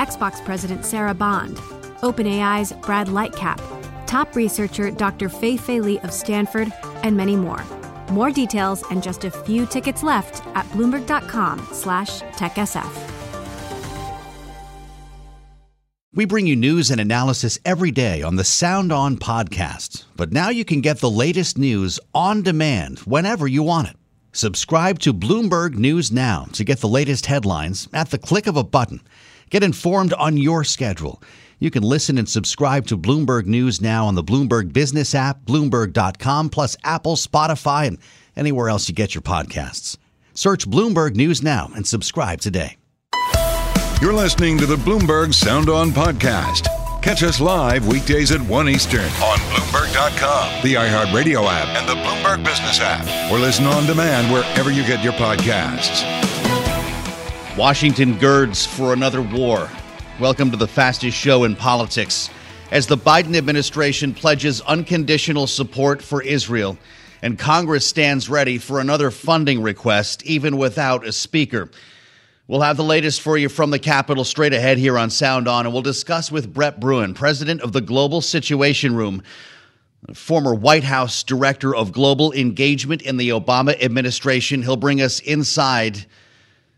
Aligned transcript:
Xbox 0.00 0.42
President 0.46 0.86
Sarah 0.86 1.12
Bond, 1.12 1.58
OpenAI's 2.00 2.72
Brad 2.72 3.08
Lightcap, 3.08 3.60
top 4.06 4.34
researcher 4.34 4.90
Dr. 4.90 5.28
Fei 5.28 5.58
Fei 5.58 5.78
Li 5.78 6.00
of 6.00 6.10
Stanford, 6.10 6.72
and 7.02 7.14
many 7.14 7.36
more. 7.36 7.62
More 8.10 8.30
details 8.30 8.82
and 8.90 9.02
just 9.02 9.24
a 9.24 9.30
few 9.30 9.66
tickets 9.66 10.02
left 10.02 10.42
at 10.56 10.64
bloomberg.com/techsf. 10.70 13.10
We 16.14 16.24
bring 16.24 16.46
you 16.46 16.56
news 16.56 16.90
and 16.90 16.98
analysis 16.98 17.58
every 17.66 17.90
day 17.90 18.22
on 18.22 18.36
the 18.36 18.44
Sound 18.44 18.92
On 18.92 19.18
podcast. 19.18 20.04
But 20.16 20.32
now 20.32 20.48
you 20.48 20.64
can 20.64 20.80
get 20.80 21.00
the 21.00 21.10
latest 21.10 21.58
news 21.58 22.00
on 22.14 22.40
demand 22.42 23.00
whenever 23.00 23.46
you 23.46 23.62
want 23.62 23.88
it. 23.88 23.96
Subscribe 24.32 24.98
to 25.00 25.12
Bloomberg 25.12 25.74
News 25.74 26.10
Now 26.10 26.46
to 26.52 26.64
get 26.64 26.80
the 26.80 26.88
latest 26.88 27.26
headlines 27.26 27.86
at 27.92 28.10
the 28.10 28.18
click 28.18 28.46
of 28.46 28.56
a 28.56 28.64
button. 28.64 29.02
Get 29.50 29.64
informed 29.64 30.12
on 30.12 30.36
your 30.36 30.62
schedule. 30.62 31.20
You 31.58 31.70
can 31.70 31.82
listen 31.82 32.16
and 32.18 32.28
subscribe 32.28 32.86
to 32.86 32.96
Bloomberg 32.96 33.46
News 33.46 33.80
Now 33.80 34.06
on 34.06 34.14
the 34.14 34.22
Bloomberg 34.22 34.72
Business 34.72 35.14
app, 35.14 35.44
Bloomberg.com, 35.44 36.48
plus 36.48 36.76
Apple, 36.84 37.16
Spotify, 37.16 37.88
and 37.88 37.98
anywhere 38.36 38.68
else 38.68 38.88
you 38.88 38.94
get 38.94 39.14
your 39.14 39.22
podcasts. 39.22 39.98
Search 40.34 40.66
Bloomberg 40.66 41.16
News 41.16 41.42
Now 41.42 41.70
and 41.74 41.86
subscribe 41.86 42.40
today. 42.40 42.76
You're 44.00 44.14
listening 44.14 44.56
to 44.58 44.66
the 44.66 44.76
Bloomberg 44.76 45.34
Sound 45.34 45.68
On 45.68 45.90
Podcast. 45.90 46.68
Catch 47.02 47.22
us 47.22 47.40
live 47.40 47.86
weekdays 47.86 48.30
at 48.30 48.40
1 48.40 48.68
Eastern 48.68 49.00
on 49.00 49.38
Bloomberg.com, 49.38 50.62
the 50.62 50.74
iHeartRadio 50.74 51.44
app, 51.44 51.68
and 51.76 51.88
the 51.88 51.94
Bloomberg 51.94 52.44
Business 52.44 52.78
app, 52.80 53.32
or 53.32 53.38
listen 53.38 53.66
on 53.66 53.84
demand 53.86 54.32
wherever 54.32 54.70
you 54.70 54.86
get 54.86 55.02
your 55.02 55.14
podcasts. 55.14 56.29
Washington 57.60 58.16
girds 58.16 58.64
for 58.64 58.94
another 58.94 59.20
war. 59.20 59.68
Welcome 60.18 60.50
to 60.50 60.56
the 60.56 60.66
fastest 60.66 61.14
show 61.14 61.44
in 61.44 61.54
politics. 61.54 62.30
As 62.70 62.86
the 62.86 62.96
Biden 62.96 63.36
administration 63.36 64.14
pledges 64.14 64.62
unconditional 64.62 65.46
support 65.46 66.00
for 66.00 66.22
Israel, 66.22 66.78
and 67.20 67.38
Congress 67.38 67.86
stands 67.86 68.30
ready 68.30 68.56
for 68.56 68.80
another 68.80 69.10
funding 69.10 69.60
request, 69.60 70.24
even 70.24 70.56
without 70.56 71.06
a 71.06 71.12
speaker. 71.12 71.70
We'll 72.48 72.62
have 72.62 72.78
the 72.78 72.82
latest 72.82 73.20
for 73.20 73.36
you 73.36 73.50
from 73.50 73.70
the 73.70 73.78
Capitol 73.78 74.24
straight 74.24 74.54
ahead 74.54 74.78
here 74.78 74.96
on 74.96 75.10
Sound 75.10 75.46
On, 75.46 75.66
and 75.66 75.74
we'll 75.74 75.82
discuss 75.82 76.32
with 76.32 76.54
Brett 76.54 76.80
Bruen, 76.80 77.12
president 77.12 77.60
of 77.60 77.72
the 77.72 77.82
Global 77.82 78.22
Situation 78.22 78.96
Room, 78.96 79.22
former 80.14 80.54
White 80.54 80.84
House 80.84 81.22
director 81.22 81.76
of 81.76 81.92
global 81.92 82.32
engagement 82.32 83.02
in 83.02 83.18
the 83.18 83.28
Obama 83.28 83.78
administration. 83.82 84.62
He'll 84.62 84.76
bring 84.76 85.02
us 85.02 85.20
inside 85.20 86.06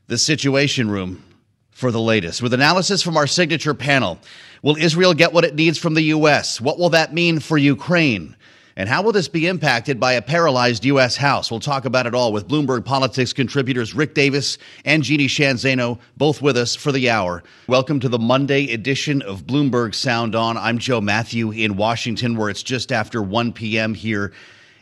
the 0.07 0.19
Situation 0.19 0.91
Room 0.91 1.23
for 1.71 1.91
the 1.91 2.01
latest 2.01 2.43
with 2.43 2.55
analysis 2.55 3.03
from 3.03 3.17
our 3.17 3.27
signature 3.27 3.75
panel. 3.75 4.19
Will 4.63 4.77
Israel 4.77 5.15
get 5.15 5.33
what 5.33 5.45
it 5.45 5.55
needs 5.55 5.79
from 5.79 5.95
the 5.95 6.03
U.S.? 6.03 6.61
What 6.61 6.79
will 6.79 6.91
that 6.91 7.15
mean 7.15 7.41
for 7.41 7.59
Ukraine? 7.59 8.37
And 8.75 8.89
how 8.89 9.03
will 9.03 9.13
this 9.13 9.29
be 9.29 9.47
impacted 9.47 10.01
by 10.01 10.15
a 10.15 10.23
paralyzed 10.23 10.85
U.S. 10.87 11.17
House? 11.17 11.51
We'll 11.51 11.61
talk 11.61 11.85
about 11.85 12.07
it 12.07 12.15
all 12.15 12.33
with 12.33 12.49
Bloomberg 12.49 12.85
Politics 12.85 13.33
contributors 13.33 13.95
Rick 13.95 14.15
Davis 14.15 14.57
and 14.85 15.03
Jeannie 15.03 15.29
Sheehan 15.29 15.57
Zaino, 15.57 15.99
both 16.17 16.41
with 16.41 16.57
us 16.57 16.75
for 16.75 16.91
the 16.91 17.11
hour. 17.11 17.43
Welcome 17.67 18.01
to 18.01 18.09
the 18.09 18.19
Monday 18.19 18.73
edition 18.73 19.21
of 19.23 19.47
Bloomberg 19.47 19.95
Sound 19.95 20.35
On. 20.35 20.57
I'm 20.57 20.79
Joe 20.79 21.03
Mathieu 21.03 21.51
in 21.51 21.77
Washington, 21.77 22.37
where 22.37 22.49
it's 22.49 22.63
just 22.63 22.93
after 22.93 23.23
1 23.23 23.53
p.m. 23.53 23.93
here. 23.93 24.33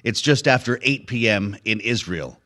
It's 0.04 0.20
just 0.20 0.46
after 0.46 0.78
8 0.82 1.06
p.m. 1.08 1.56
in 1.64 1.80
Israel. 1.80 2.39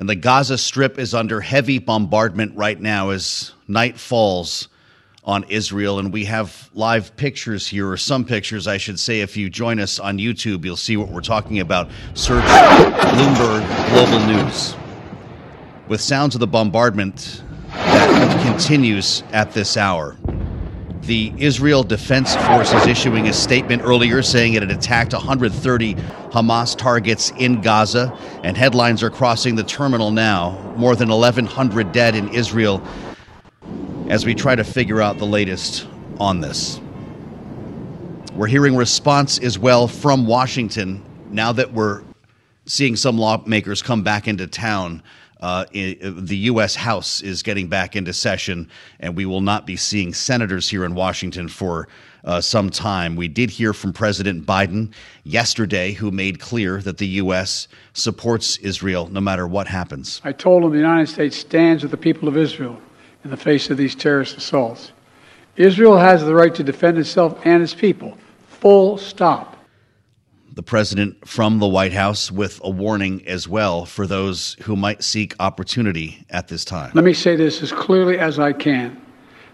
And 0.00 0.08
the 0.08 0.16
Gaza 0.16 0.56
Strip 0.56 0.98
is 0.98 1.12
under 1.12 1.42
heavy 1.42 1.78
bombardment 1.78 2.56
right 2.56 2.80
now 2.80 3.10
as 3.10 3.52
night 3.68 3.98
falls 3.98 4.68
on 5.24 5.44
Israel. 5.50 5.98
And 5.98 6.10
we 6.10 6.24
have 6.24 6.70
live 6.72 7.14
pictures 7.16 7.66
here, 7.66 7.86
or 7.86 7.98
some 7.98 8.24
pictures, 8.24 8.66
I 8.66 8.78
should 8.78 8.98
say. 8.98 9.20
If 9.20 9.36
you 9.36 9.50
join 9.50 9.78
us 9.78 9.98
on 9.98 10.16
YouTube, 10.16 10.64
you'll 10.64 10.76
see 10.76 10.96
what 10.96 11.10
we're 11.10 11.20
talking 11.20 11.60
about. 11.60 11.90
Search 12.14 12.42
Bloomberg 12.44 13.90
Global 13.90 14.26
News. 14.26 14.74
With 15.86 16.00
sounds 16.00 16.34
of 16.34 16.40
the 16.40 16.46
bombardment 16.46 17.42
that 17.68 18.46
continues 18.46 19.22
at 19.32 19.52
this 19.52 19.76
hour. 19.76 20.16
The 21.10 21.32
Israel 21.38 21.82
Defense 21.82 22.36
Force 22.36 22.72
is 22.72 22.86
issuing 22.86 23.26
a 23.26 23.32
statement 23.32 23.82
earlier 23.82 24.22
saying 24.22 24.54
it 24.54 24.62
had 24.62 24.70
attacked 24.70 25.12
130 25.12 25.94
Hamas 25.94 26.78
targets 26.78 27.32
in 27.36 27.60
Gaza, 27.60 28.16
and 28.44 28.56
headlines 28.56 29.02
are 29.02 29.10
crossing 29.10 29.56
the 29.56 29.64
terminal 29.64 30.12
now. 30.12 30.72
More 30.76 30.94
than 30.94 31.08
1,100 31.08 31.90
dead 31.90 32.14
in 32.14 32.28
Israel 32.28 32.80
as 34.08 34.24
we 34.24 34.36
try 34.36 34.54
to 34.54 34.62
figure 34.62 35.02
out 35.02 35.18
the 35.18 35.26
latest 35.26 35.88
on 36.20 36.40
this. 36.40 36.80
We're 38.36 38.46
hearing 38.46 38.76
response 38.76 39.40
as 39.40 39.58
well 39.58 39.88
from 39.88 40.28
Washington 40.28 41.02
now 41.28 41.50
that 41.50 41.72
we're 41.72 42.04
seeing 42.66 42.94
some 42.94 43.18
lawmakers 43.18 43.82
come 43.82 44.04
back 44.04 44.28
into 44.28 44.46
town. 44.46 45.02
Uh, 45.40 45.64
the 45.72 46.36
U.S. 46.36 46.74
House 46.74 47.22
is 47.22 47.42
getting 47.42 47.68
back 47.68 47.96
into 47.96 48.12
session, 48.12 48.68
and 48.98 49.16
we 49.16 49.24
will 49.24 49.40
not 49.40 49.66
be 49.66 49.76
seeing 49.76 50.12
senators 50.12 50.68
here 50.68 50.84
in 50.84 50.94
Washington 50.94 51.48
for 51.48 51.88
uh, 52.24 52.40
some 52.40 52.68
time. 52.70 53.16
We 53.16 53.28
did 53.28 53.50
hear 53.50 53.72
from 53.72 53.92
President 53.92 54.44
Biden 54.44 54.92
yesterday, 55.24 55.92
who 55.92 56.10
made 56.10 56.40
clear 56.40 56.82
that 56.82 56.98
the 56.98 57.06
U.S. 57.06 57.68
supports 57.94 58.58
Israel 58.58 59.08
no 59.08 59.20
matter 59.20 59.46
what 59.46 59.66
happens. 59.66 60.20
I 60.24 60.32
told 60.32 60.64
him 60.64 60.72
the 60.72 60.78
United 60.78 61.08
States 61.08 61.36
stands 61.36 61.82
with 61.82 61.90
the 61.90 61.96
people 61.96 62.28
of 62.28 62.36
Israel 62.36 62.80
in 63.24 63.30
the 63.30 63.36
face 63.36 63.70
of 63.70 63.76
these 63.76 63.94
terrorist 63.94 64.36
assaults. 64.36 64.92
Israel 65.56 65.98
has 65.98 66.24
the 66.24 66.34
right 66.34 66.54
to 66.54 66.62
defend 66.62 66.98
itself 66.98 67.38
and 67.44 67.62
its 67.62 67.74
people. 67.74 68.16
Full 68.48 68.98
stop. 68.98 69.56
The 70.60 70.64
president 70.64 71.26
from 71.26 71.58
the 71.58 71.66
White 71.66 71.94
House 71.94 72.30
with 72.30 72.60
a 72.62 72.68
warning 72.68 73.26
as 73.26 73.48
well 73.48 73.86
for 73.86 74.06
those 74.06 74.58
who 74.64 74.76
might 74.76 75.02
seek 75.02 75.34
opportunity 75.40 76.22
at 76.28 76.48
this 76.48 76.66
time. 76.66 76.92
Let 76.92 77.02
me 77.02 77.14
say 77.14 77.34
this 77.34 77.62
as 77.62 77.72
clearly 77.72 78.18
as 78.18 78.38
I 78.38 78.52
can. 78.52 79.00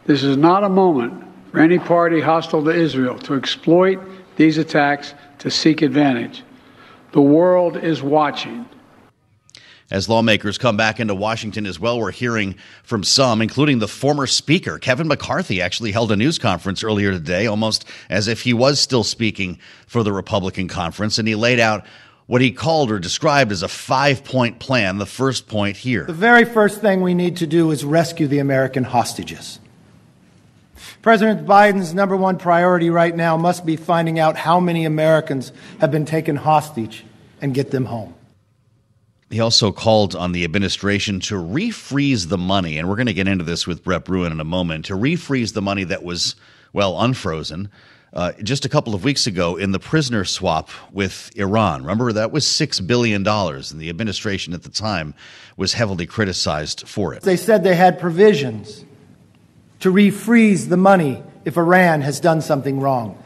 This 0.07 0.25
is 0.25 0.37
not 0.37 0.65
a 0.65 0.69
moment 0.69 1.23
for 1.53 1.61
any 1.61 1.79
party 1.79 2.21
hostile 2.21 2.65
to 2.65 2.71
Israel 2.71 3.21
to 3.21 3.35
exploit 3.35 4.01
these 4.35 4.59
attacks 4.59 5.15
to 5.39 5.49
seek 5.49 5.81
advantage. 5.81 6.43
The 7.13 7.23
world 7.23 7.77
is 7.77 8.03
watching 8.03 8.69
as 9.91 10.09
lawmakers 10.09 10.59
come 10.59 10.77
back 10.77 10.99
into 10.99 11.15
Washington 11.15 11.67
as 11.67 11.79
well. 11.79 11.99
We're 11.99 12.11
hearing 12.11 12.57
from 12.83 13.05
some, 13.05 13.41
including 13.41 13.79
the 13.79 13.89
former 13.89 14.27
Speaker. 14.27 14.79
Kevin 14.79 15.09
McCarthy 15.09 15.61
actually 15.61 15.93
held 15.93 16.11
a 16.13 16.17
news 16.17 16.39
conference 16.39 16.83
earlier 16.83 17.13
today, 17.13 17.47
almost 17.47 17.85
as 18.09 18.29
if 18.29 18.43
he 18.43 18.53
was 18.53 18.81
still 18.81 19.05
speaking 19.05 19.59
for 19.87 20.03
the 20.03 20.13
Republican 20.13 20.69
conference, 20.69 21.19
and 21.19 21.29
he 21.29 21.35
laid 21.35 21.61
out 21.61 21.87
what 22.27 22.41
he 22.41 22.51
called 22.51 22.91
or 22.91 22.99
described 22.99 23.53
as 23.53 23.63
a 23.63 23.69
five 23.69 24.25
point 24.25 24.59
plan. 24.59 24.99
The 24.99 25.07
first 25.07 25.47
point 25.47 25.77
here. 25.77 26.05
The 26.05 26.13
very 26.13 26.45
first 26.45 26.81
thing 26.81 27.01
we 27.01 27.15
need 27.15 27.37
to 27.39 27.47
do 27.47 27.71
is 27.71 27.85
rescue 27.85 28.27
the 28.27 28.41
American 28.41 28.85
hostages. 28.85 29.61
President 31.03 31.47
Biden's 31.47 31.95
number 31.95 32.17
one 32.17 32.37
priority 32.37 32.91
right 32.91 33.15
now 33.15 33.37
must 33.37 33.65
be 33.65 33.77
finding 33.77 34.19
out 34.19 34.37
how 34.37 34.59
many 34.59 34.85
Americans 34.85 35.53
have 35.81 35.91
been 35.91 36.05
taken 36.05 36.37
hostage 36.37 37.05
and 37.41 37.55
get 37.55 37.71
them 37.71 37.85
home. 37.85 38.13
He 39.31 39.41
also 39.41 39.73
called 39.73 40.15
on 40.15 40.33
the 40.33 40.45
administration 40.45 41.19
to 41.21 41.35
refreeze 41.35 42.29
the 42.29 42.39
money, 42.39 42.79
and 42.79 42.89
we're 42.89 42.97
going 42.97 43.07
to 43.07 43.15
get 43.15 43.27
into 43.27 43.45
this 43.45 43.67
with 43.67 43.83
Brett 43.83 44.05
Bruen 44.05 44.31
in 44.31 44.41
a 44.41 44.45
moment, 44.45 44.85
to 44.87 44.95
refreeze 44.95 45.53
the 45.53 45.63
money 45.63 45.85
that 45.85 46.05
was, 46.05 46.37
well, 46.73 47.01
unfrozen. 47.01 47.69
Uh, 48.13 48.33
just 48.43 48.65
a 48.65 48.69
couple 48.69 48.95
of 48.95 49.05
weeks 49.05 49.27
ago 49.27 49.57
in 49.57 49.73
the 49.73 49.81
prisoner 49.81 50.25
swap 50.25 50.71
with 50.93 51.31
Iran. 51.37 51.83
Remember, 51.83 52.13
that 52.13 52.31
was 52.31 52.45
$6 52.45 52.87
billion, 52.87 53.27
and 53.27 53.81
the 53.81 53.91
administration 53.91 54.55
at 54.55 54.63
the 54.63 54.71
time 54.71 55.13
was 55.57 55.73
heavily 55.73 56.07
criticized 56.07 56.87
for 56.89 57.13
it. 57.13 57.23
They 57.23 57.37
said 57.37 57.65
they 57.65 57.75
had 57.75 57.99
provisions 57.99 58.85
to 59.81 59.93
refreeze 59.93 60.69
the 60.69 60.77
money 60.77 61.23
if 61.45 61.57
Iran 61.57 62.01
has 62.03 62.21
done 62.21 62.41
something 62.41 62.81
wrong. 62.81 63.23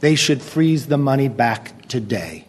They 0.00 0.14
should 0.14 0.42
freeze 0.42 0.86
the 0.86 0.98
money 0.98 1.28
back 1.28 1.86
today. 1.88 2.45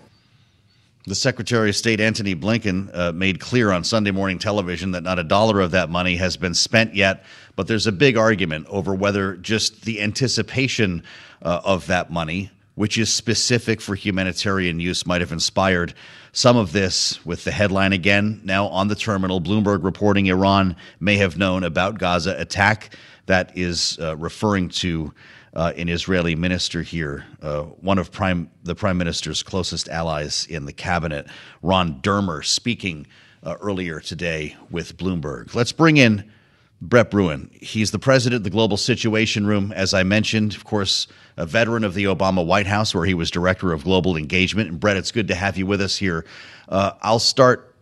The 1.07 1.15
Secretary 1.15 1.69
of 1.69 1.75
State 1.77 2.01
Antony 2.01 2.36
Blinken 2.36 2.94
uh, 2.94 3.13
made 3.13 3.39
clear 3.39 3.71
on 3.71 3.86
Sunday 3.86 4.12
morning 4.12 4.39
television 4.39 4.92
that 4.92 5.04
not 5.04 5.18
a 5.18 5.24
dollar 5.24 5.62
of 5.62 5.71
that 5.71 5.89
money 5.89 6.18
has 6.18 6.36
been 6.36 6.54
spent 6.54 6.95
yet, 6.95 7.24
but 7.56 7.65
there's 7.65 7.88
a 7.88 7.94
big 7.94 8.18
argument 8.18 8.68
over 8.68 8.94
whether 8.94 9.38
just 9.38 9.86
the 9.86 10.01
anticipation 10.01 11.01
uh, 11.42 11.62
of 11.63 11.88
that 11.88 12.12
money, 12.12 12.51
which 12.75 12.98
is 12.98 13.13
specific 13.13 13.80
for 13.80 13.95
humanitarian 13.95 14.81
use, 14.81 15.06
might 15.06 15.21
have 15.21 15.31
inspired 15.31 15.94
some 16.33 16.57
of 16.57 16.74
this. 16.74 17.25
With 17.25 17.45
the 17.45 17.51
headline 17.51 17.94
again 17.94 18.42
now 18.44 18.68
on 18.68 18.89
the 18.89 18.95
terminal, 18.95 19.39
Bloomberg 19.39 19.86
reporting 19.86 20.25
Iran 20.25 20.75
may 21.00 21.15
have 21.15 21.38
known 21.38 21.63
about 21.63 22.00
Gaza 22.00 22.36
attack. 22.38 22.94
That 23.27 23.57
is 23.57 23.98
uh, 24.01 24.18
referring 24.18 24.68
to 24.69 25.13
uh, 25.57 25.74
an 25.75 25.89
Israeli 25.89 26.36
minister 26.36 26.83
here, 26.83 27.25
uh, 27.42 27.63
one 27.63 27.98
of 27.98 28.12
prime 28.12 28.51
the 28.63 28.75
prime 28.75 28.98
minister's 28.98 29.42
closest 29.42 29.89
allies 29.89 30.45
in 30.45 30.65
the 30.65 30.71
cabinet, 30.71 31.25
Ron 31.63 32.00
Dermer, 32.01 32.45
speaking 32.45 33.07
uh, 33.44 33.56
earlier 33.59 34.00
today 34.00 34.56
with 34.69 34.98
Bloomberg. 34.98 35.56
Let's 35.56 35.71
bring 35.71 35.98
in 35.98 36.31
Brett 36.80 37.09
Bruen. 37.09 37.50
He's 37.59 37.89
the 37.89 37.98
president 37.98 38.42
of 38.42 38.44
the 38.44 38.51
Global 38.51 38.77
Situation 38.77 39.48
Room, 39.48 39.71
as 39.71 39.95
I 39.95 40.04
mentioned, 40.04 40.54
of 40.54 40.63
course, 40.63 41.07
a 41.38 41.48
veteran 41.48 41.83
of 41.83 41.95
the 41.95 42.04
Obama 42.04 42.45
White 42.45 42.68
House, 42.68 42.94
where 42.94 43.06
he 43.06 43.15
was 43.15 43.31
director 43.31 43.74
of 43.74 43.83
global 43.83 44.15
engagement. 44.15 44.69
And 44.69 44.80
Brett, 44.80 44.95
it's 44.95 45.12
good 45.12 45.27
to 45.30 45.36
have 45.36 45.57
you 45.57 45.65
with 45.65 45.81
us 45.81 45.98
here. 45.98 46.24
Uh, 46.69 46.92
I'll 47.01 47.18
start 47.18 47.74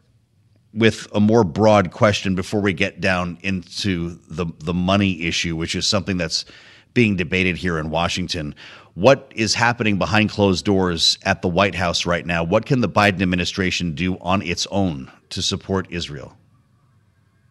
with 0.74 1.10
a 1.14 1.20
more 1.20 1.44
broad 1.44 1.92
question 1.92 2.36
before 2.36 2.62
we 2.62 2.72
get 2.72 3.02
down 3.02 3.38
into 3.42 4.18
the 4.30 4.46
the 4.60 4.74
money 4.74 5.24
issue, 5.24 5.58
which 5.58 5.76
is 5.76 5.86
something 5.86 6.16
that's 6.16 6.46
being 6.96 7.16
debated 7.16 7.58
here 7.58 7.78
in 7.78 7.92
Washington. 7.92 8.56
What 8.96 9.32
is 9.36 9.54
happening 9.54 10.00
behind 10.00 10.32
closed 10.32 10.66
doors 10.66 11.20
at 11.24 11.44
the 11.44 11.48
White 11.48 11.76
House 11.76 12.08
right 12.08 12.26
now? 12.26 12.44
What 12.44 12.66
can 12.66 12.82
the 12.82 12.90
Biden 12.90 13.22
administration 13.22 13.94
do 13.94 14.18
on 14.20 14.42
its 14.42 14.66
own 14.72 15.12
to 15.30 15.44
support 15.44 15.86
Israel? 15.92 16.36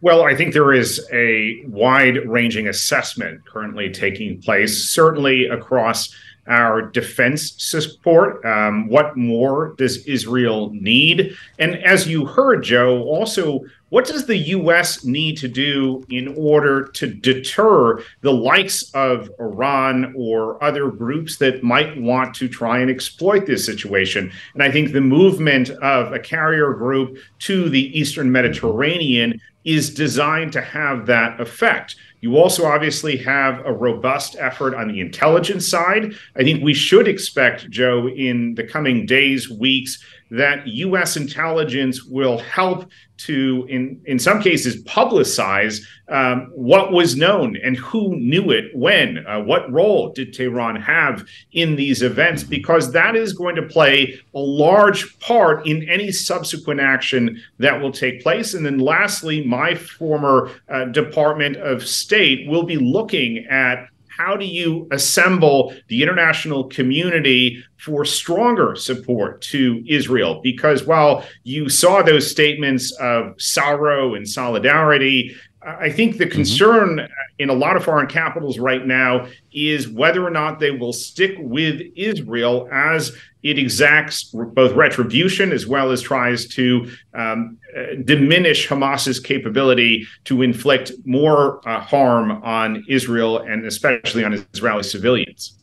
Well, 0.01 0.23
I 0.23 0.35
think 0.35 0.53
there 0.53 0.73
is 0.73 1.07
a 1.13 1.63
wide 1.67 2.27
ranging 2.27 2.67
assessment 2.67 3.45
currently 3.45 3.89
taking 3.89 4.41
place, 4.41 4.89
certainly 4.89 5.45
across 5.45 6.13
our 6.47 6.81
defense 6.81 7.53
support. 7.57 8.43
Um, 8.45 8.87
what 8.87 9.17
more 9.17 9.73
does 9.77 10.05
Israel 10.05 10.71
need? 10.73 11.35
And 11.59 11.75
as 11.83 12.07
you 12.07 12.25
heard, 12.25 12.63
Joe, 12.63 13.03
also, 13.03 13.61
what 13.89 14.05
does 14.05 14.25
the 14.25 14.37
U.S. 14.37 15.05
need 15.05 15.37
to 15.37 15.47
do 15.47 16.03
in 16.09 16.35
order 16.35 16.87
to 16.87 17.07
deter 17.07 18.03
the 18.21 18.33
likes 18.33 18.91
of 18.93 19.29
Iran 19.39 20.13
or 20.17 20.61
other 20.63 20.89
groups 20.89 21.37
that 21.37 21.63
might 21.63 21.99
want 22.01 22.33
to 22.35 22.47
try 22.47 22.79
and 22.79 22.89
exploit 22.89 23.45
this 23.45 23.65
situation? 23.65 24.31
And 24.53 24.63
I 24.63 24.71
think 24.71 24.91
the 24.91 25.01
movement 25.01 25.69
of 25.69 26.13
a 26.13 26.19
carrier 26.19 26.73
group 26.73 27.17
to 27.39 27.69
the 27.69 27.97
Eastern 27.97 28.31
Mediterranean 28.31 29.39
is 29.65 29.93
designed 29.93 30.53
to 30.53 30.61
have 30.61 31.05
that 31.05 31.39
effect. 31.39 31.95
You 32.25 32.37
also 32.39 32.65
obviously 32.65 33.17
have 33.17 33.63
a 33.67 33.71
robust 33.71 34.35
effort 34.39 34.73
on 34.73 34.87
the 34.87 34.99
intelligence 34.99 35.67
side. 35.67 36.15
I 36.35 36.41
think 36.41 36.63
we 36.63 36.73
should 36.73 37.07
expect, 37.07 37.69
Joe, 37.69 38.09
in 38.09 38.55
the 38.55 38.63
coming 38.63 39.05
days, 39.05 39.47
weeks, 39.47 40.03
that 40.31 40.65
U.S. 40.67 41.17
intelligence 41.17 42.03
will 42.03 42.39
help 42.39 42.89
to, 43.17 43.65
in, 43.69 44.01
in 44.05 44.19
some 44.19 44.41
cases, 44.41 44.83
publicize 44.83 45.81
um, 46.09 46.51
what 46.53 46.91
was 46.91 47.15
known 47.15 47.57
and 47.63 47.77
who 47.77 48.15
knew 48.15 48.51
it 48.51 48.75
when. 48.75 49.25
Uh, 49.25 49.41
what 49.41 49.71
role 49.71 50.11
did 50.11 50.33
Tehran 50.33 50.75
have 50.77 51.25
in 51.53 51.75
these 51.75 52.01
events? 52.01 52.43
Because 52.43 52.91
that 52.91 53.15
is 53.15 53.33
going 53.33 53.55
to 53.55 53.61
play 53.61 54.19
a 54.33 54.39
large 54.39 55.17
part 55.19 55.65
in 55.65 55.87
any 55.87 56.11
subsequent 56.11 56.81
action 56.81 57.41
that 57.59 57.79
will 57.79 57.91
take 57.91 58.21
place. 58.21 58.53
And 58.53 58.65
then, 58.65 58.79
lastly, 58.79 59.45
my 59.45 59.75
former 59.75 60.51
uh, 60.67 60.85
Department 60.85 61.55
of 61.57 61.87
State 61.87 62.14
will 62.47 62.63
be 62.63 62.77
looking 62.77 63.45
at 63.49 63.87
how 64.17 64.37
do 64.37 64.45
you 64.45 64.87
assemble 64.91 65.73
the 65.89 66.01
international 66.01 66.65
community 66.69 67.61
for 67.77 68.05
stronger 68.05 68.75
support 68.75 69.41
to 69.41 69.83
Israel? 69.87 70.39
Because 70.41 70.85
while 70.85 71.25
you 71.43 71.67
saw 71.67 72.01
those 72.01 72.31
statements 72.31 72.91
of 72.93 73.39
sorrow 73.41 74.15
and 74.15 74.27
solidarity, 74.27 75.35
I 75.65 75.89
think 75.89 76.17
the 76.17 76.25
mm-hmm. 76.25 76.33
concern 76.33 76.89
mm-hmm. 76.97 77.13
in 77.39 77.49
a 77.49 77.53
lot 77.53 77.75
of 77.75 77.83
foreign 77.83 78.07
capitals 78.07 78.59
right 78.59 78.85
now 78.85 79.27
is 79.51 79.89
whether 79.89 80.25
or 80.25 80.29
not 80.29 80.59
they 80.59 80.71
will 80.71 80.93
stick 80.93 81.35
with 81.39 81.81
Israel 81.95 82.69
as 82.71 83.15
it 83.43 83.59
exacts 83.59 84.23
both 84.23 84.73
retribution 84.73 85.51
as 85.51 85.67
well 85.67 85.91
as 85.91 86.01
tries 86.01 86.47
to 86.47 86.89
um, 87.13 87.57
uh, 87.77 87.95
diminish 88.03 88.67
Hamas's 88.67 89.19
capability 89.19 90.07
to 90.25 90.41
inflict 90.41 90.91
more 91.05 91.67
uh, 91.67 91.79
harm 91.79 92.31
on 92.43 92.83
Israel 92.87 93.39
and 93.39 93.65
especially 93.65 94.23
on 94.23 94.33
Israeli 94.53 94.83
civilians 94.83 95.53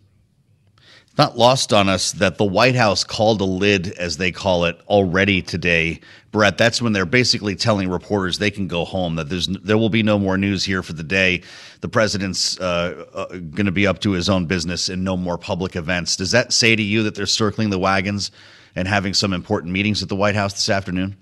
not 1.18 1.36
lost 1.36 1.72
on 1.72 1.88
us 1.88 2.12
that 2.12 2.38
the 2.38 2.44
White 2.44 2.74
House 2.74 3.04
called 3.04 3.40
a 3.40 3.44
lid, 3.44 3.92
as 3.98 4.16
they 4.16 4.32
call 4.32 4.64
it, 4.64 4.80
already 4.88 5.42
today. 5.42 6.00
Brett, 6.30 6.56
that's 6.56 6.80
when 6.80 6.92
they're 6.92 7.04
basically 7.04 7.54
telling 7.54 7.90
reporters 7.90 8.38
they 8.38 8.50
can 8.50 8.66
go 8.66 8.84
home. 8.84 9.16
That 9.16 9.28
there's 9.28 9.46
there 9.48 9.76
will 9.76 9.90
be 9.90 10.02
no 10.02 10.18
more 10.18 10.38
news 10.38 10.64
here 10.64 10.82
for 10.82 10.94
the 10.94 11.02
day. 11.02 11.42
The 11.82 11.88
president's 11.88 12.58
uh, 12.58 13.04
uh, 13.12 13.26
going 13.26 13.66
to 13.66 13.72
be 13.72 13.86
up 13.86 14.00
to 14.00 14.12
his 14.12 14.30
own 14.30 14.46
business 14.46 14.88
and 14.88 15.04
no 15.04 15.16
more 15.16 15.36
public 15.36 15.76
events. 15.76 16.16
Does 16.16 16.30
that 16.30 16.52
say 16.52 16.74
to 16.74 16.82
you 16.82 17.02
that 17.02 17.14
they're 17.14 17.26
circling 17.26 17.70
the 17.70 17.78
wagons 17.78 18.30
and 18.74 18.88
having 18.88 19.12
some 19.12 19.34
important 19.34 19.72
meetings 19.72 20.02
at 20.02 20.08
the 20.08 20.16
White 20.16 20.34
House 20.34 20.54
this 20.54 20.70
afternoon? 20.70 21.16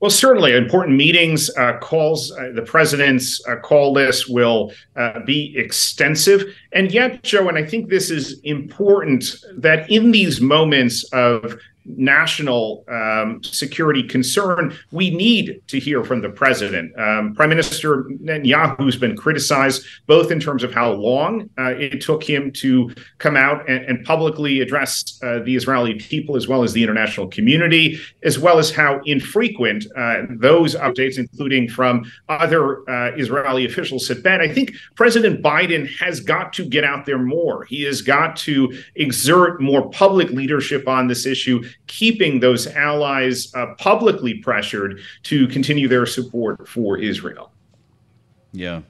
Well, 0.00 0.10
certainly, 0.10 0.54
important 0.54 0.96
meetings, 0.96 1.50
uh, 1.56 1.78
calls, 1.78 2.30
uh, 2.30 2.52
the 2.54 2.62
president's 2.62 3.44
uh, 3.48 3.56
call 3.56 3.92
list 3.92 4.32
will 4.32 4.72
uh, 4.94 5.20
be 5.26 5.56
extensive. 5.56 6.44
And 6.72 6.92
yet, 6.92 7.24
Joe, 7.24 7.48
and 7.48 7.58
I 7.58 7.64
think 7.64 7.88
this 7.88 8.08
is 8.08 8.40
important 8.44 9.34
that 9.56 9.90
in 9.90 10.12
these 10.12 10.40
moments 10.40 11.02
of 11.12 11.58
national 11.96 12.84
um, 12.88 13.42
security 13.42 14.02
concern, 14.02 14.76
we 14.90 15.10
need 15.10 15.60
to 15.68 15.78
hear 15.78 16.04
from 16.04 16.20
the 16.20 16.28
president. 16.28 16.96
Um, 16.98 17.34
Prime 17.34 17.48
Minister 17.48 18.04
Netanyahu 18.22 18.84
has 18.84 18.96
been 18.96 19.16
criticized 19.16 19.84
both 20.06 20.30
in 20.30 20.40
terms 20.40 20.62
of 20.62 20.72
how 20.72 20.92
long 20.92 21.48
uh, 21.58 21.74
it 21.76 22.00
took 22.00 22.22
him 22.22 22.52
to 22.52 22.94
come 23.18 23.36
out 23.36 23.68
and, 23.68 23.84
and 23.84 24.04
publicly 24.04 24.60
address 24.60 25.18
uh, 25.22 25.40
the 25.40 25.56
Israeli 25.56 25.94
people 25.94 26.36
as 26.36 26.48
well 26.48 26.62
as 26.62 26.72
the 26.72 26.82
international 26.82 27.28
community, 27.28 27.98
as 28.22 28.38
well 28.38 28.58
as 28.58 28.70
how 28.70 29.00
infrequent 29.04 29.86
uh, 29.96 30.22
those 30.30 30.74
updates, 30.74 31.18
including 31.18 31.68
from 31.68 32.10
other 32.28 32.88
uh, 32.88 33.16
Israeli 33.16 33.64
officials, 33.64 34.06
have 34.08 34.22
been. 34.22 34.40
I 34.40 34.48
think 34.48 34.72
President 34.96 35.42
Biden 35.42 35.88
has 35.98 36.20
got 36.20 36.52
to 36.54 36.64
get 36.64 36.84
out 36.84 37.06
there 37.06 37.18
more. 37.18 37.64
He 37.64 37.82
has 37.84 38.02
got 38.02 38.36
to 38.38 38.72
exert 38.96 39.60
more 39.60 39.88
public 39.90 40.30
leadership 40.30 40.86
on 40.88 41.08
this 41.08 41.26
issue 41.26 41.62
keeping 41.86 42.40
those 42.40 42.66
allies 42.66 43.52
uh, 43.54 43.74
publicly 43.78 44.34
pressured 44.34 45.00
to 45.24 45.46
continue 45.48 45.88
their 45.88 46.06
support 46.06 46.68
for 46.68 46.98
Israel. 46.98 47.50
Yeah. 48.52 48.80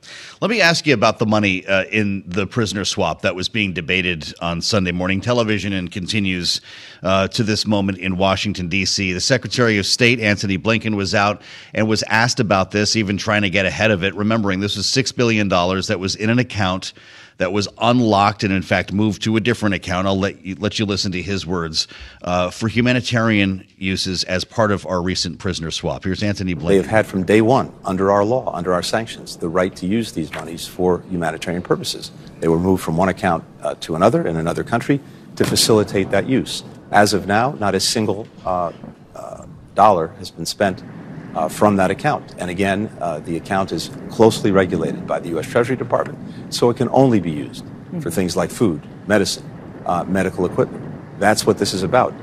Let 0.41 0.51
me 0.51 0.61
ask 0.61 0.87
you 0.87 0.95
about 0.95 1.19
the 1.19 1.27
money 1.27 1.67
uh, 1.67 1.85
in 1.87 2.23
the 2.27 2.47
prisoner 2.47 2.85
swap 2.85 3.23
that 3.23 3.35
was 3.35 3.49
being 3.49 3.73
debated 3.73 4.33
on 4.41 4.63
Sunday 4.63 4.93
morning 4.93 5.21
television 5.21 5.73
and 5.73 5.91
continues 5.91 6.61
uh, 7.03 7.27
to 7.29 7.43
this 7.43 7.67
moment 7.67 7.99
in 7.99 8.17
Washington, 8.17 8.69
D.C. 8.69 9.13
The 9.13 9.21
Secretary 9.21 9.77
of 9.77 9.85
State, 9.85 10.21
Antony 10.21 10.59
Blinken, 10.59 10.95
was 10.95 11.13
out 11.13 11.43
and 11.75 11.89
was 11.89 12.05
asked 12.05 12.39
about 12.39 12.71
this, 12.71 12.95
even 12.95 13.17
trying 13.17 13.43
to 13.43 13.51
get 13.51 13.67
ahead 13.67 13.91
of 13.91 14.05
it, 14.05 14.15
remembering 14.15 14.61
this 14.61 14.77
was 14.77 14.87
$6 14.87 15.15
billion 15.17 15.49
that 15.49 15.99
was 15.99 16.15
in 16.15 16.31
an 16.31 16.39
account 16.39 16.93
that 17.39 17.53
was 17.53 17.69
unlocked 17.79 18.45
and, 18.45 18.53
in 18.53 18.63
fact, 18.63 18.93
moved 18.93 19.23
to 19.23 19.37
a 19.37 19.41
different 19.41 19.75
account. 19.75 20.07
I'll 20.07 20.19
let 20.19 20.45
you, 20.45 20.57
let 20.57 20.79
you 20.79 20.85
listen 20.85 21.13
to 21.13 21.23
his 21.23 21.47
words 21.47 21.89
uh, 22.23 22.51
for 22.51 22.69
humanitarian 22.69 23.67
uses 23.77 24.25
as 24.25 24.45
part 24.45 24.71
of 24.71 24.85
our 24.87 25.01
recent 25.01 25.39
prisoner 25.39 25.71
swap. 25.71 26.05
Here's 26.05 26.23
Antony 26.23 26.55
Blinken. 26.55 26.69
They 26.69 26.77
have 26.77 26.87
had 26.87 27.07
from 27.07 27.25
day 27.25 27.41
one, 27.41 27.73
under 27.85 28.11
our 28.11 28.25
law, 28.25 28.53
under 28.55 28.73
our 28.73 28.83
sanctions, 28.83 29.37
the 29.37 29.49
right 29.49 29.75
to 29.77 29.87
use 29.87 30.13
these 30.13 30.33
monies 30.33 30.67
for 30.67 31.03
humanitarian 31.09 31.63
purposes. 31.63 32.11
They 32.41 32.49
were 32.49 32.59
moved 32.59 32.83
from 32.83 32.97
one 32.97 33.09
account 33.09 33.45
uh, 33.63 33.75
to 33.81 33.95
another 33.95 34.27
in 34.27 34.37
another 34.37 34.65
country 34.65 35.01
to 35.37 35.45
facilitate 35.45 36.11
that 36.11 36.29
use. 36.29 36.65
As 36.91 37.15
of 37.15 37.27
now, 37.27 37.53
not 37.53 37.75
a 37.75 37.81
single 37.81 38.27
uh, 38.45 38.73
uh 39.15 39.47
dollar 39.75 40.09
has 40.19 40.29
been 40.29 40.47
spent 40.47 40.83
uh, 41.35 41.49
from 41.49 41.77
that 41.77 41.91
account. 41.91 42.35
And 42.39 42.51
again, 42.51 42.91
uh, 43.01 43.21
the 43.21 43.37
account 43.37 43.73
is 43.73 43.91
closely 44.11 44.51
regulated 44.51 45.07
by 45.07 45.21
the 45.21 45.29
U.S. 45.31 45.47
Treasury 45.47 45.77
Department, 45.77 46.19
so 46.53 46.71
it 46.71 46.77
can 46.77 46.89
only 46.91 47.21
be 47.21 47.31
used 47.31 47.65
mm-hmm. 47.65 48.01
for 48.01 48.11
things 48.11 48.37
like 48.37 48.51
food, 48.51 48.83
medicine, 49.07 49.49
uh, 49.87 50.05
medical 50.05 50.47
equipment. 50.47 50.85
That's 51.19 51.47
what 51.47 51.59
this 51.59 51.75
is 51.75 51.83
about. 51.83 52.15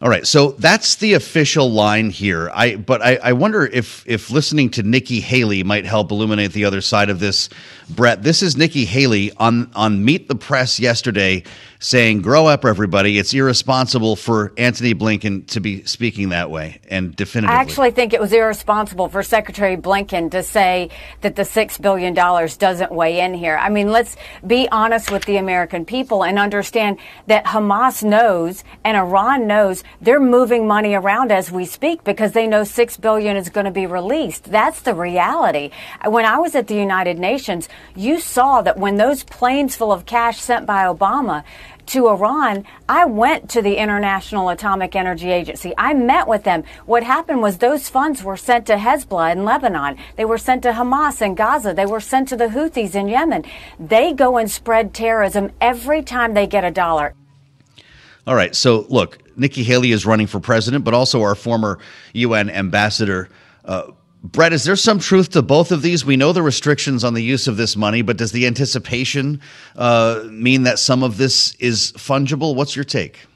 All 0.00 0.08
right, 0.08 0.24
so 0.24 0.52
that's 0.52 0.96
the 0.96 1.14
official 1.14 1.72
line 1.72 2.10
here. 2.10 2.52
I 2.54 2.76
but 2.76 3.02
I, 3.02 3.16
I 3.16 3.32
wonder 3.32 3.66
if 3.66 4.04
if 4.06 4.30
listening 4.30 4.70
to 4.70 4.84
Nikki 4.84 5.18
Haley 5.18 5.64
might 5.64 5.84
help 5.86 6.12
illuminate 6.12 6.52
the 6.52 6.66
other 6.66 6.80
side 6.80 7.10
of 7.10 7.18
this. 7.18 7.48
Brett, 7.90 8.22
this 8.22 8.40
is 8.40 8.56
Nikki 8.56 8.84
Haley 8.84 9.32
on 9.38 9.72
on 9.74 10.04
Meet 10.04 10.28
the 10.28 10.36
Press 10.36 10.78
yesterday 10.78 11.42
saying, 11.80 12.22
"Grow 12.22 12.46
up, 12.46 12.64
everybody! 12.64 13.18
It's 13.18 13.32
irresponsible 13.32 14.16
for 14.16 14.52
Antony 14.56 14.94
Blinken 14.94 15.46
to 15.48 15.60
be 15.60 15.84
speaking 15.84 16.30
that 16.30 16.50
way." 16.50 16.80
And 16.88 17.14
definitively, 17.14 17.56
I 17.56 17.60
actually 17.60 17.90
think 17.92 18.12
it 18.12 18.20
was 18.20 18.32
irresponsible 18.32 19.08
for 19.08 19.22
Secretary 19.22 19.76
Blinken 19.76 20.30
to 20.32 20.42
say 20.42 20.90
that 21.20 21.36
the 21.36 21.44
six 21.44 21.78
billion 21.78 22.14
dollars 22.14 22.56
doesn't 22.56 22.92
weigh 22.92 23.20
in 23.20 23.34
here. 23.34 23.56
I 23.56 23.68
mean, 23.68 23.92
let's 23.92 24.16
be 24.46 24.68
honest 24.70 25.10
with 25.10 25.24
the 25.24 25.36
American 25.36 25.84
people 25.84 26.24
and 26.24 26.38
understand 26.38 26.98
that 27.26 27.44
Hamas 27.44 28.02
knows 28.02 28.64
and 28.84 28.96
Iran 28.96 29.46
knows 29.46 29.84
they're 30.00 30.20
moving 30.20 30.66
money 30.66 30.94
around 30.94 31.30
as 31.30 31.50
we 31.50 31.64
speak 31.64 32.04
because 32.04 32.32
they 32.32 32.46
know 32.46 32.64
six 32.64 32.96
billion 32.96 33.36
is 33.36 33.48
going 33.48 33.66
to 33.66 33.70
be 33.70 33.86
released. 33.86 34.44
That's 34.44 34.80
the 34.80 34.94
reality. 34.94 35.70
When 36.04 36.24
I 36.24 36.38
was 36.38 36.54
at 36.54 36.66
the 36.66 36.74
United 36.74 37.18
Nations, 37.18 37.68
you 37.94 38.20
saw 38.20 38.62
that 38.62 38.78
when 38.78 38.96
those 38.96 39.24
planes 39.24 39.76
full 39.76 39.92
of 39.92 40.06
cash 40.06 40.40
sent 40.40 40.66
by 40.66 40.84
Obama 40.84 41.44
to 41.88 42.08
Iran, 42.08 42.64
I 42.88 43.04
went 43.04 43.50
to 43.50 43.62
the 43.62 43.76
International 43.76 44.48
Atomic 44.48 44.94
Energy 44.94 45.30
Agency. 45.30 45.72
I 45.76 45.94
met 45.94 46.28
with 46.28 46.44
them. 46.44 46.64
What 46.86 47.02
happened 47.02 47.42
was 47.42 47.58
those 47.58 47.88
funds 47.88 48.22
were 48.22 48.36
sent 48.36 48.66
to 48.66 48.76
Hezbollah 48.76 49.32
in 49.32 49.44
Lebanon. 49.44 49.96
They 50.16 50.24
were 50.24 50.38
sent 50.38 50.62
to 50.62 50.72
Hamas 50.72 51.22
in 51.22 51.34
Gaza. 51.34 51.74
They 51.74 51.86
were 51.86 52.00
sent 52.00 52.28
to 52.28 52.36
the 52.36 52.48
Houthis 52.48 52.94
in 52.94 53.08
Yemen. 53.08 53.44
They 53.78 54.12
go 54.12 54.36
and 54.36 54.50
spread 54.50 54.94
terrorism 54.94 55.50
every 55.60 56.02
time 56.02 56.34
they 56.34 56.46
get 56.46 56.64
a 56.64 56.70
dollar. 56.70 57.14
All 58.26 58.34
right. 58.34 58.54
So, 58.54 58.86
look, 58.88 59.18
Nikki 59.38 59.62
Haley 59.62 59.92
is 59.92 60.04
running 60.04 60.26
for 60.26 60.40
president, 60.40 60.84
but 60.84 60.92
also 60.94 61.22
our 61.22 61.34
former 61.34 61.78
UN 62.12 62.50
ambassador. 62.50 63.30
Uh, 63.64 63.92
Brett, 64.22 64.52
is 64.52 64.64
there 64.64 64.76
some 64.76 64.98
truth 64.98 65.30
to 65.30 65.42
both 65.42 65.70
of 65.70 65.82
these? 65.82 66.04
We 66.04 66.16
know 66.16 66.32
the 66.32 66.42
restrictions 66.42 67.04
on 67.04 67.14
the 67.14 67.22
use 67.22 67.46
of 67.46 67.56
this 67.56 67.76
money, 67.76 68.02
but 68.02 68.16
does 68.16 68.32
the 68.32 68.46
anticipation 68.46 69.40
uh, 69.76 70.24
mean 70.30 70.64
that 70.64 70.78
some 70.78 71.02
of 71.02 71.18
this 71.18 71.54
is 71.56 71.92
fungible? 71.92 72.54
What's 72.54 72.74
your 72.74 72.84
take? 72.84 73.26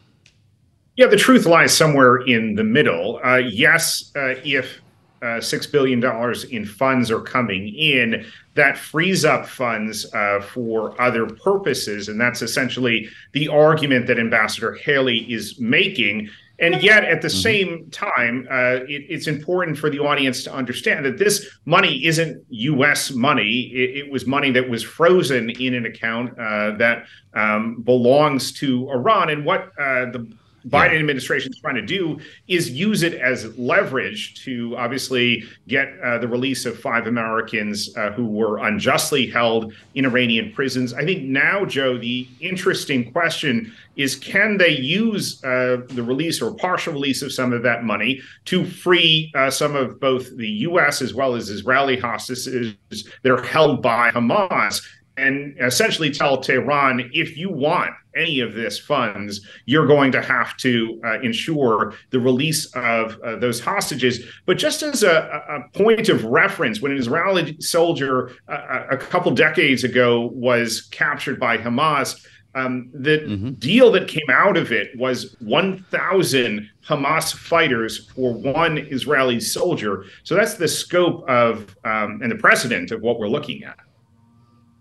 Yeah, 0.97 1.07
the 1.07 1.17
truth 1.17 1.47
lies 1.47 1.75
somewhere 1.75 2.17
in 2.17 2.57
the 2.57 2.65
middle. 2.65 3.21
Uh, 3.25 3.37
yes, 3.37 4.11
uh, 4.17 4.35
if 4.45 4.81
uh, 5.23 5.39
$6 5.39 5.73
billion 5.73 6.03
in 6.51 6.67
funds 6.67 7.11
are 7.11 7.21
coming 7.21 7.69
in, 7.69 8.27
that 8.55 8.77
frees 8.77 9.25
up 9.25 9.47
funds 9.47 10.13
uh, 10.13 10.41
for 10.41 11.01
other 11.01 11.27
purposes. 11.27 12.09
And 12.09 12.21
that's 12.21 12.43
essentially 12.43 13.09
the 13.33 13.49
argument 13.49 14.09
that 14.09 14.19
Ambassador 14.19 14.75
Haley 14.75 15.33
is 15.33 15.59
making. 15.61 16.29
And 16.63 16.81
yet, 16.81 17.05
at 17.05 17.21
the 17.21 17.29
mm-hmm. 17.29 17.39
same 17.39 17.91
time, 17.91 18.47
uh, 18.49 18.85
it, 18.87 19.05
it's 19.09 19.27
important 19.27 19.77
for 19.77 19.91
the 19.91 19.99
audience 19.99 20.45
to 20.45 20.55
understand 20.55 21.05
that 21.05 21.19
this 21.19 21.47
money 21.65 22.07
isn't 22.07 22.45
U.S. 22.49 23.11
money. 23.11 23.73
It, 23.75 24.07
it 24.07 24.13
was 24.13 24.27
money 24.27 24.53
that 24.53 24.71
was 24.71 24.83
frozen 24.83 25.51
in 25.51 25.75
an 25.75 25.87
account 25.87 26.39
uh, 26.39 26.77
that 26.77 27.07
um, 27.35 27.83
belongs 27.83 28.53
to 28.53 28.89
Iran. 28.91 29.31
And 29.31 29.45
what 29.45 29.73
uh, 29.77 30.07
the 30.13 30.33
Biden 30.69 30.99
administration 30.99 31.53
is 31.53 31.59
trying 31.59 31.75
to 31.75 31.83
do 31.83 32.19
is 32.49 32.71
use 32.71 33.03
it 33.03 33.15
as 33.15 33.57
leverage 33.59 34.43
to 34.45 34.77
obviously 34.77 35.45
get 35.69 35.89
uh, 36.05 36.19
the 36.19 36.29
release 36.29 36.65
of 36.67 36.79
five 36.79 37.07
Americans 37.07 37.95
uh, 37.97 38.13
who 38.13 38.27
were 38.27 38.59
unjustly 38.59 39.27
held 39.27 39.73
in 39.95 40.05
Iranian 40.05 40.53
prisons. 40.53 40.95
I 40.95 41.05
think 41.05 41.25
now, 41.25 41.65
Joe, 41.65 41.99
the 41.99 42.29
interesting 42.41 43.11
question 43.13 43.73
is 43.97 44.17
can 44.17 44.57
they 44.57 44.71
use 44.71 45.43
uh, 45.45 45.83
the 45.89 46.03
release 46.03 46.41
or 46.41 46.55
partial 46.55 46.93
release 46.93 47.23
of 47.23 47.33
some 47.33 47.53
of 47.53 47.63
that 47.63 47.85
money 47.85 48.21
to 48.47 48.65
free 48.65 49.31
uh, 49.35 49.51
some 49.51 49.77
of 49.77 50.01
both 50.01 50.37
the 50.37 50.49
U.S. 50.49 51.03
as 51.03 51.13
well 51.15 51.35
as 51.35 51.49
Israeli 51.49 51.99
hostages 51.99 52.75
that 53.23 53.33
are 53.33 53.43
held 53.43 53.83
by 53.83 54.11
Hamas? 54.11 54.83
And 55.17 55.57
essentially 55.61 56.11
tell 56.11 56.41
Tehran 56.41 57.11
if 57.13 57.37
you 57.37 57.51
want 57.51 57.93
any 58.15 58.41
of 58.41 58.55
this 58.55 58.79
funds, 58.79 59.47
you're 59.67 59.87
going 59.87 60.13
to 60.13 60.23
have 60.23 60.57
to 60.59 61.01
uh, 61.05 61.21
ensure 61.21 61.95
the 62.11 62.21
release 62.21 62.67
of 62.75 63.19
uh, 63.21 63.37
those 63.37 63.61
hostages. 63.61 64.25
But 64.47 64.59
just 64.59 64.83
as 64.83 65.03
a, 65.03 65.43
a, 65.49 65.79
point 65.79 66.09
of 66.09 66.25
reference, 66.25 66.81
when 66.81 66.93
an 66.93 66.99
Israeli 66.99 67.57
soldier 67.61 68.33
uh, 68.49 68.85
a 68.91 68.97
couple 68.97 69.33
decades 69.33 69.85
ago 69.85 70.31
was 70.35 70.83
captured 70.91 71.41
by 71.41 71.57
Hamas, 71.57 72.27
um, 72.55 72.91
the 72.93 73.19
mm-hmm. 73.19 73.51
deal 73.53 73.91
that 73.93 74.09
came 74.09 74.29
out 74.31 74.59
of 74.59 74.73
it 74.73 74.91
was 74.99 75.35
1,000 75.41 76.69
Hamas 76.87 77.35
fighters 77.35 78.11
for 78.11 78.35
one 78.35 78.77
Israeli 78.77 79.41
soldier. 79.41 80.05
So 80.23 80.35
that's 80.35 80.55
the 80.55 80.69
scope 80.69 81.27
of 81.29 81.75
um, 81.85 82.21
and 82.23 82.31
the 82.31 82.37
precedent 82.37 82.91
of 82.91 83.01
what 83.01 83.19
we're 83.19 83.29
looking 83.29 83.65
at. 83.65 83.79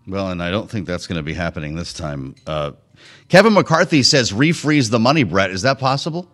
Well, 0.06 0.30
and 0.30 0.42
I 0.42 0.50
don't 0.50 0.70
think 0.70 0.86
that's 0.86 1.06
going 1.06 1.16
to 1.16 1.22
be 1.22 1.34
happening 1.34 1.76
this 1.76 1.92
time. 1.92 2.34
Uh, 2.46 2.72
Kevin 3.28 3.54
McCarthy 3.54 4.02
says 4.02 4.32
refreeze 4.32 4.90
the 4.90 4.98
money, 4.98 5.22
Brett. 5.22 5.50
Is 5.50 5.62
that 5.62 5.78
possible? 5.78 6.28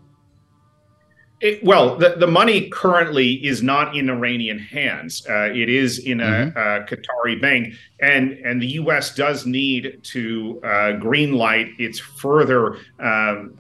It, 1.40 1.62
well, 1.62 1.96
the, 1.96 2.16
the 2.18 2.26
money 2.26 2.68
currently 2.68 3.34
is 3.46 3.62
not 3.62 3.96
in 3.96 4.10
Iranian 4.10 4.58
hands. 4.58 5.24
Uh, 5.28 5.50
it 5.54 5.68
is 5.68 6.00
in 6.00 6.20
a, 6.20 6.24
mm-hmm. 6.24 6.58
a, 6.58 6.84
Qatari 6.84 7.40
bank, 7.40 7.74
and 8.00 8.32
and 8.44 8.60
the 8.60 8.66
U.S. 8.72 9.14
does 9.14 9.46
need 9.46 10.00
to 10.02 10.60
uh, 10.64 10.68
greenlight 10.98 11.78
its 11.78 12.00
further 12.00 12.78
um, 12.98 13.56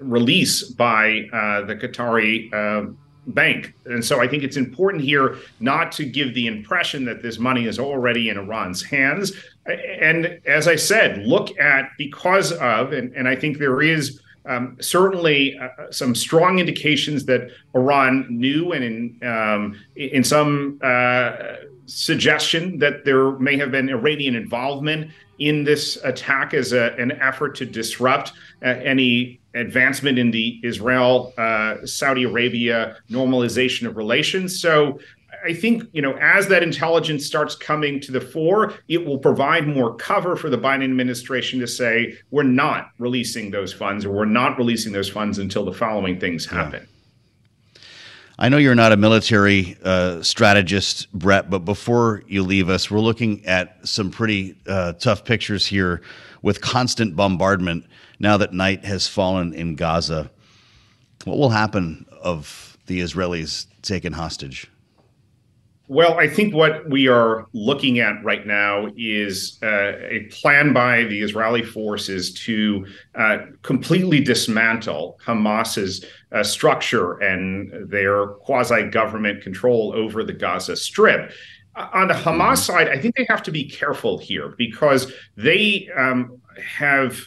release 0.00 0.64
by 0.64 1.28
uh, 1.32 1.62
the 1.62 1.76
Qatari 1.76 2.52
um, 2.52 2.98
bank. 3.26 3.74
And 3.84 4.04
so 4.04 4.20
I 4.20 4.26
think 4.26 4.42
it's 4.42 4.56
important 4.56 5.02
here 5.02 5.38
not 5.60 5.92
to 5.92 6.04
give 6.04 6.34
the 6.34 6.46
impression 6.46 7.04
that 7.04 7.22
this 7.22 7.38
money 7.38 7.66
is 7.66 7.78
already 7.78 8.28
in 8.28 8.38
Iran's 8.38 8.82
hands. 8.82 9.32
And 9.66 10.40
as 10.44 10.66
I 10.66 10.76
said, 10.76 11.24
look 11.24 11.56
at 11.58 11.90
because 11.98 12.52
of, 12.52 12.92
and, 12.92 13.14
and 13.14 13.28
I 13.28 13.36
think 13.36 13.58
there 13.58 13.80
is 13.80 14.20
um, 14.44 14.76
certainly 14.80 15.56
uh, 15.56 15.90
some 15.90 16.14
strong 16.14 16.58
indications 16.58 17.24
that 17.26 17.50
Iran 17.74 18.26
knew 18.28 18.72
and 18.72 18.84
in, 18.84 19.28
um, 19.28 19.78
in 19.94 20.24
some 20.24 20.80
uh, 20.82 21.56
suggestion 21.94 22.78
that 22.78 23.04
there 23.04 23.32
may 23.38 23.56
have 23.56 23.70
been 23.70 23.88
Iranian 23.88 24.34
involvement 24.34 25.10
in 25.38 25.64
this 25.64 25.96
attack 26.04 26.54
as 26.54 26.72
a, 26.72 26.94
an 26.98 27.12
effort 27.12 27.54
to 27.56 27.66
disrupt 27.66 28.32
uh, 28.62 28.68
any 28.68 29.40
advancement 29.54 30.18
in 30.18 30.30
the 30.30 30.60
Israel 30.62 31.34
uh, 31.36 31.84
Saudi 31.84 32.24
Arabia 32.24 32.96
normalization 33.10 33.86
of 33.86 33.96
relations. 33.96 34.60
So 34.60 34.98
I 35.44 35.52
think, 35.52 35.84
you 35.92 36.00
know, 36.00 36.16
as 36.18 36.46
that 36.48 36.62
intelligence 36.62 37.26
starts 37.26 37.56
coming 37.56 38.00
to 38.00 38.12
the 38.12 38.20
fore, 38.20 38.74
it 38.88 39.04
will 39.04 39.18
provide 39.18 39.66
more 39.66 39.94
cover 39.96 40.36
for 40.36 40.48
the 40.48 40.58
Biden 40.58 40.84
administration 40.84 41.58
to 41.60 41.66
say, 41.66 42.16
we're 42.30 42.44
not 42.44 42.90
releasing 42.98 43.50
those 43.50 43.72
funds 43.72 44.04
or 44.04 44.12
we're 44.12 44.24
not 44.24 44.56
releasing 44.56 44.92
those 44.92 45.08
funds 45.08 45.38
until 45.38 45.64
the 45.64 45.72
following 45.72 46.20
things 46.20 46.46
happen. 46.46 46.82
Yeah. 46.82 46.91
I 48.42 48.48
know 48.48 48.56
you're 48.56 48.74
not 48.74 48.90
a 48.90 48.96
military 48.96 49.76
uh, 49.84 50.20
strategist, 50.22 51.12
Brett, 51.12 51.48
but 51.48 51.60
before 51.60 52.24
you 52.26 52.42
leave 52.42 52.68
us, 52.68 52.90
we're 52.90 52.98
looking 52.98 53.46
at 53.46 53.86
some 53.86 54.10
pretty 54.10 54.56
uh, 54.66 54.94
tough 54.94 55.24
pictures 55.24 55.64
here 55.64 56.02
with 56.42 56.60
constant 56.60 57.14
bombardment 57.14 57.86
now 58.18 58.38
that 58.38 58.52
night 58.52 58.84
has 58.84 59.06
fallen 59.06 59.54
in 59.54 59.76
Gaza. 59.76 60.28
What 61.22 61.38
will 61.38 61.50
happen 61.50 62.04
of 62.20 62.76
the 62.86 62.98
Israelis 62.98 63.66
taken 63.82 64.12
hostage? 64.12 64.68
Well, 65.92 66.18
I 66.18 66.26
think 66.26 66.54
what 66.54 66.88
we 66.88 67.06
are 67.08 67.48
looking 67.52 67.98
at 67.98 68.24
right 68.24 68.46
now 68.46 68.88
is 68.96 69.58
uh, 69.62 69.92
a 69.98 70.26
plan 70.30 70.72
by 70.72 71.04
the 71.04 71.20
Israeli 71.20 71.62
forces 71.62 72.32
to 72.46 72.86
uh, 73.14 73.38
completely 73.60 74.18
dismantle 74.24 75.20
Hamas's 75.22 76.06
uh, 76.32 76.44
structure 76.44 77.18
and 77.20 77.90
their 77.90 78.28
quasi 78.28 78.84
government 78.84 79.42
control 79.42 79.92
over 79.94 80.24
the 80.24 80.32
Gaza 80.32 80.76
Strip. 80.76 81.30
Uh, 81.76 81.88
on 81.92 82.08
the 82.08 82.14
Hamas 82.14 82.38
mm-hmm. 82.38 82.54
side, 82.54 82.88
I 82.88 82.98
think 82.98 83.14
they 83.14 83.26
have 83.28 83.42
to 83.42 83.50
be 83.50 83.68
careful 83.68 84.16
here 84.16 84.54
because 84.56 85.12
they 85.36 85.90
um, 85.94 86.40
have 86.56 87.20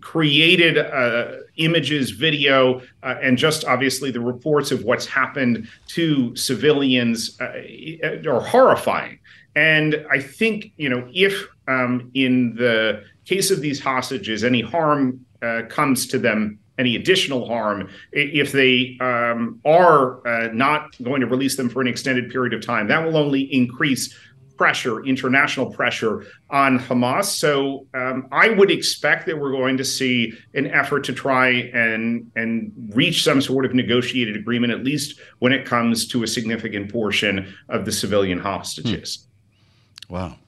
created 0.00 0.78
uh, 0.78 1.36
images, 1.56 2.10
video, 2.10 2.80
uh, 3.02 3.14
and 3.22 3.38
just 3.38 3.64
obviously 3.64 4.10
the 4.10 4.20
reports 4.20 4.72
of 4.72 4.84
what's 4.84 5.06
happened 5.06 5.68
to 5.86 6.34
civilians 6.34 7.38
uh, 7.40 8.28
are 8.28 8.40
horrifying. 8.40 9.18
And 9.54 10.04
I 10.10 10.20
think, 10.20 10.72
you 10.76 10.88
know, 10.88 11.08
if 11.14 11.46
um, 11.68 12.10
in 12.14 12.54
the 12.56 13.04
case 13.24 13.50
of 13.50 13.60
these 13.60 13.80
hostages, 13.80 14.44
any 14.44 14.60
harm 14.60 15.24
uh, 15.42 15.62
comes 15.68 16.06
to 16.08 16.18
them, 16.18 16.58
any 16.78 16.96
additional 16.96 17.46
harm, 17.46 17.88
if 18.12 18.52
they 18.52 18.98
um, 19.00 19.60
are 19.64 20.50
not 20.52 20.94
going 21.02 21.22
to 21.22 21.26
release 21.26 21.56
them 21.56 21.70
for 21.70 21.80
an 21.80 21.86
extended 21.86 22.30
period 22.30 22.52
of 22.52 22.60
time, 22.64 22.86
that 22.88 23.02
will 23.02 23.16
only 23.16 23.42
increase 23.52 24.14
pressure, 24.56 25.04
international 25.04 25.70
pressure 25.70 26.26
on 26.50 26.78
Hamas. 26.78 27.24
So 27.24 27.86
um, 27.94 28.28
I 28.32 28.50
would 28.50 28.70
expect 28.70 29.26
that 29.26 29.38
we're 29.38 29.52
going 29.52 29.76
to 29.76 29.84
see 29.84 30.32
an 30.54 30.66
effort 30.68 31.04
to 31.04 31.12
try 31.12 31.48
and 31.48 32.30
and 32.36 32.72
reach 32.94 33.22
some 33.22 33.40
sort 33.40 33.64
of 33.64 33.74
negotiated 33.74 34.36
agreement, 34.36 34.72
at 34.72 34.84
least 34.84 35.20
when 35.38 35.52
it 35.52 35.66
comes 35.66 36.06
to 36.08 36.22
a 36.22 36.26
significant 36.26 36.92
portion 36.92 37.54
of 37.68 37.84
the 37.84 37.92
civilian 37.92 38.38
hostages. 38.38 39.26
Hmm. 40.08 40.14
Wow. 40.14 40.38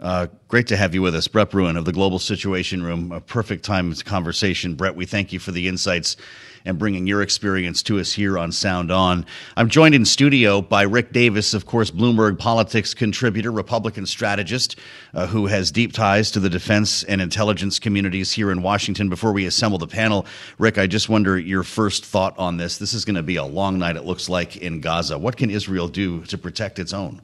Uh, 0.00 0.26
great 0.48 0.66
to 0.66 0.76
have 0.76 0.94
you 0.94 1.02
with 1.02 1.14
us, 1.14 1.28
Brett 1.28 1.50
Bruen 1.50 1.76
of 1.76 1.84
the 1.84 1.92
Global 1.92 2.18
Situation 2.18 2.82
Room. 2.82 3.12
A 3.12 3.20
perfect 3.20 3.64
time 3.64 3.94
conversation. 3.94 4.74
Brett, 4.74 4.96
we 4.96 5.06
thank 5.06 5.32
you 5.32 5.38
for 5.38 5.52
the 5.52 5.68
insights 5.68 6.16
and 6.64 6.78
bringing 6.78 7.06
your 7.06 7.22
experience 7.22 7.82
to 7.84 7.98
us 7.98 8.12
here 8.12 8.38
on 8.38 8.52
Sound 8.52 8.90
On. 8.90 9.26
I'm 9.56 9.68
joined 9.68 9.94
in 9.94 10.04
studio 10.04 10.60
by 10.60 10.82
Rick 10.82 11.12
Davis, 11.12 11.54
of 11.54 11.66
course, 11.66 11.90
Bloomberg 11.90 12.38
politics 12.38 12.94
contributor, 12.94 13.50
Republican 13.50 14.06
strategist, 14.06 14.76
uh, 15.14 15.26
who 15.26 15.46
has 15.46 15.70
deep 15.70 15.92
ties 15.92 16.30
to 16.32 16.40
the 16.40 16.50
defense 16.50 17.02
and 17.04 17.20
intelligence 17.20 17.78
communities 17.78 18.32
here 18.32 18.50
in 18.50 18.62
Washington. 18.62 19.08
Before 19.08 19.32
we 19.32 19.46
assemble 19.46 19.78
the 19.78 19.86
panel, 19.86 20.26
Rick, 20.58 20.78
I 20.78 20.86
just 20.86 21.08
wonder 21.08 21.38
your 21.38 21.62
first 21.62 22.04
thought 22.04 22.38
on 22.38 22.56
this. 22.56 22.78
This 22.78 22.94
is 22.94 23.04
going 23.04 23.16
to 23.16 23.22
be 23.22 23.36
a 23.36 23.44
long 23.44 23.78
night, 23.78 23.96
it 23.96 24.04
looks 24.04 24.28
like, 24.28 24.56
in 24.56 24.80
Gaza. 24.80 25.18
What 25.18 25.36
can 25.36 25.50
Israel 25.50 25.88
do 25.88 26.22
to 26.24 26.38
protect 26.38 26.78
its 26.78 26.92
own? 26.92 27.20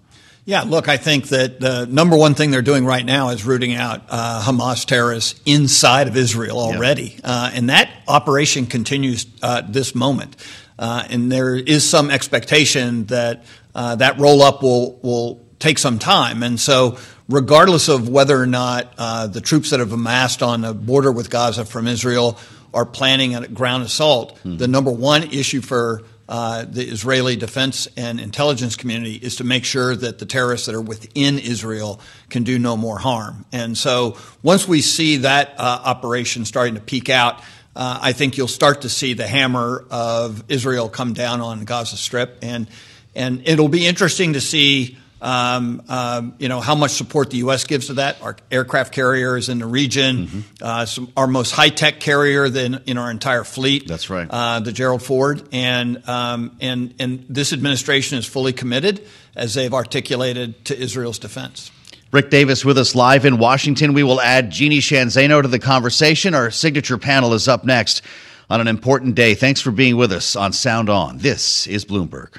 Yeah, 0.49 0.63
look, 0.63 0.89
I 0.89 0.97
think 0.97 1.29
that 1.29 1.61
the 1.61 1.85
number 1.85 2.17
one 2.17 2.33
thing 2.33 2.51
they're 2.51 2.63
doing 2.63 2.87
right 2.87 3.05
now 3.05 3.29
is 3.29 3.45
rooting 3.45 3.75
out 3.75 4.05
uh, 4.09 4.43
Hamas 4.43 4.87
terrorists 4.87 5.39
inside 5.45 6.09
of 6.09 6.17
Israel 6.17 6.59
already. 6.59 7.17
Yeah. 7.19 7.31
Uh, 7.31 7.51
and 7.53 7.69
that 7.69 7.91
operation 8.09 8.65
continues 8.65 9.27
uh, 9.43 9.61
this 9.69 9.95
moment. 9.95 10.37
Uh, 10.79 11.05
and 11.11 11.31
there 11.31 11.55
is 11.55 11.87
some 11.87 12.11
expectation 12.11 13.05
that 13.09 13.45
uh, 13.75 13.97
that 13.97 14.19
roll 14.19 14.41
up 14.41 14.63
will, 14.63 14.99
will 15.03 15.47
take 15.59 15.77
some 15.77 15.99
time. 15.99 16.43
And 16.43 16.59
so, 16.59 16.97
regardless 17.29 17.89
of 17.89 18.09
whether 18.09 18.41
or 18.41 18.47
not 18.47 18.95
uh, 18.97 19.27
the 19.27 19.43
troops 19.43 19.69
that 19.69 19.81
have 19.81 19.93
amassed 19.93 20.43
on 20.43 20.63
the 20.63 20.73
border 20.73 21.13
with 21.13 21.29
Gaza 21.29 21.67
from 21.67 21.87
Israel 21.87 22.39
are 22.73 22.87
planning 22.87 23.35
a 23.35 23.47
ground 23.47 23.83
assault, 23.83 24.37
mm-hmm. 24.37 24.57
the 24.57 24.67
number 24.67 24.91
one 24.91 25.25
issue 25.25 25.61
for 25.61 26.05
uh, 26.29 26.67
the 26.69 26.85
Israeli 26.85 27.37
defense 27.37 27.89
and 27.97 28.21
intelligence 28.21 28.77
community 28.77 29.15
is 29.15 29.37
to 29.37 29.45
make 29.45 29.65
sure 29.65 29.97
that 29.97 30.19
the 30.19 30.27
terrorists 30.27 30.67
that 30.67 30.75
are 30.75 30.81
within 30.81 31.39
Israel 31.39 32.01
can 32.29 32.43
do 32.45 32.59
no 32.59 32.77
more 32.77 32.99
harm. 32.99 33.47
And 33.51 33.79
so 33.79 34.19
once 34.43 34.69
we 34.69 34.83
see 34.83 35.19
that 35.19 35.55
uh, 35.59 35.81
operation 35.85 36.45
starting 36.45 36.75
to 36.75 36.81
peak 36.81 37.09
out, 37.09 37.41
uh, 37.75 37.99
I 38.03 38.13
think 38.13 38.37
you'll 38.37 38.49
start 38.49 38.83
to 38.83 38.89
see 38.89 39.15
the 39.15 39.27
hammer 39.27 39.87
of 39.91 40.45
Israel 40.49 40.89
come 40.89 41.15
down 41.15 41.41
on 41.41 41.61
the 41.61 41.65
Gaza 41.65 41.97
Strip, 41.97 42.39
and 42.43 42.69
and 43.15 43.43
it'll 43.49 43.69
be 43.69 43.87
interesting 43.87 44.35
to 44.35 44.41
see 44.41 44.99
um, 45.21 45.83
um, 45.89 46.35
you 46.39 46.49
know 46.49 46.61
how 46.61 46.75
much 46.75 46.93
support 46.93 47.31
the 47.31 47.39
U.S. 47.39 47.65
gives 47.65 47.89
to 47.89 47.95
that. 47.95 48.23
Our 48.23 48.37
aircraft 48.51 48.93
carriers 48.93 49.49
in 49.49 49.59
the 49.59 49.67
region, 49.67 50.27
mm-hmm. 50.27 50.41
uh, 50.63 50.87
some, 50.87 51.13
our 51.17 51.27
most 51.27 51.51
high 51.51 51.71
tech 51.71 52.01
carrier 52.01 52.49
than 52.49 52.83
in 52.87 52.99
our 52.99 53.11
entire 53.11 53.45
fleet. 53.45 53.89
That's 53.89 54.11
right. 54.11 54.29
Uh, 54.31 54.61
the 54.61 54.73
Gerald 54.73 55.03
Ford, 55.03 55.49
and 55.53 56.09
um, 56.09 56.57
and 56.61 56.95
and 56.99 57.27
this 57.29 57.53
administration 57.53 58.19
is 58.19 58.27
fully 58.27 58.53
committed, 58.53 59.07
as 59.35 59.55
they've 59.55 59.75
articulated, 59.75 60.65
to 60.67 60.79
Israel's 60.79 61.19
defense. 61.19 61.71
Rick 62.11 62.31
Davis 62.31 62.65
with 62.65 62.79
us 62.79 62.95
live 62.95 63.27
in 63.27 63.39
Washington. 63.39 63.93
We 63.93 64.03
will 64.03 64.21
add 64.21 64.51
Jeannie 64.51 64.81
Sheehan 64.81 65.09
Zaino 65.09 65.43
to 65.43 65.49
the 65.49 65.59
conversation. 65.59 66.35
Our 66.35 66.51
signature 66.51 66.97
panel 66.97 67.35
is 67.35 67.49
up 67.49 67.65
next 67.65 68.01
on 68.49 68.63
an 68.63 68.69
important 68.69 69.15
day. 69.15 69.35
Thanks 69.35 69.61
for 69.61 69.71
being 69.71 69.97
with 69.97 70.13
us 70.13 70.35
on 70.35 70.55
Sound 70.55 70.89
On. 70.89 71.19
This 71.19 71.67
is 71.67 71.85
Bloomberg. 71.85 72.39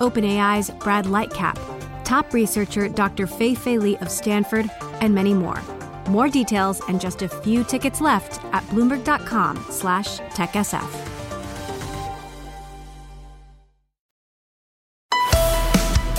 OpenAI's 0.00 0.70
Brad 0.70 1.06
Lightcap, 1.06 1.56
top 2.04 2.32
researcher 2.32 2.88
Dr. 2.88 3.26
Fei 3.26 3.54
Fei 3.54 3.78
Li 3.78 3.96
of 3.98 4.10
Stanford, 4.10 4.70
and 5.00 5.14
many 5.14 5.34
more. 5.34 5.60
More 6.08 6.28
details 6.28 6.80
and 6.88 7.00
just 7.00 7.22
a 7.22 7.28
few 7.28 7.64
tickets 7.64 8.00
left 8.00 8.44
at 8.52 8.62
bloomberg.com 8.64 9.64
slash 9.70 10.18
techsf. 10.34 11.10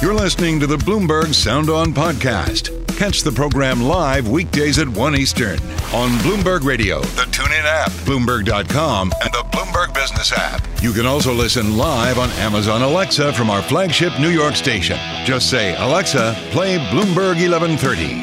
You're 0.01 0.15
listening 0.15 0.59
to 0.59 0.65
the 0.65 0.77
Bloomberg 0.77 1.31
Sound 1.35 1.69
On 1.69 1.93
podcast. 1.93 2.80
Catch 3.01 3.23
the 3.23 3.31
program 3.31 3.81
live 3.81 4.27
weekdays 4.27 4.77
at 4.77 4.87
1 4.87 5.15
Eastern 5.15 5.59
on 5.91 6.11
Bloomberg 6.19 6.63
Radio, 6.63 6.99
the 7.01 7.23
TuneIn 7.31 7.63
app, 7.63 7.89
Bloomberg.com, 8.05 9.11
and 9.23 9.33
the 9.33 9.43
Bloomberg 9.51 9.91
Business 9.95 10.31
app. 10.31 10.61
You 10.83 10.93
can 10.93 11.07
also 11.07 11.33
listen 11.33 11.77
live 11.77 12.19
on 12.19 12.29
Amazon 12.33 12.83
Alexa 12.83 13.33
from 13.33 13.49
our 13.49 13.63
flagship 13.63 14.13
New 14.19 14.29
York 14.29 14.55
station. 14.55 14.99
Just 15.25 15.49
say, 15.49 15.75
Alexa, 15.77 16.35
play 16.51 16.77
Bloomberg 16.77 17.41
1130. 17.41 18.21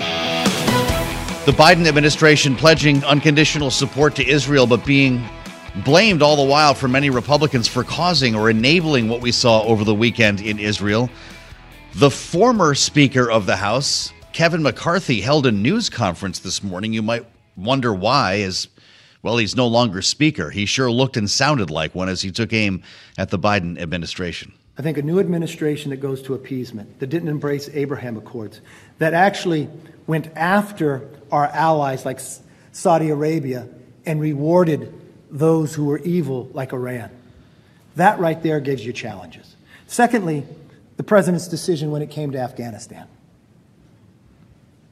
The 1.44 1.58
Biden 1.58 1.88
administration 1.88 2.54
pledging 2.54 3.02
unconditional 3.02 3.72
support 3.72 4.14
to 4.14 4.24
Israel, 4.24 4.68
but 4.68 4.86
being 4.86 5.28
blamed 5.84 6.22
all 6.22 6.36
the 6.36 6.48
while 6.48 6.74
for 6.74 6.86
many 6.86 7.10
Republicans 7.10 7.66
for 7.66 7.82
causing 7.82 8.36
or 8.36 8.48
enabling 8.48 9.08
what 9.08 9.22
we 9.22 9.32
saw 9.32 9.60
over 9.64 9.82
the 9.82 9.92
weekend 9.92 10.40
in 10.40 10.60
Israel. 10.60 11.10
The 11.94 12.12
former 12.12 12.76
Speaker 12.76 13.28
of 13.28 13.46
the 13.46 13.56
House, 13.56 14.12
Kevin 14.38 14.62
McCarthy 14.62 15.20
held 15.20 15.46
a 15.46 15.51
news 15.51 15.90
conference 15.90 16.38
this 16.38 16.62
morning. 16.62 16.92
You 16.92 17.03
might 17.03 17.27
wonder 17.57 17.92
why, 17.92 18.42
as 18.42 18.68
well, 19.20 19.37
he's 19.37 19.57
no 19.57 19.66
longer 19.66 20.01
Speaker. 20.01 20.51
He 20.51 20.64
sure 20.64 20.92
looked 20.92 21.16
and 21.16 21.29
sounded 21.29 21.70
like 21.70 21.92
one 21.92 22.09
as 22.09 22.22
he 22.22 22.31
took 22.31 22.53
aim 22.53 22.85
at 23.18 23.31
the 23.31 23.38
Biden 23.40 23.81
administration. 23.81 24.53
I 24.79 24.83
think 24.83 24.96
a 24.96 25.03
new 25.03 25.18
administration 25.18 25.90
that 25.90 25.96
goes 25.96 26.22
to 26.22 26.35
appeasement, 26.35 27.01
that 27.01 27.09
didn't 27.09 27.31
embrace 27.31 27.68
Abraham 27.72 28.16
Accords, 28.16 28.61
that 28.98 29.12
actually 29.12 29.68
went 30.07 30.29
after 30.37 31.09
our 31.33 31.46
allies 31.46 32.05
like 32.05 32.20
Saudi 32.70 33.11
Arabia 33.11 33.66
and 34.07 34.20
rewarded 34.20 34.94
those 35.33 35.74
who 35.74 35.87
were 35.87 35.98
evil 35.98 36.48
like 36.53 36.72
Iran. 36.72 37.11
That 37.96 38.20
right 38.20 38.40
there 38.40 38.61
gives 38.61 38.87
you 38.87 38.92
challenges. 38.92 39.57
Secondly, 39.88 40.46
the 40.96 41.03
president's 41.03 41.48
decision 41.48 41.90
when 41.90 42.03
it 42.03 42.11
came 42.12 42.31
to 42.31 42.38
Afghanistan. 42.38 43.09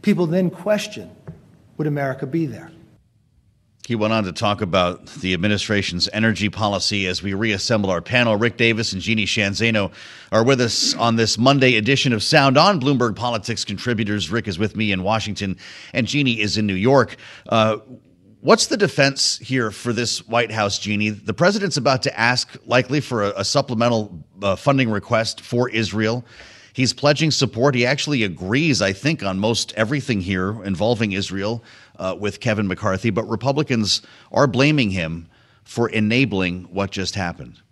People 0.07 0.29
then 0.29 0.51
question 0.51 1.11
would 1.77 1.89
America 1.89 2.29
be 2.29 2.47
there? 2.47 2.71
He 3.89 3.97
went 3.97 4.13
on 4.13 4.23
to 4.23 4.33
talk 4.33 4.61
about 4.61 5.05
the 5.07 5.35
administration's 5.35 6.09
energy 6.13 6.49
policy 6.49 7.09
as 7.09 7.25
we 7.25 7.35
reassemble 7.35 7.91
our 7.91 8.01
panel. 8.01 8.37
Rick 8.37 8.57
Davis 8.57 8.93
and 8.93 9.03
Jeannie 9.03 9.27
Sheehan 9.27 9.55
Zaino 9.55 9.91
are 10.31 10.45
with 10.45 10.61
us 10.61 10.95
on 10.95 11.17
this 11.17 11.37
Monday 11.37 11.75
edition 11.75 12.13
of 12.13 12.23
Sound 12.23 12.57
On. 12.57 12.81
Bloomberg 12.81 13.17
Politics 13.17 13.65
contributors. 13.65 14.31
Rick 14.31 14.47
is 14.47 14.61
with 14.61 14.77
me 14.77 14.93
in 14.93 15.03
Washington, 15.03 15.59
and 15.93 16.07
Jeannie 16.07 16.41
is 16.41 16.57
in 16.57 16.69
New 16.69 16.75
York. 16.75 17.17
Uh, 17.49 17.79
what's 18.43 18.69
the 18.69 18.77
defense 18.77 19.39
here 19.39 19.73
for 19.73 19.93
this 19.93 20.25
White 20.29 20.53
House, 20.53 20.79
Jeannie? 20.79 21.11
The 21.11 21.35
president's 21.35 21.79
about 21.79 22.05
to 22.05 22.17
ask, 22.17 22.57
likely, 22.65 23.01
for 23.01 23.25
a, 23.25 23.41
a 23.41 23.45
supplemental 23.45 24.25
uh, 24.41 24.55
funding 24.55 24.89
request 24.89 25.41
for 25.41 25.69
Israel. 25.69 26.25
He's 26.77 26.93
pledging 26.93 27.31
support. 27.31 27.75
He 27.75 27.87
actually 27.87 28.23
agrees, 28.23 28.83
I 28.83 28.93
think, 28.93 29.23
on 29.23 29.39
most 29.39 29.73
everything 29.79 30.21
here 30.21 30.63
involving 30.63 31.13
Israel 31.13 31.65
uh, 31.99 32.15
with 32.21 32.39
Kevin 32.39 32.67
McCarthy, 32.67 33.09
but 33.09 33.25
Republicans 33.25 34.03
are 34.31 34.47
blaming 34.47 34.91
him 34.91 35.27
for 35.65 35.89
enabling 35.89 36.65
what 36.65 36.91
just 36.91 37.15
happened. 37.15 37.63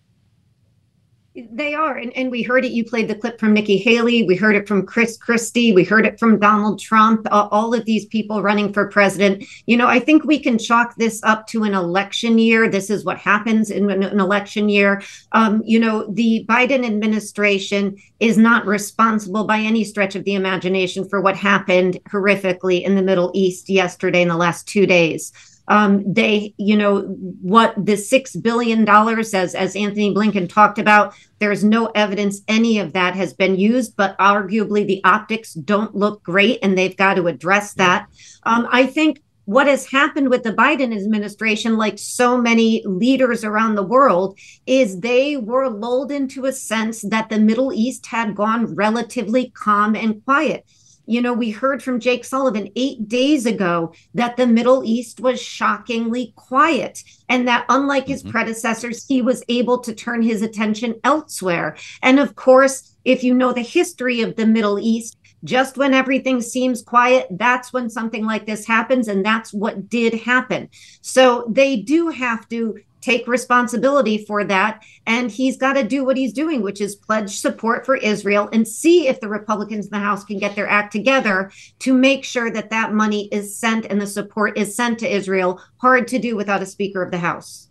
They 1.37 1.75
are. 1.75 1.97
And, 1.97 2.17
and 2.17 2.31
we 2.31 2.45
heard 2.45 2.65
it. 2.65 2.71
You 2.71 2.85
played 2.85 3.09
the 3.09 3.15
clip 3.17 3.41
from 3.41 3.55
Nikki 3.55 3.77
Haley. 3.77 4.23
We 4.23 4.37
heard 4.37 4.55
it 4.55 4.69
from 4.69 4.87
Chris 4.87 5.17
Christie. 5.17 5.73
We 5.73 5.83
heard 5.83 6.07
it 6.07 6.21
from 6.21 6.39
Donald 6.39 6.79
Trump, 6.79 7.27
all 7.33 7.75
of 7.75 7.85
these 7.85 8.07
people 8.07 8.41
running 8.41 8.73
for 8.73 8.87
president. 8.87 9.45
You 9.67 9.77
know, 9.77 9.89
I 9.89 9.99
think 9.99 10.23
we 10.23 10.39
can 10.39 10.59
chalk 10.59 10.95
this 10.95 11.21
up 11.25 11.49
to 11.49 11.65
an 11.65 11.75
election 11.75 12.39
year. 12.39 12.69
This 12.69 12.89
is 12.89 13.05
what 13.05 13.19
happens 13.19 13.73
in 13.73 13.91
an, 13.91 14.05
an 14.05 14.21
election 14.21 14.69
year. 14.69 15.03
Um, 15.33 15.61
you 15.65 15.81
know, 15.81 16.07
the 16.09 16.47
Biden 16.49 16.87
administration 16.87 17.97
is 18.21 18.39
not 18.39 18.65
responsible 18.65 19.45
by 19.45 19.59
any 19.59 19.83
stretch 19.83 20.15
of 20.15 20.23
the 20.23 20.35
imagination 20.35 21.09
for 21.09 21.21
what 21.21 21.37
happened 21.37 21.99
horrifically 22.11 22.85
in 22.85 22.95
the 22.95 23.03
Middle 23.03 23.33
East 23.35 23.69
yesterday 23.69 24.23
in 24.23 24.29
the 24.29 24.37
last 24.37 24.69
two 24.69 24.87
days. 24.87 25.33
Um, 25.69 26.13
they, 26.13 26.55
you 26.59 26.77
know, 26.77 27.01
what 27.41 27.75
the 27.77 27.97
six 27.97 28.37
billion 28.37 28.85
dollars, 28.85 29.33
as 29.33 29.55
as 29.55 29.75
Antony 29.75 30.15
Blinken 30.15 30.49
talked 30.49 30.79
about, 30.79 31.15
there's 31.39 31.65
no 31.65 31.87
evidence 31.95 32.43
any 32.49 32.79
of 32.79 32.93
that 32.93 33.15
has 33.15 33.33
been 33.33 33.57
used. 33.57 33.97
But 33.97 34.17
arguably, 34.19 34.87
the 34.87 35.03
optics 35.05 35.55
don't 35.55 35.95
look 35.95 36.23
great, 36.23 36.59
and 36.63 36.77
they've 36.77 36.97
got 36.97 37.15
to 37.15 37.29
address 37.29 37.75
that. 37.75 38.09
Um, 38.45 38.69
I 38.71 38.87
think 38.87 39.21
what 39.47 39.67
has 39.67 39.91
happened 39.91 40.31
with 40.31 40.43
the 40.43 40.53
Biden 40.53 40.95
administration, 40.95 41.77
like 41.77 41.99
so 41.99 42.39
many 42.39 42.83
leaders 42.87 43.45
around 43.45 43.75
the 43.75 43.83
world, 43.83 44.39
is 44.67 45.01
they 45.01 45.37
were 45.37 45.69
lulled 45.69 46.11
into 46.11 46.47
a 46.47 46.53
sense 46.53 47.03
that 47.03 47.29
the 47.29 47.39
Middle 47.39 47.73
East 47.73 48.07
had 48.07 48.35
gone 48.35 48.75
relatively 48.75 49.51
calm 49.51 49.95
and 49.95 50.25
quiet. 50.25 50.65
You 51.07 51.21
know, 51.21 51.33
we 51.33 51.51
heard 51.51 51.83
from 51.83 52.01
Jake 52.01 52.25
Sullivan 52.25 52.71
eight 52.77 53.09
days 53.09 53.47
ago 53.47 53.93
that 54.15 54.37
the 54.37 54.47
Middle 54.47 54.85
East 54.85 55.21
was 55.21 55.41
shockingly 55.41 56.33
quiet 56.37 57.03
and 57.29 57.47
that, 57.47 57.67
unlike 57.69 58.07
his 58.07 58.23
mm-hmm. 58.23 58.31
predecessors, 58.31 59.07
he 59.07 59.21
was 59.21 59.45
able 59.49 59.79
to 59.81 59.95
turn 59.95 60.23
his 60.23 60.43
attention 60.43 60.95
elsewhere. 61.05 61.77
And 62.03 62.19
of 62.19 62.37
course, 62.37 62.97
if 63.05 63.23
you 63.23 63.35
know 63.35 63.53
the 63.53 63.61
history 63.61 64.23
of 64.23 64.37
the 64.37 64.47
Middle 64.47 64.79
East, 64.79 65.19
just 65.45 65.77
when 65.77 65.93
everything 65.93 66.41
seems 66.41 66.83
quiet, 66.83 67.27
that's 67.33 67.73
when 67.73 67.91
something 67.91 68.25
like 68.25 68.47
this 68.47 68.67
happens. 68.67 69.09
And 69.09 69.25
that's 69.25 69.53
what 69.53 69.91
did 69.91 70.15
happen. 70.15 70.71
So 71.03 71.47
they 71.51 71.77
do 71.77 72.09
have 72.09 72.49
to 72.49 72.81
take 73.05 73.27
responsibility 73.27 74.25
for 74.25 74.45
that. 74.45 74.83
And 75.07 75.31
he's 75.31 75.57
got 75.57 75.75
to 75.75 75.85
do 75.85 76.05
what 76.05 76.17
he's 76.17 76.33
doing, 76.33 76.63
which 76.63 76.81
is 76.81 76.97
pledge 76.97 77.37
support 77.37 77.85
for 77.85 77.97
Israel 77.97 78.49
and 78.53 78.67
see 78.67 79.09
if 79.09 79.21
the 79.21 79.29
Republicans 79.29 79.87
in 79.87 79.91
the 79.91 79.99
House 79.99 80.25
can 80.25 80.39
get 80.39 80.57
their 80.57 80.69
act 80.69 80.93
together 80.93 81.53
to 81.81 81.93
make 81.93 82.25
sure 82.25 82.51
that 82.51 82.71
that 82.71 82.95
money 82.95 83.29
is 83.31 83.57
sent 83.57 83.85
and 83.87 84.01
the 84.01 84.07
support 84.07 84.57
is 84.57 84.75
sent 84.75 84.99
to 85.01 85.13
Israel. 85.13 85.61
Hard 85.77 86.09
to 86.09 86.19
do 86.19 86.35
without 86.35 86.63
a 86.63 86.67
Speaker 86.67 87.03
of 87.03 87.11
the 87.11 87.19
House. 87.19 87.69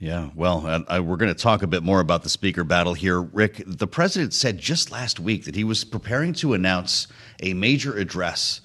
Yeah, 0.00 0.30
well, 0.36 0.84
I, 0.88 1.00
we're 1.00 1.16
going 1.16 1.34
to 1.34 1.42
talk 1.42 1.62
a 1.64 1.66
bit 1.66 1.82
more 1.82 1.98
about 1.98 2.22
the 2.22 2.28
speaker 2.28 2.62
battle 2.62 2.94
here. 2.94 3.20
Rick, 3.20 3.64
the 3.66 3.88
president 3.88 4.32
said 4.32 4.58
just 4.58 4.92
last 4.92 5.18
week 5.18 5.44
that 5.44 5.56
he 5.56 5.64
was 5.64 5.82
preparing 5.82 6.32
to 6.34 6.54
announce 6.54 7.08
a 7.42 7.52
major 7.52 7.96
address 7.96 8.60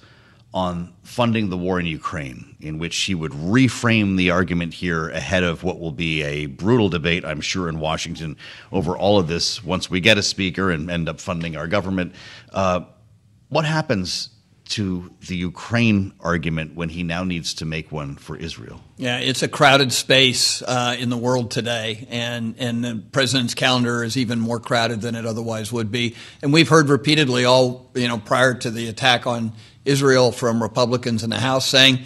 on 0.54 0.94
funding 1.02 1.50
the 1.50 1.56
war 1.58 1.80
in 1.80 1.84
Ukraine, 1.84 2.56
in 2.60 2.78
which 2.78 2.96
he 2.96 3.14
would 3.14 3.32
reframe 3.32 4.16
the 4.16 4.30
argument 4.30 4.72
here 4.72 5.08
ahead 5.08 5.42
of 5.42 5.64
what 5.64 5.80
will 5.80 5.90
be 5.90 6.22
a 6.22 6.46
brutal 6.46 6.88
debate, 6.88 7.24
I'm 7.24 7.40
sure, 7.40 7.68
in 7.68 7.80
Washington 7.80 8.36
over 8.70 8.96
all 8.96 9.18
of 9.18 9.26
this 9.26 9.64
once 9.64 9.90
we 9.90 10.00
get 10.00 10.16
a 10.16 10.22
speaker 10.22 10.70
and 10.70 10.88
end 10.88 11.08
up 11.08 11.20
funding 11.20 11.56
our 11.56 11.66
government. 11.66 12.14
Uh, 12.52 12.82
what 13.48 13.64
happens 13.64 14.30
to 14.74 15.08
the 15.28 15.36
Ukraine 15.36 16.12
argument 16.18 16.74
when 16.74 16.88
he 16.88 17.04
now 17.04 17.22
needs 17.22 17.54
to 17.54 17.64
make 17.64 17.92
one 17.92 18.16
for 18.16 18.36
Israel. 18.36 18.80
Yeah, 18.96 19.18
it's 19.18 19.44
a 19.44 19.48
crowded 19.48 19.92
space 19.92 20.62
uh, 20.62 20.96
in 20.98 21.10
the 21.10 21.16
world 21.16 21.52
today, 21.52 22.08
and 22.10 22.56
and 22.58 22.84
the 22.84 23.02
president's 23.12 23.54
calendar 23.54 24.02
is 24.02 24.16
even 24.16 24.40
more 24.40 24.58
crowded 24.58 25.00
than 25.00 25.14
it 25.14 25.26
otherwise 25.26 25.72
would 25.72 25.92
be. 25.92 26.16
And 26.42 26.52
we've 26.52 26.68
heard 26.68 26.88
repeatedly, 26.88 27.44
all 27.44 27.88
you 27.94 28.08
know, 28.08 28.18
prior 28.18 28.52
to 28.54 28.70
the 28.70 28.88
attack 28.88 29.28
on 29.28 29.52
Israel, 29.84 30.32
from 30.32 30.60
Republicans 30.60 31.22
in 31.22 31.30
the 31.30 31.38
House 31.38 31.68
saying, 31.68 32.00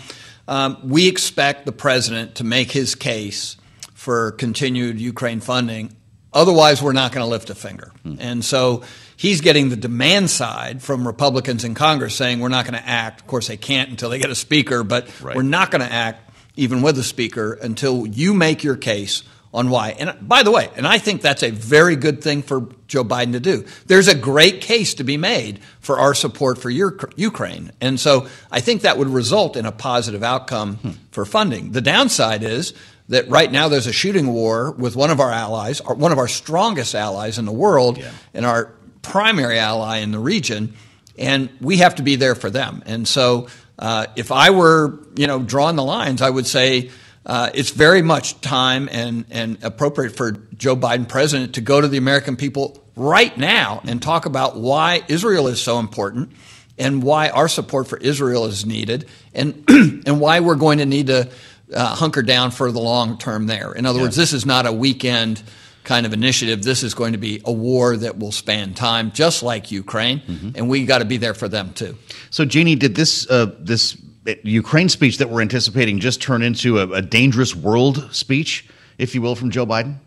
um, 0.47 0.77
"We 0.85 1.09
expect 1.09 1.65
the 1.65 1.73
president 1.73 2.35
to 2.35 2.45
make 2.45 2.71
his 2.71 2.95
case 2.95 3.57
for 3.95 4.33
continued 4.33 5.01
Ukraine 5.01 5.41
funding. 5.41 5.97
Otherwise, 6.33 6.83
we're 6.83 6.93
not 6.93 7.13
going 7.13 7.25
to 7.25 7.31
lift 7.31 7.51
a 7.51 7.55
finger." 7.55 7.93
Hmm. 8.03 8.17
And 8.19 8.45
so 8.45 8.83
he's 9.17 9.41
getting 9.41 9.69
the 9.69 9.77
demand 9.77 10.31
side 10.31 10.83
from 10.83 11.07
Republicans 11.07 11.65
in 11.65 11.75
Congress 11.75 12.15
saying 12.15 12.41
we're 12.41 12.49
not 12.49 12.65
going 12.65 12.81
to 12.81 12.89
act. 12.89 13.21
Of 13.21 13.27
course, 13.27 13.49
they 13.49 13.57
can't 13.57 13.91
until 13.91 14.11
they 14.11 14.19
get 14.19 14.31
a 14.31 14.35
speaker, 14.35 14.83
but 14.83 15.09
right. 15.23 15.37
we're 15.37 15.43
not 15.43 15.71
going 15.71 15.83
to 15.83 15.93
act 15.93 16.31
even 16.57 16.83
with 16.83 16.99
a 16.99 17.05
speaker 17.05 17.53
until 17.55 18.07
you 18.07 18.35
make 18.35 18.65
your 18.65 18.77
case 18.77 19.23
on 19.53 19.71
why. 19.71 19.91
And 19.91 20.17
by 20.21 20.43
the 20.43 20.51
way, 20.51 20.71
and 20.77 20.87
I 20.87 20.99
think 20.99 21.23
that's 21.23 21.43
a 21.43 21.51
very 21.51 21.97
good 21.97 22.23
thing 22.23 22.43
for 22.43 22.69
Joe 22.87 23.05
Biden 23.05 23.33
to 23.33 23.41
do. 23.41 23.65
There's 23.87 24.09
a 24.09 24.15
great 24.15 24.61
case 24.61 24.95
to 24.95 25.05
be 25.05 25.17
made 25.17 25.61
for 25.81 25.99
our 25.99 26.15
support 26.15 26.59
for 26.59 26.69
Ukraine. 26.71 27.73
And 27.81 27.99
so 27.99 28.29
I 28.51 28.61
think 28.61 28.83
that 28.83 28.99
would 28.99 29.09
result 29.09 29.57
in 29.57 29.67
a 29.67 29.73
positive 29.73 30.23
outcome 30.23 30.77
hmm. 30.77 30.91
for 31.11 31.25
funding. 31.25 31.73
The 31.73 31.81
downside 31.81 32.43
is 32.43 32.75
that 33.09 33.29
right 33.29 33.51
now 33.51 33.69
there's 33.69 33.87
a 33.87 33.93
shooting 33.93 34.29
war 34.33 34.73
with 34.73 34.95
one 34.95 35.11
of 35.11 35.21
our 35.21 35.31
allies, 35.31 35.83
one 35.83 36.13
of 36.13 36.19
our 36.19 36.29
strongest 36.29 36.95
allies 36.95 37.39
in 37.39 37.45
the 37.45 37.53
world, 37.53 37.99
yeah. 37.99 38.11
and 38.35 38.45
our 38.45 38.73
primary 39.03 39.59
ally 39.59 39.99
in 39.99 40.11
the 40.13 40.19
region, 40.19 40.75
and 41.17 41.49
we 41.61 41.79
have 41.79 41.95
to 41.97 42.03
be 42.03 42.17
there 42.17 42.35
for 42.35 42.51
them. 42.51 42.83
And 42.87 43.09
so, 43.09 43.49
uh, 43.79 44.07
if 44.17 44.33
I 44.33 44.51
were, 44.51 44.99
you 45.15 45.27
know, 45.27 45.41
drawing 45.41 45.77
the 45.77 45.85
lines, 45.85 46.21
I 46.21 46.31
would 46.31 46.47
say 46.47 46.91
uh, 47.25 47.51
it's 47.55 47.71
very 47.71 48.03
much 48.03 48.41
time 48.41 48.89
and 48.91 49.25
and 49.31 49.59
appropriate 49.63 50.17
for 50.17 50.33
Joe 50.57 50.77
Biden, 50.77 51.09
president, 51.09 51.55
to 51.55 51.61
go 51.61 51.81
to 51.81 51.89
the 51.89 51.99
American 51.99 52.37
people 52.37 52.83
right 52.97 53.37
now 53.39 53.81
and 53.85 54.03
talk 54.03 54.27
about 54.27 54.57
why 54.57 55.03
Israel 55.09 55.47
is 55.47 55.63
so 55.63 55.79
important 55.79 56.33
and 56.79 57.03
why 57.03 57.29
our 57.31 57.49
support 57.49 57.87
for 57.89 57.99
Israel 57.99 58.47
is 58.47 58.67
needed 58.67 59.09
and 59.35 59.65
and 59.69 60.21
why 60.21 60.41
we're 60.41 60.57
going 60.57 60.79
to 60.79 60.87
need 60.87 61.09
to 61.09 61.31
uh, 61.73 61.95
hunker 61.95 62.23
down 62.23 62.51
for 62.51 62.71
the 62.73 62.81
long 62.81 63.19
term 63.19 63.47
there. 63.47 63.73
In 63.73 63.87
other 63.87 63.99
yeah. 63.99 64.07
words, 64.07 64.17
this 64.17 64.33
is 64.33 64.47
not 64.47 64.67
a 64.67 64.73
weekend 64.73 65.43
kind 65.85 66.05
of 66.05 66.13
initiative. 66.13 66.63
This 66.63 66.83
is 66.83 66.95
going 66.95 67.13
to 67.13 67.19
be 67.19 67.41
a 67.45 67.53
war 67.53 67.97
that 67.97 68.19
will 68.19 68.33
span 68.33 68.75
time, 68.75 69.11
just 69.13 69.43
like 69.43 69.71
Ukraine, 69.71 70.21
mm-hmm. 70.21 70.51
and 70.55 70.69
we 70.69 70.85
got 70.85 70.99
to 70.99 71.05
be 71.05 71.17
there 71.17 71.35
for 71.35 71.49
them 71.49 71.73
too. 71.73 71.97
So, 72.31 72.45
Jeannie, 72.45 72.77
did 72.77 72.95
this 72.95 73.29
uh, 73.31 73.55
this 73.59 73.97
Ukraine 74.43 74.89
speech 74.89 75.19
that 75.19 75.31
we're 75.31 75.41
anticipating 75.41 75.99
just 75.99 76.21
turn 76.21 76.43
into 76.43 76.79
a, 76.79 76.91
a, 76.91 77.03
dangerous 77.03 77.57
world 77.57 78.09
speech, 78.13 78.69
if 78.99 79.15
you 79.15 79.23
will, 79.23 79.35
from 79.35 79.51
Joe 79.51 79.67
Biden? 79.67 79.99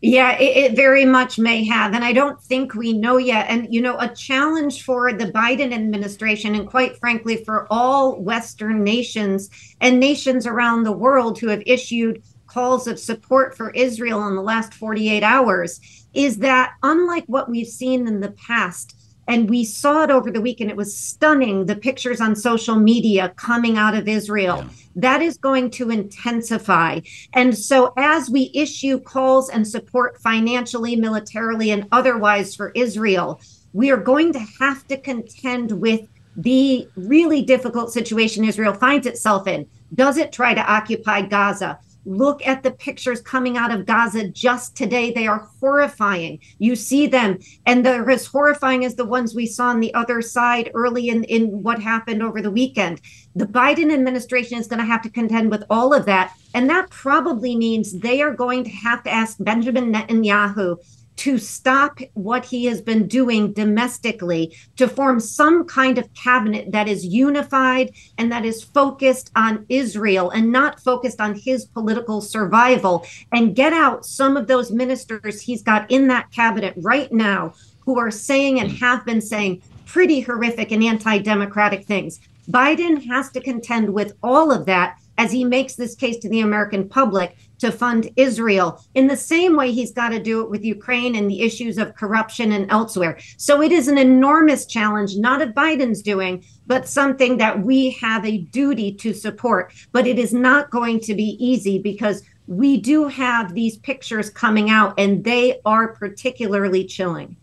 Yeah, 0.00 0.38
it, 0.38 0.56
it, 0.56 0.76
very 0.76 1.04
much 1.04 1.38
may 1.38 1.64
have. 1.64 1.92
And 1.92 2.04
I 2.04 2.12
don't 2.12 2.40
think 2.40 2.74
we 2.74 2.92
know 2.92 3.16
yet. 3.16 3.46
And, 3.48 3.72
you 3.74 3.80
know, 3.80 3.98
a 3.98 4.14
challenge 4.14 4.84
for 4.84 5.12
the 5.12 5.32
Biden 5.32 5.74
administration, 5.74 6.54
and 6.54 6.68
quite 6.68 6.96
frankly, 6.98 7.42
for 7.44 7.66
all 7.68 8.20
Western 8.20 8.84
nations 8.84 9.50
and 9.80 9.98
nations 9.98 10.46
around 10.46 10.84
the 10.84 10.92
world 10.92 11.38
who 11.38 11.48
have 11.48 11.62
issued 11.66 12.22
calls 12.46 12.86
of 12.86 12.98
support 12.98 13.56
for 13.56 13.70
Israel 13.70 14.26
in 14.28 14.36
the 14.36 14.42
last 14.42 14.72
48 14.72 15.22
hours 15.22 15.80
is 16.14 16.38
that 16.38 16.74
unlike 16.82 17.24
what 17.26 17.50
we've 17.50 17.66
seen 17.66 18.06
in 18.06 18.20
the 18.20 18.30
past, 18.32 18.96
and 19.28 19.48
we 19.48 19.62
saw 19.64 20.04
it 20.04 20.10
over 20.10 20.30
the 20.30 20.40
weekend, 20.40 20.70
it 20.70 20.76
was 20.76 20.96
stunning 20.96 21.66
the 21.66 21.76
pictures 21.76 22.20
on 22.20 22.34
social 22.34 22.76
media 22.76 23.32
coming 23.36 23.76
out 23.76 23.94
of 23.94 24.08
Israel. 24.08 24.64
Yeah. 24.64 24.68
That 24.96 25.22
is 25.22 25.36
going 25.36 25.70
to 25.72 25.90
intensify. 25.90 27.00
And 27.34 27.56
so, 27.56 27.92
as 27.96 28.30
we 28.30 28.50
issue 28.54 28.98
calls 28.98 29.50
and 29.50 29.68
support 29.68 30.20
financially, 30.20 30.96
militarily, 30.96 31.70
and 31.70 31.86
otherwise 31.92 32.56
for 32.56 32.72
Israel, 32.74 33.40
we 33.72 33.90
are 33.90 33.98
going 33.98 34.32
to 34.32 34.40
have 34.58 34.86
to 34.88 34.96
contend 34.96 35.72
with 35.72 36.08
the 36.36 36.88
really 36.96 37.42
difficult 37.42 37.92
situation 37.92 38.44
Israel 38.44 38.72
finds 38.72 39.06
itself 39.06 39.46
in. 39.46 39.66
Does 39.94 40.16
it 40.16 40.32
try 40.32 40.54
to 40.54 40.72
occupy 40.72 41.22
Gaza? 41.22 41.78
Look 42.08 42.46
at 42.46 42.62
the 42.62 42.70
pictures 42.70 43.20
coming 43.20 43.58
out 43.58 43.70
of 43.70 43.84
Gaza 43.84 44.28
just 44.28 44.74
today. 44.74 45.12
They 45.12 45.26
are 45.26 45.46
horrifying. 45.60 46.38
You 46.58 46.74
see 46.74 47.06
them, 47.06 47.38
and 47.66 47.84
they're 47.84 48.10
as 48.10 48.24
horrifying 48.24 48.86
as 48.86 48.94
the 48.94 49.04
ones 49.04 49.34
we 49.34 49.46
saw 49.46 49.66
on 49.66 49.80
the 49.80 49.92
other 49.92 50.22
side 50.22 50.70
early 50.72 51.10
in, 51.10 51.24
in 51.24 51.62
what 51.62 51.82
happened 51.82 52.22
over 52.22 52.40
the 52.40 52.50
weekend. 52.50 53.02
The 53.36 53.44
Biden 53.44 53.92
administration 53.92 54.56
is 54.58 54.66
going 54.66 54.80
to 54.80 54.86
have 54.86 55.02
to 55.02 55.10
contend 55.10 55.50
with 55.50 55.64
all 55.68 55.92
of 55.92 56.06
that. 56.06 56.34
And 56.54 56.70
that 56.70 56.88
probably 56.88 57.54
means 57.54 57.98
they 57.98 58.22
are 58.22 58.34
going 58.34 58.64
to 58.64 58.70
have 58.70 59.02
to 59.02 59.10
ask 59.10 59.36
Benjamin 59.38 59.92
Netanyahu 59.92 60.78
to 61.18 61.36
stop 61.36 61.98
what 62.14 62.44
he 62.44 62.66
has 62.66 62.80
been 62.80 63.06
doing 63.08 63.52
domestically 63.52 64.56
to 64.76 64.86
form 64.86 65.18
some 65.18 65.64
kind 65.66 65.98
of 65.98 66.12
cabinet 66.14 66.70
that 66.70 66.88
is 66.88 67.04
unified 67.04 67.90
and 68.16 68.30
that 68.30 68.44
is 68.44 68.62
focused 68.62 69.30
on 69.34 69.66
Israel 69.68 70.30
and 70.30 70.52
not 70.52 70.80
focused 70.80 71.20
on 71.20 71.34
his 71.34 71.64
political 71.64 72.20
survival 72.20 73.04
and 73.32 73.56
get 73.56 73.72
out 73.72 74.06
some 74.06 74.36
of 74.36 74.46
those 74.46 74.70
ministers 74.70 75.40
he's 75.40 75.62
got 75.62 75.90
in 75.90 76.06
that 76.06 76.30
cabinet 76.30 76.74
right 76.78 77.12
now 77.12 77.52
who 77.80 77.98
are 77.98 78.10
saying 78.10 78.60
and 78.60 78.70
have 78.70 79.04
been 79.04 79.20
saying 79.20 79.60
pretty 79.86 80.20
horrific 80.20 80.70
and 80.70 80.84
anti 80.84 81.18
democratic 81.18 81.84
things. 81.84 82.20
Biden 82.48 83.04
has 83.06 83.30
to 83.32 83.40
contend 83.40 83.92
with 83.92 84.12
all 84.22 84.52
of 84.52 84.66
that 84.66 84.98
as 85.18 85.32
he 85.32 85.44
makes 85.44 85.74
this 85.74 85.94
case 85.94 86.18
to 86.18 86.28
the 86.28 86.40
American 86.40 86.88
public 86.88 87.36
to 87.58 87.72
fund 87.72 88.10
Israel 88.16 88.82
in 88.94 89.06
the 89.06 89.16
same 89.16 89.56
way 89.56 89.72
he's 89.72 89.92
got 89.92 90.10
to 90.10 90.22
do 90.22 90.42
it 90.42 90.50
with 90.50 90.64
Ukraine 90.64 91.14
and 91.14 91.30
the 91.30 91.42
issues 91.42 91.78
of 91.78 91.94
corruption 91.94 92.52
and 92.52 92.70
elsewhere. 92.70 93.18
So 93.36 93.62
it 93.62 93.72
is 93.72 93.88
an 93.88 93.98
enormous 93.98 94.66
challenge, 94.66 95.16
not 95.16 95.42
of 95.42 95.50
Biden's 95.50 96.02
doing, 96.02 96.44
but 96.66 96.88
something 96.88 97.38
that 97.38 97.62
we 97.62 97.90
have 97.92 98.24
a 98.24 98.38
duty 98.38 98.92
to 98.94 99.12
support. 99.12 99.72
But 99.92 100.06
it 100.06 100.18
is 100.18 100.32
not 100.32 100.70
going 100.70 101.00
to 101.00 101.14
be 101.14 101.36
easy 101.44 101.78
because 101.78 102.22
we 102.46 102.78
do 102.78 103.08
have 103.08 103.54
these 103.54 103.76
pictures 103.76 104.30
coming 104.30 104.70
out 104.70 104.94
and 104.98 105.22
they 105.24 105.60
are 105.64 105.88
particularly 105.88 106.84
chilling. 106.84 107.36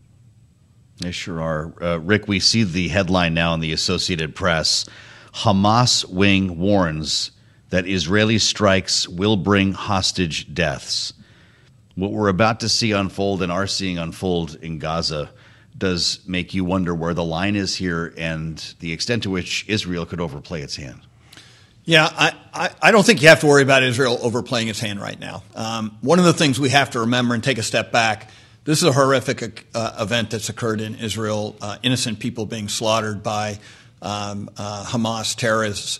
They 0.97 1.11
sure 1.11 1.41
are. 1.41 1.73
Uh, 1.81 1.97
Rick, 1.97 2.27
we 2.27 2.39
see 2.39 2.63
the 2.63 2.87
headline 2.87 3.33
now 3.33 3.53
in 3.53 3.59
the 3.59 3.73
Associated 3.73 4.33
Press 4.33 4.85
Hamas 5.33 6.09
wing 6.09 6.57
warns 6.57 7.31
that 7.69 7.87
Israeli 7.87 8.37
strikes 8.37 9.07
will 9.07 9.37
bring 9.37 9.73
hostage 9.73 10.53
deaths. 10.53 11.13
What 11.95 12.11
we're 12.11 12.27
about 12.27 12.59
to 12.61 12.69
see 12.69 12.91
unfold 12.91 13.41
and 13.41 13.51
are 13.51 13.67
seeing 13.67 13.97
unfold 13.97 14.55
in 14.61 14.79
Gaza 14.79 15.29
does 15.77 16.19
make 16.25 16.53
you 16.53 16.63
wonder 16.63 16.93
where 16.93 17.13
the 17.13 17.23
line 17.23 17.55
is 17.55 17.75
here 17.75 18.13
and 18.17 18.57
the 18.79 18.93
extent 18.93 19.23
to 19.23 19.29
which 19.29 19.65
Israel 19.67 20.05
could 20.05 20.21
overplay 20.21 20.61
its 20.61 20.75
hand. 20.75 21.01
Yeah, 21.83 22.09
I, 22.11 22.33
I, 22.53 22.69
I, 22.81 22.91
don't 22.91 23.05
think 23.05 23.21
you 23.21 23.27
have 23.27 23.41
to 23.41 23.47
worry 23.47 23.61
about 23.61 23.83
Israel 23.83 24.17
overplaying 24.21 24.69
its 24.69 24.79
hand 24.79 24.99
right 24.99 25.19
now. 25.19 25.43
Um, 25.53 25.97
one 26.01 26.17
of 26.17 26.25
the 26.25 26.33
things 26.33 26.59
we 26.59 26.69
have 26.69 26.91
to 26.91 27.01
remember 27.01 27.35
and 27.35 27.43
take 27.43 27.59
a 27.59 27.63
step 27.63 27.91
back 27.91 28.31
this 28.65 28.79
is 28.79 28.85
a 28.85 28.91
horrific 28.91 29.67
uh, 29.75 29.91
event 29.99 30.31
that's 30.31 30.49
occurred 30.49 30.81
in 30.81 30.95
Israel, 30.95 31.55
uh, 31.61 31.77
innocent 31.83 32.17
people 32.17 32.47
being 32.47 32.67
slaughtered 32.67 33.21
by 33.21 33.59
um, 34.01 34.49
uh, 34.57 34.83
Hamas 34.87 35.35
terrorists. 35.35 35.99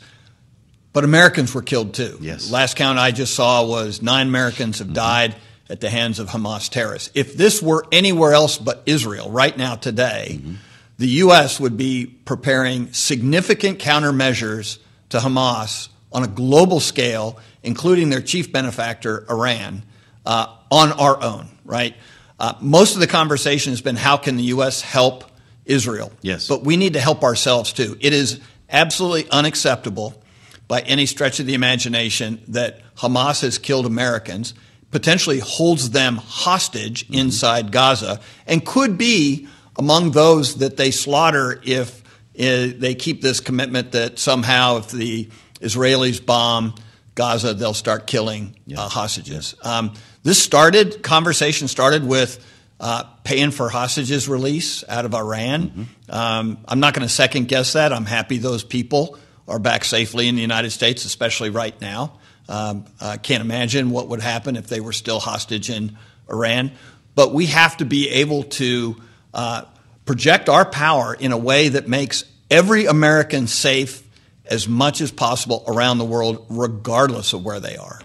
But 0.96 1.04
Americans 1.04 1.54
were 1.54 1.62
killed 1.62 1.94
too. 1.94 2.18
Yes. 2.22 2.50
Last 2.50 2.78
count 2.78 2.98
I 2.98 3.12
just 3.12 3.34
saw 3.34 3.66
was 3.66 4.02
nine 4.02 4.30
Americans 4.30 4.80
have 4.80 4.88
mm-hmm. 4.88 4.94
died 4.94 5.36
at 5.70 5.82
the 5.82 5.90
hands 5.90 6.20
of 6.20 6.30
Hamas 6.30 6.70
terrorists. 6.70 7.12
If 7.14 7.36
this 7.36 7.62
were 7.62 7.86
anywhere 7.92 8.32
else 8.32 8.58
but 8.58 8.82
Israel 8.86 9.30
right 9.30 9.58
now, 9.58 9.76
today, 9.76 10.40
mm-hmm. 10.40 10.54
the 10.98 11.08
U.S. 11.08 11.60
would 11.60 11.76
be 11.76 12.06
preparing 12.06 12.94
significant 12.94 13.80
countermeasures 13.80 14.78
to 15.10 15.18
Hamas 15.18 15.90
on 16.14 16.24
a 16.24 16.28
global 16.28 16.80
scale, 16.80 17.40
including 17.62 18.10
their 18.10 18.22
chief 18.22 18.54
benefactor, 18.54 19.26
Iran, 19.30 19.84
uh, 20.26 20.56
on 20.72 20.94
our 20.94 21.22
own, 21.22 21.50
right? 21.66 21.94
Uh, 22.40 22.54
most 22.62 22.94
of 22.94 23.02
the 23.02 23.08
conversation 23.08 23.74
has 23.74 23.82
been 23.82 23.98
how 23.98 24.16
can 24.16 24.38
the 24.38 24.44
U.S. 24.44 24.80
help 24.80 25.26
Israel? 25.66 26.14
Yes. 26.22 26.48
But 26.48 26.64
we 26.64 26.78
need 26.78 26.94
to 26.94 27.02
help 27.02 27.26
ourselves 27.26 27.74
too. 27.74 27.98
It 28.00 28.14
is 28.14 28.40
absolutely 28.70 29.30
unacceptable 29.30 30.22
by 30.68 30.82
any 30.82 31.06
stretch 31.06 31.40
of 31.40 31.46
the 31.46 31.54
imagination 31.54 32.42
that 32.48 32.82
Hamas 32.96 33.42
has 33.42 33.58
killed 33.58 33.86
Americans, 33.86 34.54
potentially 34.92 35.40
holds 35.40 35.92
them 35.92 36.18
hostage 36.18 37.06
mm-hmm. 37.06 37.16
inside 37.16 37.72
Gaza, 37.72 38.20
and 38.48 38.66
could 38.66 38.98
be 38.98 39.48
among 39.78 40.12
those 40.12 40.56
that 40.56 40.78
they 40.78 40.92
slaughter 40.92 41.62
if 41.64 42.02
uh, 42.40 42.72
they 42.78 42.96
keep 42.96 43.22
this 43.22 43.40
commitment 43.40 43.92
that 43.92 44.20
somehow 44.20 44.78
if 44.78 44.92
the 44.92 45.30
Israelis 45.60 46.26
bomb 46.26 46.76
Gaza, 47.14 47.54
they'll 47.54 47.74
start 47.74 48.08
killing 48.08 48.56
yeah. 48.66 48.82
uh, 48.82 48.90
hostages. 48.90 49.56
Yeah. 49.64 49.78
Um, 49.78 49.94
this 50.24 50.42
started, 50.42 51.02
conversation 51.02 51.68
started 51.68 52.06
with 52.06 52.46
uh, 52.80 53.04
paying 53.24 53.52
for 53.52 53.70
hostages 53.70 54.28
release 54.28 54.84
out 54.90 55.06
of 55.06 55.14
Iran. 55.14 55.70
Mm-hmm. 55.70 56.12
Um, 56.12 56.58
I'm 56.68 56.80
not 56.80 56.94
going 56.94 57.08
to 57.08 57.14
second 57.14 57.48
guess 57.48 57.74
that. 57.74 57.94
I'm 57.94 58.06
happy 58.06 58.38
those 58.38 58.64
people 58.64 59.18
are 59.48 59.60
back 59.60 59.86
safely 59.86 60.28
in 60.28 60.36
the 60.36 60.42
United 60.42 60.72
States, 60.72 61.06
especially 61.06 61.50
right 61.50 61.80
now. 61.80 62.20
Um, 62.48 62.86
I 63.02 63.18
can't 63.18 63.42
imagine 63.42 63.90
what 63.90 64.08
would 64.10 64.22
happen 64.22 64.56
if 64.56 64.68
they 64.68 64.80
were 64.80 64.94
still 64.94 65.20
hostage 65.20 65.70
in 65.70 65.98
Iran. 66.30 66.72
But 67.16 67.34
we 67.34 67.48
have 67.48 67.78
to 67.78 67.86
be 67.86 68.10
able 68.10 68.44
to 68.44 68.96
uh, 69.34 69.64
project 70.06 70.50
our 70.50 70.66
power 70.66 71.14
in 71.14 71.32
a 71.32 71.38
way 71.38 71.70
that 71.70 71.88
makes 71.88 72.26
every 72.52 72.86
American 72.86 73.48
safe 73.48 74.04
as 74.46 74.68
much 74.68 75.02
as 75.02 75.12
possible 75.12 75.64
around 75.68 75.98
the 75.98 76.06
world, 76.06 76.46
regardless 76.50 77.34
of 77.34 77.44
where 77.44 77.60
they 77.60 77.78
are. 77.78 78.00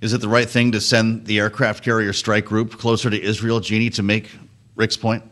Is 0.00 0.12
it 0.12 0.20
the 0.20 0.28
right 0.28 0.48
thing 0.48 0.72
to 0.72 0.80
send 0.80 1.26
the 1.26 1.38
aircraft 1.38 1.84
carrier 1.84 2.12
strike 2.12 2.46
group 2.46 2.78
closer 2.78 3.10
to 3.10 3.20
Israel, 3.20 3.60
Jeannie, 3.60 3.90
to 3.90 4.02
make 4.02 4.30
Rick's 4.74 4.96
point? 4.96 5.22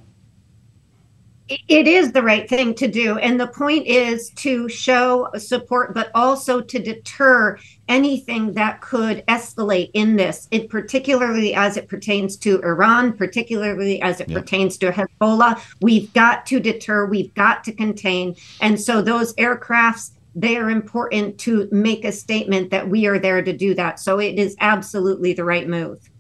It 1.48 1.86
is 1.86 2.12
the 2.12 2.22
right 2.22 2.48
thing 2.48 2.74
to 2.76 2.88
do. 2.88 3.18
And 3.18 3.38
the 3.38 3.48
point 3.48 3.86
is 3.86 4.30
to 4.36 4.66
show 4.68 5.28
support, 5.36 5.92
but 5.92 6.10
also 6.14 6.62
to 6.62 6.78
deter 6.78 7.58
anything 7.86 8.54
that 8.54 8.80
could 8.80 9.22
escalate 9.26 9.90
in 9.92 10.16
this, 10.16 10.48
it 10.50 10.70
particularly 10.70 11.54
as 11.54 11.76
it 11.76 11.86
pertains 11.86 12.38
to 12.38 12.62
Iran, 12.62 13.12
particularly 13.12 14.00
as 14.00 14.20
it 14.20 14.32
pertains 14.32 14.78
to 14.78 14.90
Hezbollah. 14.90 15.60
We've 15.82 16.10
got 16.14 16.46
to 16.46 16.60
deter, 16.60 17.04
we've 17.04 17.34
got 17.34 17.62
to 17.64 17.72
contain. 17.72 18.36
And 18.62 18.80
so 18.80 19.02
those 19.02 19.34
aircrafts 19.34 20.12
they 20.36 20.56
are 20.56 20.68
important 20.68 21.38
to 21.38 21.68
make 21.70 22.04
a 22.04 22.10
statement 22.10 22.70
that 22.70 22.88
we 22.88 23.06
are 23.06 23.20
there 23.20 23.40
to 23.40 23.52
do 23.52 23.72
that. 23.74 24.00
So 24.00 24.18
it 24.18 24.36
is 24.36 24.56
absolutely 24.58 25.32
the 25.32 25.44
right 25.44 25.68
move. 25.68 26.10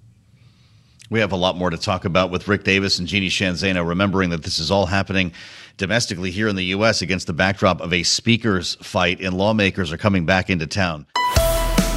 We 1.10 1.20
have 1.20 1.32
a 1.32 1.36
lot 1.36 1.56
more 1.56 1.70
to 1.70 1.76
talk 1.76 2.04
about 2.04 2.30
with 2.30 2.48
Rick 2.48 2.64
Davis 2.64 2.98
and 2.98 3.06
Jeannie 3.06 3.28
Sheehan 3.28 3.54
Zaino, 3.54 3.86
remembering 3.86 4.30
that 4.30 4.42
this 4.42 4.58
is 4.58 4.70
all 4.70 4.86
happening 4.86 5.32
domestically 5.76 6.30
here 6.30 6.48
in 6.48 6.56
the 6.56 6.64
U.S. 6.66 7.02
against 7.02 7.26
the 7.26 7.32
backdrop 7.32 7.80
of 7.80 7.92
a 7.92 8.02
speakers 8.02 8.76
fight, 8.76 9.20
and 9.20 9.36
lawmakers 9.36 9.92
are 9.92 9.98
coming 9.98 10.24
back 10.24 10.48
into 10.48 10.66
town. 10.66 11.06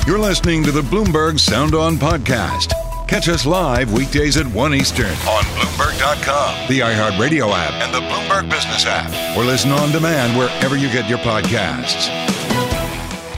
You're 0.06 0.20
listening 0.20 0.64
to 0.64 0.72
the 0.72 0.82
Bloomberg 0.82 1.40
Sound 1.40 1.74
On 1.74 1.96
Podcast. 1.96 2.74
Catch 3.08 3.30
us 3.30 3.46
live 3.46 3.94
weekdays 3.94 4.36
at 4.36 4.46
1 4.46 4.74
Eastern 4.74 5.06
on 5.06 5.44
Bloomberg.com, 5.56 6.68
the 6.68 6.80
iHeartRadio 6.80 7.50
app, 7.52 7.74
and 7.82 7.94
the 7.94 8.02
Bloomberg 8.02 8.50
Business 8.50 8.86
app, 8.86 9.38
or 9.38 9.46
listen 9.46 9.72
on 9.72 9.92
demand 9.92 10.38
wherever 10.38 10.76
you 10.76 10.92
get 10.92 11.10
your 11.10 11.20
podcasts. 11.20 12.37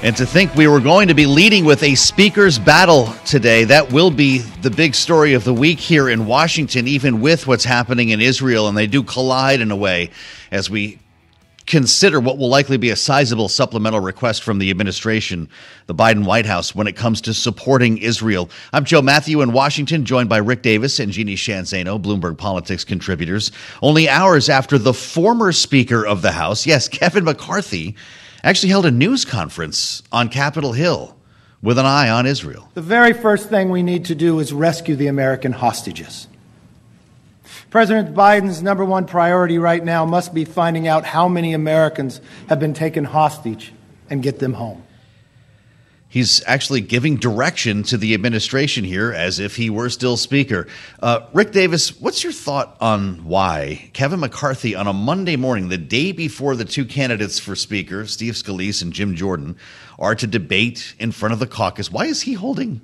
And 0.02 0.16
to 0.16 0.26
think 0.26 0.56
we 0.56 0.66
were 0.66 0.80
going 0.80 1.10
to 1.10 1.14
be 1.14 1.26
leading 1.26 1.66
with 1.66 1.84
a 1.84 1.94
speaker's 1.96 2.58
battle 2.58 3.14
today, 3.26 3.66
that 3.66 3.92
will 3.92 4.10
be 4.10 4.38
the 4.38 4.72
big 4.72 4.96
story 4.96 5.34
of 5.34 5.44
the 5.44 5.54
week 5.54 5.78
here 5.78 6.08
in 6.08 6.26
Washington, 6.26 6.88
even 6.88 7.20
with 7.20 7.48
what's 7.48 7.66
happening 7.66 8.08
in 8.10 8.22
Israel. 8.22 8.70
And 8.70 8.78
they 8.78 8.88
do 8.88 9.04
collide 9.04 9.60
in 9.60 9.72
a 9.72 9.76
way 9.76 10.12
as 10.52 10.70
we 10.70 11.00
consider 11.66 12.22
what 12.22 12.38
will 12.38 12.48
likely 12.48 12.78
be 12.78 12.92
a 12.92 12.96
sizable 12.96 13.50
supplemental 13.50 14.00
request 14.00 14.42
from 14.42 14.58
the 14.58 14.70
administration, 14.70 15.50
the 15.88 15.94
Biden 15.94 16.24
White 16.24 16.46
House, 16.46 16.74
when 16.74 16.88
it 16.88 16.96
comes 16.96 17.20
to 17.22 17.34
supporting 17.34 17.98
Israel. 17.98 18.50
I'm 18.72 18.86
Joe 18.86 19.02
Mathieu 19.02 19.42
in 19.42 19.52
Washington, 19.52 20.06
joined 20.06 20.30
by 20.30 20.38
Rick 20.38 20.62
Davis 20.62 21.02
and 21.02 21.12
Jeannie 21.12 21.36
Sheehan 21.36 21.66
Zaino, 21.66 22.02
Bloomberg 22.02 22.38
Politics 22.38 22.86
contributors. 22.86 23.52
Only 23.82 24.08
hours 24.08 24.48
after 24.48 24.78
the 24.78 24.94
former 24.94 25.52
Speaker 25.52 26.08
of 26.08 26.22
the 26.22 26.32
House, 26.32 26.66
yes, 26.66 26.88
Kevin 26.88 27.26
McCarthy, 27.26 27.98
actually 28.44 28.70
held 28.70 28.86
a 28.86 28.92
news 28.92 29.26
conference 29.26 30.04
on 30.12 30.30
Capitol 30.30 30.74
Hill 30.74 31.16
with 31.62 31.78
an 31.78 31.86
eye 31.86 32.10
on 32.10 32.26
Israel. 32.26 32.70
The 32.74 32.82
very 32.82 33.14
first 33.14 33.50
thing 33.50 33.70
we 33.70 33.84
need 33.84 34.06
to 34.06 34.16
do 34.16 34.40
is 34.40 34.54
rescue 34.54 34.96
the 34.96 35.08
American 35.08 35.52
hostages. 35.52 36.28
President 37.70 38.16
Biden's 38.16 38.64
number 38.64 38.84
one 38.84 39.06
priority 39.06 39.60
right 39.60 39.84
now 39.84 40.06
must 40.06 40.34
be 40.34 40.46
finding 40.46 40.88
out 40.88 41.06
how 41.06 41.28
many 41.28 41.54
Americans 41.54 42.20
have 42.48 42.60
been 42.60 42.74
taken 42.74 43.04
hostage 43.04 43.74
and 44.10 44.24
get 44.24 44.40
them 44.40 44.54
home. 44.54 44.84
He's 46.12 46.44
actually 46.48 46.82
giving 46.82 47.18
direction 47.18 47.84
to 47.84 47.98
the 47.98 48.16
administration 48.16 48.84
here 48.84 49.14
as 49.14 49.38
if 49.38 49.56
he 49.56 49.70
were 49.70 49.90
still 49.90 50.18
Speaker. 50.18 50.66
Uh, 51.00 51.20
Rick 51.34 51.52
Davis, 51.52 52.00
what's 52.02 52.24
your 52.24 52.34
thought 52.34 52.76
on 52.82 53.26
why 53.26 53.92
Kevin 53.94 54.20
McCarthy, 54.20 54.76
on 54.76 54.88
a 54.88 54.94
Monday 54.94 55.36
morning, 55.36 55.70
the 55.70 55.78
day 55.78 56.12
before 56.12 56.56
the 56.56 56.66
two 56.66 56.84
candidates 56.84 57.38
for 57.38 57.56
Speaker, 57.56 58.08
Steve 58.08 58.34
Scalise 58.34 58.82
and 58.82 58.92
Jim 58.92 59.16
Jordan, 59.16 59.56
are 60.00 60.16
to 60.16 60.26
debate 60.26 60.96
in 60.98 61.12
front 61.12 61.34
of 61.34 61.40
the 61.40 61.46
caucus, 61.46 61.92
why 61.92 62.06
is 62.06 62.24
he 62.24 62.34
holding 62.34 62.82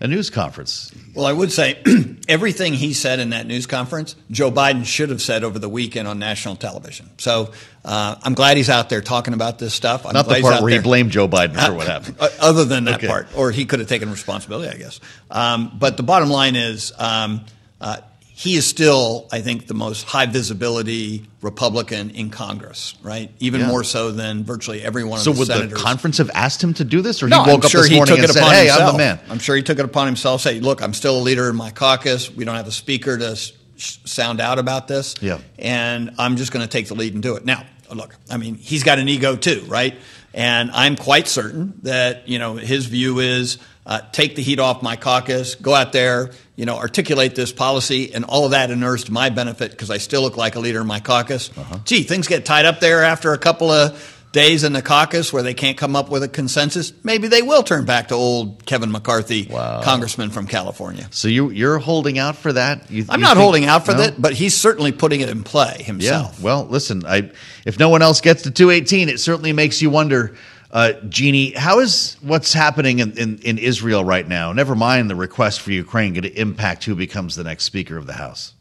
a 0.00 0.06
news 0.06 0.30
conference. 0.30 0.92
Well, 1.14 1.26
I 1.26 1.32
would 1.32 1.50
say 1.50 1.82
everything 2.28 2.74
he 2.74 2.92
said 2.92 3.18
in 3.18 3.30
that 3.30 3.46
news 3.46 3.66
conference, 3.66 4.16
Joe 4.30 4.50
Biden 4.50 4.84
should 4.84 5.10
have 5.10 5.22
said 5.22 5.44
over 5.44 5.58
the 5.58 5.68
weekend 5.68 6.06
on 6.06 6.18
national 6.18 6.56
television. 6.56 7.10
So 7.18 7.52
uh, 7.84 8.16
I'm 8.22 8.34
glad 8.34 8.56
he's 8.56 8.68
out 8.68 8.88
there 8.90 9.00
talking 9.00 9.32
about 9.34 9.58
this 9.58 9.74
stuff. 9.74 10.04
I'm 10.04 10.12
Not 10.12 10.28
the 10.28 10.40
part 10.40 10.62
where 10.62 10.70
there. 10.70 10.80
he 10.80 10.84
blamed 10.84 11.12
Joe 11.12 11.28
Biden 11.28 11.54
for 11.64 11.72
what 11.74 11.86
happened. 11.88 12.16
Other 12.40 12.64
than 12.64 12.84
that 12.84 12.96
okay. 12.96 13.06
part, 13.06 13.28
or 13.36 13.50
he 13.50 13.64
could 13.64 13.78
have 13.78 13.88
taken 13.88 14.10
responsibility, 14.10 14.68
I 14.68 14.78
guess. 14.78 15.00
Um, 15.30 15.72
but 15.78 15.96
the 15.96 16.02
bottom 16.02 16.30
line 16.30 16.56
is. 16.56 16.92
Um, 16.98 17.44
uh, 17.80 17.98
he 18.38 18.54
is 18.54 18.66
still, 18.66 19.26
I 19.32 19.40
think, 19.40 19.66
the 19.66 19.72
most 19.72 20.02
high 20.02 20.26
visibility 20.26 21.24
Republican 21.40 22.10
in 22.10 22.28
Congress, 22.28 22.94
right? 23.02 23.32
Even 23.38 23.62
yeah. 23.62 23.68
more 23.68 23.82
so 23.82 24.12
than 24.12 24.44
virtually 24.44 24.82
every 24.82 25.04
one 25.04 25.20
so 25.20 25.30
of 25.30 25.38
the 25.38 25.46
senators. 25.46 25.70
So 25.70 25.74
would 25.74 25.80
the 25.80 25.82
conference 25.82 26.18
have 26.18 26.28
asked 26.34 26.62
him 26.62 26.74
to 26.74 26.84
do 26.84 27.00
this, 27.00 27.22
or 27.22 27.28
no, 27.28 27.44
he 27.44 27.50
woke 27.50 27.60
I'm 27.60 27.64
up 27.64 27.70
sure 27.70 27.80
this 27.80 27.92
morning 27.92 28.18
and 28.18 28.26
took 28.26 28.36
said, 28.36 28.44
"Hey, 28.44 28.66
himself. 28.66 28.82
I'm 28.82 28.92
the 28.92 28.98
man." 28.98 29.20
I'm 29.30 29.38
sure 29.38 29.56
he 29.56 29.62
took 29.62 29.78
it 29.78 29.86
upon 29.86 30.04
himself. 30.04 30.42
Say, 30.42 30.60
"Look, 30.60 30.82
I'm 30.82 30.92
still 30.92 31.18
a 31.18 31.22
leader 31.22 31.48
in 31.48 31.56
my 31.56 31.70
caucus. 31.70 32.30
We 32.30 32.44
don't 32.44 32.56
have 32.56 32.66
a 32.66 32.72
speaker 32.72 33.16
to 33.16 33.36
sound 33.78 34.42
out 34.42 34.58
about 34.58 34.86
this, 34.86 35.14
yeah. 35.22 35.38
and 35.58 36.10
I'm 36.18 36.36
just 36.36 36.52
going 36.52 36.62
to 36.62 36.70
take 36.70 36.88
the 36.88 36.94
lead 36.94 37.14
and 37.14 37.22
do 37.22 37.36
it." 37.36 37.46
Now, 37.46 37.64
look, 37.90 38.14
I 38.30 38.36
mean, 38.36 38.56
he's 38.56 38.84
got 38.84 38.98
an 38.98 39.08
ego 39.08 39.36
too, 39.36 39.64
right? 39.66 39.96
And 40.34 40.70
I'm 40.72 40.96
quite 40.96 41.26
certain 41.26 41.80
that 41.84 42.28
you 42.28 42.38
know 42.38 42.56
his 42.56 42.84
view 42.84 43.20
is 43.20 43.56
uh, 43.86 44.00
take 44.12 44.36
the 44.36 44.42
heat 44.42 44.58
off 44.58 44.82
my 44.82 44.96
caucus, 44.96 45.54
go 45.54 45.74
out 45.74 45.92
there, 45.92 46.32
you 46.56 46.64
know, 46.64 46.76
articulate 46.76 47.34
this 47.34 47.52
policy, 47.52 48.12
and 48.14 48.24
all 48.24 48.46
of 48.46 48.50
that 48.52 48.70
inures 48.70 49.04
to 49.04 49.12
my 49.12 49.30
benefit 49.30 49.70
because 49.70 49.90
I 49.90 49.98
still 49.98 50.22
look 50.22 50.36
like 50.36 50.56
a 50.56 50.60
leader 50.60 50.80
in 50.80 50.86
my 50.86 51.00
caucus. 51.00 51.50
Uh-huh. 51.56 51.78
Gee, 51.84 52.02
things 52.02 52.28
get 52.28 52.44
tied 52.44 52.64
up 52.64 52.80
there 52.80 53.04
after 53.04 53.32
a 53.32 53.38
couple 53.38 53.70
of 53.70 54.16
days 54.36 54.64
in 54.64 54.72
the 54.74 54.82
caucus 54.82 55.32
where 55.32 55.42
they 55.42 55.54
can't 55.54 55.78
come 55.78 55.96
up 55.96 56.10
with 56.10 56.22
a 56.22 56.28
consensus. 56.28 56.92
Maybe 57.02 57.28
they 57.28 57.42
will 57.42 57.62
turn 57.62 57.84
back 57.84 58.08
to 58.08 58.14
old 58.14 58.64
Kevin 58.66 58.92
McCarthy, 58.92 59.48
wow. 59.50 59.82
congressman 59.82 60.30
from 60.30 60.46
California. 60.46 61.08
So 61.10 61.28
you 61.28 61.50
you're 61.50 61.78
holding 61.78 62.18
out 62.18 62.36
for 62.36 62.52
that? 62.52 62.90
You, 62.90 63.06
I'm 63.08 63.20
you 63.20 63.24
not 63.24 63.34
think, 63.34 63.42
holding 63.42 63.64
out 63.64 63.86
for 63.86 63.92
no? 63.92 63.98
that, 63.98 64.20
but 64.20 64.34
he's 64.34 64.54
certainly 64.54 64.92
putting 64.92 65.20
it 65.20 65.28
in 65.28 65.42
play 65.42 65.82
himself. 65.82 66.38
Yeah. 66.38 66.44
Well, 66.44 66.66
listen, 66.66 67.04
I 67.06 67.30
if 67.64 67.78
no 67.78 67.88
one 67.88 68.02
else 68.02 68.20
gets 68.20 68.42
to 68.42 68.50
218, 68.50 69.08
it 69.08 69.20
certainly 69.20 69.52
makes 69.52 69.80
you 69.80 69.90
wonder 69.90 70.36
Uh, 70.70 70.92
Jeannie, 71.08 71.52
how 71.52 71.78
is 71.78 72.16
what's 72.22 72.52
happening 72.52 72.98
in, 72.98 73.16
in, 73.16 73.38
in 73.38 73.58
Israel 73.58 74.04
right 74.04 74.26
now, 74.26 74.52
never 74.52 74.74
mind 74.74 75.08
the 75.08 75.14
request 75.14 75.60
for 75.60 75.70
Ukraine, 75.70 76.12
going 76.12 76.22
to 76.22 76.40
impact 76.40 76.84
who 76.84 76.94
becomes 76.94 77.36
the 77.36 77.44
next 77.44 77.64
Speaker 77.64 77.96
of 77.96 78.06
the 78.06 78.14
House? 78.14 78.54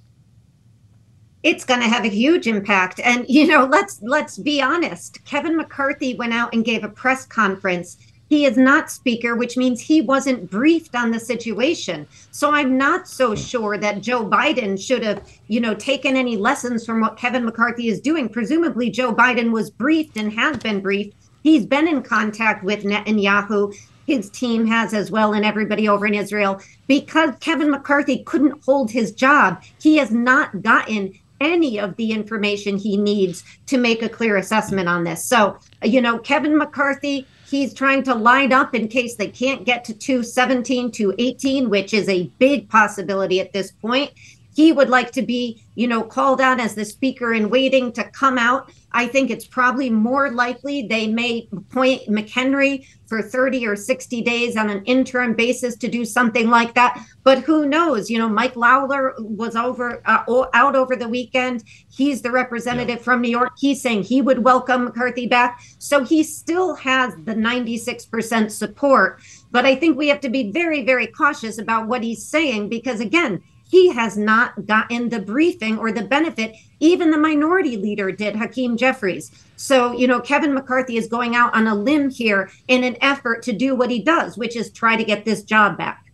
it's 1.46 1.64
going 1.64 1.80
to 1.80 1.88
have 1.88 2.04
a 2.04 2.10
huge 2.10 2.48
impact. 2.48 3.00
And 3.02 3.24
you 3.30 3.46
know 3.46 3.66
let's 3.66 4.02
let's 4.02 4.38
be 4.38 4.62
honest. 4.62 5.24
Kevin 5.26 5.56
mccarthy 5.56 6.16
went 6.16 6.34
out 6.34 6.52
and 6.54 6.66
gave 6.66 6.84
a 6.84 6.90
press 6.90 7.26
conference. 7.26 7.98
He 8.28 8.46
is 8.46 8.58
not 8.58 8.90
speaker 8.90 9.36
which 9.36 9.56
means 9.56 9.80
he 9.80 10.02
wasn't 10.02 10.50
briefed 10.50 10.96
on 10.96 11.12
the 11.12 11.20
situation. 11.20 12.08
So 12.32 12.50
i'm 12.50 12.76
not 12.78 13.08
so 13.08 13.36
sure 13.36 13.78
that 13.78 14.02
joe 14.02 14.26
biden 14.28 14.84
should 14.84 15.04
have 15.04 15.22
you 15.48 15.60
know 15.60 15.76
taken 15.76 16.16
any 16.16 16.36
lessons 16.36 16.84
from 16.84 17.00
what 17.00 17.16
kevin 17.16 17.46
mccarthy 17.46 17.90
is 17.90 18.02
doing. 18.02 18.28
Presumably 18.28 18.90
joe 18.90 19.14
biden 19.14 19.52
was 19.52 19.70
briefed 19.70 20.18
and 20.18 20.34
has 20.34 20.58
been 20.58 20.82
briefed 20.82 21.16
he's 21.46 21.66
been 21.66 21.88
in 21.88 22.02
contact 22.02 22.64
with 22.64 22.84
netanyahu 22.84 23.74
his 24.08 24.30
team 24.30 24.66
has 24.68 24.94
as 24.94 25.12
well 25.12 25.34
and 25.34 25.46
everybody 25.46 25.88
over 25.88 26.06
in 26.06 26.14
Israel 26.14 26.62
because 26.88 27.32
Kevin 27.40 27.72
McCarthy 27.72 28.24
couldn't 28.24 28.64
hold 28.64 28.92
his 28.92 29.12
job. 29.12 29.64
He 29.80 29.98
has 29.98 30.12
not 30.12 30.62
gotten 30.62 31.14
any 31.42 31.80
of 31.80 31.96
the 31.98 32.12
information 32.12 32.78
he 32.78 32.98
needs 32.98 33.44
to 33.68 33.78
make 33.78 34.02
a 34.02 34.10
clear 34.10 34.38
assessment 34.38 34.88
on 34.88 35.04
this. 35.04 35.26
So, 35.26 35.58
you 35.84 36.02
know, 36.02 36.18
Kevin 36.20 36.58
McCarthy, 36.58 37.28
he's 37.48 37.74
trying 37.74 38.04
to 38.04 38.16
line 38.16 38.54
up 38.54 38.74
in 38.74 38.88
case 38.88 39.16
they 39.16 39.28
can't 39.28 39.66
get 39.66 39.84
to 39.86 39.94
217, 39.94 40.92
218, 40.92 41.70
which 41.70 41.94
is 41.94 42.08
a 42.08 42.28
big 42.40 42.70
possibility 42.70 43.42
at 43.42 43.52
this 43.52 43.72
point. 43.72 44.12
He 44.56 44.72
would 44.72 44.90
like 44.90 45.12
to 45.12 45.22
be, 45.22 45.62
you 45.76 45.88
know, 45.88 46.02
called 46.02 46.40
on 46.40 46.62
as 46.62 46.76
the 46.76 46.86
speaker 46.86 47.34
in 47.34 47.50
waiting 47.50 47.92
to 47.94 48.06
come 48.06 48.38
out 48.38 48.72
I 48.96 49.08
think 49.08 49.30
it's 49.30 49.46
probably 49.46 49.90
more 49.90 50.32
likely 50.32 50.84
they 50.84 51.06
may 51.06 51.50
appoint 51.52 52.08
McHenry 52.08 52.88
for 53.08 53.22
30 53.22 53.68
or 53.68 53.76
60 53.76 54.22
days 54.22 54.56
on 54.56 54.70
an 54.70 54.86
interim 54.86 55.34
basis 55.34 55.76
to 55.78 55.90
do 55.90 56.06
something 56.06 56.50
like 56.50 56.74
that. 56.76 57.06
But 57.26 57.40
who 57.40 57.66
knows? 57.66 58.10
You 58.10 58.20
know, 58.20 58.30
Mike 58.30 58.56
Lawler 58.56 59.14
was 59.20 59.58
over 59.58 60.02
uh, 60.06 60.46
out 60.54 60.78
over 60.78 60.96
the 60.96 61.10
weekend. 61.10 61.66
He's 61.92 62.22
the 62.22 62.32
representative 62.32 63.00
yeah. 63.00 63.04
from 63.04 63.22
New 63.22 63.30
York. 63.30 63.52
He's 63.58 63.82
saying 63.82 64.04
he 64.04 64.22
would 64.22 64.46
welcome 64.46 64.86
McCarthy 64.86 65.28
back. 65.28 65.60
So 65.78 66.06
he 66.06 66.24
still 66.24 66.74
has 66.76 67.14
the 67.26 67.36
96% 67.36 68.50
support. 68.50 69.20
But 69.52 69.66
I 69.66 69.76
think 69.76 69.98
we 69.98 70.08
have 70.08 70.22
to 70.22 70.30
be 70.30 70.54
very, 70.54 70.86
very 70.86 71.08
cautious 71.08 71.58
about 71.58 71.90
what 71.90 72.02
he's 72.02 72.26
saying 72.26 72.70
because, 72.70 73.02
again, 73.02 73.44
he 73.70 73.92
has 73.94 74.18
not 74.18 74.66
gotten 74.66 75.10
the 75.10 75.20
briefing 75.20 75.78
or 75.78 75.92
the 75.92 76.04
benefit. 76.04 76.56
Even 76.80 77.12
the 77.12 77.18
minority 77.18 77.78
leader 77.78 78.12
did, 78.12 78.36
Hakeem 78.36 78.78
Jeffries. 78.78 79.32
So, 79.56 79.94
you 79.94 80.08
know, 80.08 80.20
Kevin 80.20 80.54
McCarthy 80.54 80.98
is 80.98 81.08
going 81.08 81.36
out 81.36 81.54
on 81.56 81.68
a 81.68 81.76
limb 81.76 82.10
here 82.10 82.50
in 82.68 82.84
an 82.84 82.98
effort 83.02 83.42
to 83.44 83.54
do 83.54 83.76
what 83.76 83.90
he 83.90 84.02
does, 84.02 84.38
which 84.38 84.56
is 84.56 84.72
try 84.72 84.96
to 84.96 85.04
get 85.04 85.26
this 85.26 85.44
job 85.44 85.78
back. 85.78 86.06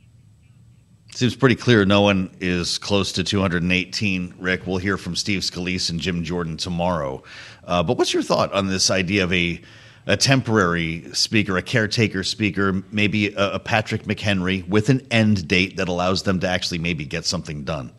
Seems 1.13 1.35
pretty 1.35 1.55
clear 1.55 1.83
no 1.85 2.01
one 2.01 2.33
is 2.39 2.77
close 2.77 3.11
to 3.13 3.23
218. 3.23 4.35
Rick, 4.39 4.65
we'll 4.65 4.77
hear 4.77 4.97
from 4.97 5.15
Steve 5.15 5.41
Scalise 5.41 5.89
and 5.89 5.99
Jim 5.99 6.23
Jordan 6.23 6.55
tomorrow. 6.55 7.21
Uh, 7.65 7.83
but 7.83 7.97
what's 7.97 8.13
your 8.13 8.23
thought 8.23 8.51
on 8.53 8.67
this 8.67 8.89
idea 8.89 9.25
of 9.25 9.33
a 9.33 9.61
a 10.07 10.17
temporary 10.17 11.13
speaker, 11.13 11.57
a 11.57 11.61
caretaker 11.61 12.23
speaker, 12.23 12.83
maybe 12.91 13.33
a, 13.33 13.53
a, 13.53 13.59
Patrick 13.59 14.03
McHenry 14.03 14.67
with 14.67 14.89
an 14.89 15.05
end 15.11 15.47
date 15.47 15.77
that 15.77 15.87
allows 15.87 16.23
them 16.23 16.39
to 16.39 16.47
actually 16.47 16.79
maybe 16.79 17.05
get 17.05 17.25
something 17.25 17.63
done. 17.63 17.91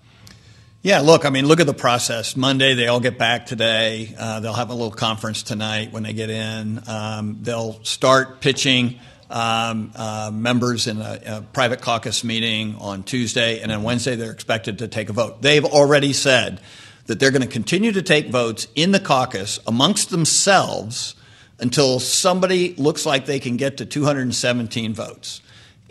Yeah, 0.82 0.98
look, 0.98 1.24
I 1.24 1.30
mean, 1.30 1.46
look 1.46 1.60
at 1.60 1.68
the 1.68 1.74
process. 1.74 2.36
Monday, 2.36 2.74
they 2.74 2.88
all 2.88 2.98
get 2.98 3.16
back 3.16 3.46
today. 3.46 4.12
Uh, 4.18 4.40
they'll 4.40 4.52
have 4.52 4.70
a 4.70 4.74
little 4.74 4.90
conference 4.90 5.44
tonight 5.44 5.92
when 5.92 6.02
they 6.02 6.12
get 6.12 6.28
in. 6.28 6.82
Um, 6.88 7.38
they'll 7.42 7.84
start 7.84 8.40
pitching 8.40 8.98
um, 9.30 9.92
uh, 9.94 10.32
members 10.34 10.88
in 10.88 11.00
a, 11.00 11.20
a, 11.24 11.42
private 11.52 11.80
caucus 11.80 12.24
meeting 12.24 12.76
on 12.80 13.04
Tuesday, 13.04 13.60
and 13.60 13.70
then 13.70 13.84
Wednesday, 13.84 14.16
they're 14.16 14.32
expected 14.32 14.80
to 14.80 14.88
take 14.88 15.08
a 15.08 15.12
vote. 15.12 15.40
They've 15.40 15.64
already 15.64 16.12
said 16.12 16.60
that 17.06 17.20
they're 17.20 17.30
going 17.30 17.42
to 17.42 17.48
continue 17.48 17.92
to 17.92 18.02
take 18.02 18.28
votes 18.28 18.66
in 18.74 18.90
the 18.90 19.00
caucus 19.00 19.60
amongst 19.66 20.10
themselves 20.10 21.14
until 21.62 22.01
somebody 22.01 22.75
looks 22.75 23.07
like 23.07 23.25
they 23.25 23.38
can 23.38 23.57
get 23.57 23.79
to 23.79 23.87
217 23.87 24.92
votes. 24.94 25.40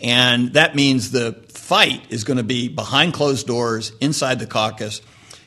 And 0.00 0.52
that 0.52 0.76
means 0.76 1.10
the 1.10 1.32
fight 1.48 2.02
is 2.10 2.24
going 2.24 2.36
to 2.36 2.42
be 2.42 2.68
behind 2.68 3.14
closed 3.14 3.46
doors 3.46 3.92
inside 4.00 4.38
the 4.38 4.46
caucus. 4.46 5.00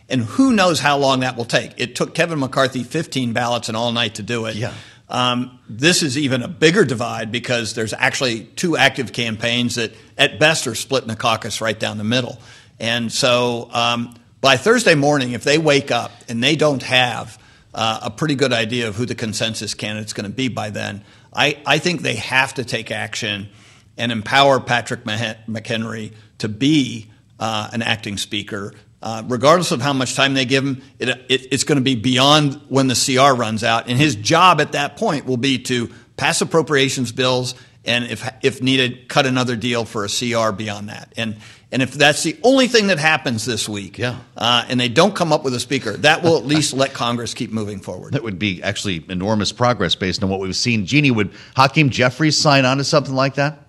And 0.10 0.22
who 0.22 0.54
knows 0.54 0.80
how 0.80 0.98
long 0.98 1.20
that 1.20 1.38
will 1.38 1.46
take? 1.46 1.74
It 1.78 1.96
took 1.96 2.16
Kevin 2.16 2.40
McCarthy 2.40 2.84
15 2.84 3.34
ballots 3.34 3.68
and 3.68 3.78
all 3.78 3.92
night 3.92 4.16
to 4.16 4.24
do 4.24 4.46
it. 4.46 4.56
Yeah. 4.56 4.74
Um, 5.08 5.60
this 5.70 6.02
is 6.02 6.18
even 6.18 6.42
a 6.42 6.48
bigger 6.48 6.84
divide 6.84 7.32
because 7.32 7.76
there's 7.76 7.94
actually 7.94 8.46
two 8.46 8.76
active 8.76 9.14
campaigns 9.14 9.76
that, 9.76 9.94
at 10.18 10.40
best, 10.40 10.66
are 10.66 10.74
split 10.74 11.04
in 11.04 11.08
the 11.08 11.16
caucus 11.16 11.62
right 11.62 11.80
down 11.80 12.00
the 12.00 12.04
middle. 12.04 12.40
And 12.80 13.12
so 13.12 13.70
um, 13.72 14.16
by 14.42 14.58
Thursday 14.58 14.96
morning, 14.96 15.34
if 15.34 15.44
they 15.44 15.60
wake 15.60 15.92
up 15.92 16.12
and 16.28 16.44
they 16.44 16.56
don't 16.56 16.82
have 16.82 17.38
uh, 17.76 18.00
a 18.04 18.10
pretty 18.10 18.36
good 18.36 18.54
idea 18.54 18.88
of 18.88 18.96
who 18.96 19.06
the 19.06 19.16
consensus 19.16 19.74
candidate's 19.74 20.14
going 20.14 20.30
to 20.30 20.36
be 20.36 20.48
by 20.48 20.70
then. 20.70 21.04
I, 21.34 21.62
I 21.66 21.78
think 21.78 22.02
they 22.02 22.16
have 22.16 22.54
to 22.56 22.64
take 22.64 22.90
action 22.90 23.50
and 23.98 24.12
empower 24.12 24.62
Patrick 24.62 25.04
McHenry 25.04 26.14
to 26.38 26.48
be 26.50 27.12
uh, 27.38 27.70
an 27.74 27.82
acting 27.82 28.18
speaker. 28.18 28.74
Uh, 29.02 29.24
regardless 29.28 29.72
of 29.72 29.82
how 29.82 29.94
much 29.94 30.16
time 30.16 30.34
they 30.34 30.46
give 30.46 30.66
him, 30.66 30.82
it, 31.00 31.10
it, 31.10 31.48
it's 31.52 31.66
going 31.66 31.78
to 31.78 31.84
be 31.84 31.96
beyond 31.96 32.60
when 32.70 32.88
the 32.88 32.96
CR 32.96 33.38
runs 33.38 33.64
out. 33.64 33.90
And 33.90 34.00
his 34.00 34.16
job 34.16 34.62
at 34.62 34.72
that 34.72 34.96
point 34.96 35.26
will 35.26 35.38
be 35.38 35.60
to 35.64 35.92
pass 36.18 36.42
appropriations 36.42 37.12
bills 37.12 37.56
and, 37.84 38.06
if, 38.06 38.28
if 38.42 38.62
needed, 38.64 39.10
cut 39.10 39.26
another 39.26 39.56
deal 39.56 39.86
for 39.86 40.06
a 40.06 40.08
CR 40.08 40.52
beyond 40.52 40.90
that. 40.90 41.14
And 41.18 41.38
and 41.76 41.84
if 41.84 41.92
that's 41.92 42.24
the 42.24 42.38
only 42.42 42.70
thing 42.70 42.88
that 42.88 43.00
happens 43.00 43.44
this 43.44 43.68
week, 43.68 43.98
yeah. 43.98 44.18
Uh, 44.38 44.64
and 44.70 44.80
they 44.80 44.88
don't 44.88 45.14
come 45.14 45.34
up 45.34 45.44
with 45.44 45.54
a 45.56 45.60
speaker, 45.60 45.92
that 45.98 46.24
will 46.24 46.38
at 46.38 46.46
least 46.46 46.74
let 46.74 46.94
Congress 46.94 47.34
keep 47.34 47.52
moving 47.52 47.82
forward. 47.82 48.14
That 48.14 48.24
would 48.24 48.40
be 48.40 48.64
actually 48.64 49.04
enormous 49.10 49.52
progress 49.52 49.94
based 49.94 50.24
on 50.24 50.30
what 50.30 50.40
we've 50.40 50.56
seen. 50.56 50.86
Jeannie, 50.86 51.12
would 51.12 51.34
Hakeem 51.58 51.90
Jeffries 51.90 52.40
sign 52.40 52.64
on 52.64 52.78
to 52.78 52.86
something 52.86 53.14
like 53.14 53.36
that? 53.36 53.60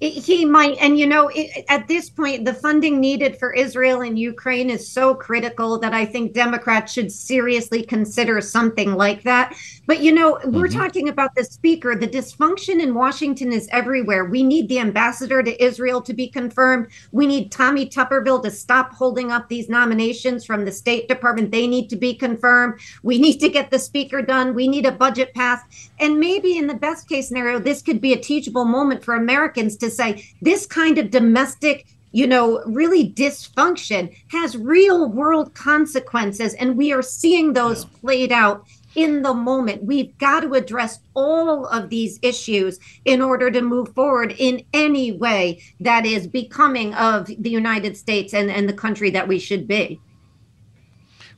he 0.00 0.44
might 0.44 0.76
and 0.80 0.98
you 0.98 1.06
know 1.06 1.30
it, 1.32 1.64
at 1.68 1.88
this 1.88 2.10
point 2.10 2.44
the 2.44 2.52
funding 2.52 3.00
needed 3.00 3.38
for 3.38 3.54
israel 3.54 4.02
and 4.02 4.18
ukraine 4.18 4.68
is 4.68 4.86
so 4.86 5.14
critical 5.14 5.78
that 5.78 5.94
i 5.94 6.04
think 6.04 6.34
democrats 6.34 6.92
should 6.92 7.10
seriously 7.10 7.82
consider 7.82 8.40
something 8.40 8.96
like 8.96 9.22
that 9.22 9.56
but 9.86 10.00
you 10.00 10.12
know 10.12 10.38
we're 10.44 10.66
mm-hmm. 10.66 10.78
talking 10.78 11.08
about 11.08 11.34
the 11.34 11.44
speaker. 11.44 11.94
The 11.94 12.08
dysfunction 12.08 12.80
in 12.80 12.94
washington 12.94 13.52
is 13.52 13.68
everywhere. 13.70 14.24
We 14.24 14.42
need 14.42 14.68
the 14.68 14.78
ambassador 14.78 15.42
to 15.42 15.64
israel 15.64 16.00
to 16.02 16.14
be 16.14 16.28
confirmed. 16.28 16.88
We 17.12 17.26
need 17.26 17.52
tommy 17.52 17.88
Tuberville 17.88 18.42
to 18.42 18.50
stop 18.50 18.92
holding 18.92 19.30
up 19.30 19.48
these 19.48 19.68
nominations 19.68 20.44
from 20.44 20.64
the 20.64 20.72
state 20.72 21.08
department. 21.08 21.50
They 21.50 21.66
need 21.66 21.88
to 21.90 21.96
be 21.96 22.14
confirmed. 22.14 22.80
We 23.02 23.18
need 23.18 23.38
to 23.38 23.48
get 23.48 23.70
the 23.70 23.78
speaker 23.78 24.22
done. 24.22 24.54
We 24.54 24.68
need 24.68 24.86
a 24.86 24.92
budget 24.92 25.34
passed. 25.34 25.66
And 26.00 26.18
maybe 26.18 26.56
in 26.56 26.66
the 26.66 26.74
best 26.74 27.08
case 27.08 27.28
scenario 27.28 27.58
this 27.58 27.82
could 27.82 28.00
be 28.00 28.12
a 28.12 28.20
teachable 28.20 28.64
moment 28.64 29.04
for 29.04 29.14
americans 29.14 29.76
to 29.76 29.90
say 29.90 30.24
this 30.42 30.66
kind 30.66 30.98
of 30.98 31.10
domestic 31.10 31.86
you 32.14 32.28
know, 32.28 32.62
really 32.64 33.10
dysfunction 33.10 34.16
has 34.28 34.56
real 34.56 35.10
world 35.10 35.52
consequences. 35.54 36.54
And 36.54 36.76
we 36.76 36.92
are 36.92 37.02
seeing 37.02 37.52
those 37.52 37.82
yeah. 37.82 37.90
played 38.00 38.30
out 38.32 38.68
in 38.94 39.22
the 39.22 39.34
moment. 39.34 39.84
We've 39.84 40.16
got 40.18 40.40
to 40.40 40.54
address 40.54 41.00
all 41.14 41.66
of 41.66 41.90
these 41.90 42.18
issues 42.22 42.78
in 43.04 43.22
order 43.22 43.50
to 43.50 43.62
move 43.62 43.94
forward 43.94 44.34
in 44.38 44.64
any 44.72 45.12
way 45.12 45.62
that 45.80 46.06
is 46.06 46.26
becoming 46.26 46.94
of 46.94 47.26
the 47.26 47.50
United 47.50 47.96
States 47.96 48.34
and, 48.34 48.50
and 48.50 48.68
the 48.68 48.74
country 48.74 49.10
that 49.10 49.28
we 49.28 49.38
should 49.38 49.66
be. 49.66 50.00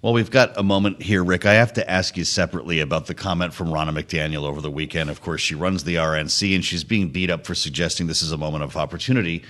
Well, 0.02 0.12
we've 0.12 0.30
got 0.30 0.56
a 0.56 0.62
moment 0.62 1.02
here, 1.02 1.24
Rick. 1.24 1.46
I 1.46 1.54
have 1.54 1.72
to 1.72 1.90
ask 1.90 2.16
you 2.16 2.24
separately 2.24 2.80
about 2.80 3.06
the 3.06 3.14
comment 3.14 3.54
from 3.54 3.68
Ronna 3.68 3.90
McDaniel 3.90 4.44
over 4.44 4.60
the 4.60 4.70
weekend. 4.70 5.10
Of 5.10 5.20
course, 5.20 5.40
she 5.40 5.54
runs 5.54 5.84
the 5.84 5.96
RNC 5.96 6.54
and 6.54 6.64
she's 6.64 6.84
being 6.84 7.08
beat 7.08 7.30
up 7.30 7.46
for 7.46 7.54
suggesting 7.54 8.06
this 8.06 8.22
is 8.22 8.30
a 8.30 8.36
moment 8.36 8.62
of 8.62 8.76
opportunity 8.76 9.42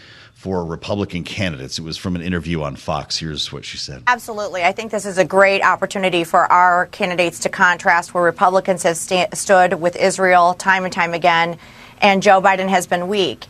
for 0.47 0.65
Republican 0.65 1.25
candidates. 1.25 1.77
It 1.77 1.83
was 1.83 1.97
from 1.97 2.15
an 2.15 2.23
interview 2.23 2.63
on 2.63 2.77
Fox. 2.77 3.19
Here's 3.19 3.53
what 3.53 3.65
she 3.65 3.79
said. 3.79 4.05
Absolutely. 4.07 4.63
I 4.63 4.71
think 4.71 4.93
this 4.93 5.05
is 5.05 5.19
a 5.19 5.25
great 5.25 5.61
opportunity 5.61 6.23
for 6.23 6.41
our 6.53 6.87
candidates 6.87 7.41
to 7.41 7.49
contrast 7.49 8.15
where 8.15 8.23
Republicans 8.23 8.85
have 8.85 8.97
st- 8.97 9.37
stood 9.37 9.81
with 9.81 9.97
Israel 9.97 10.55
time 10.55 10.85
and 10.85 10.93
time 10.93 11.15
again, 11.15 11.59
and 12.01 12.23
Joe 12.23 12.41
Biden 12.41 12.69
has 12.69 12.87
been 12.87 13.09
weak. 13.09 13.45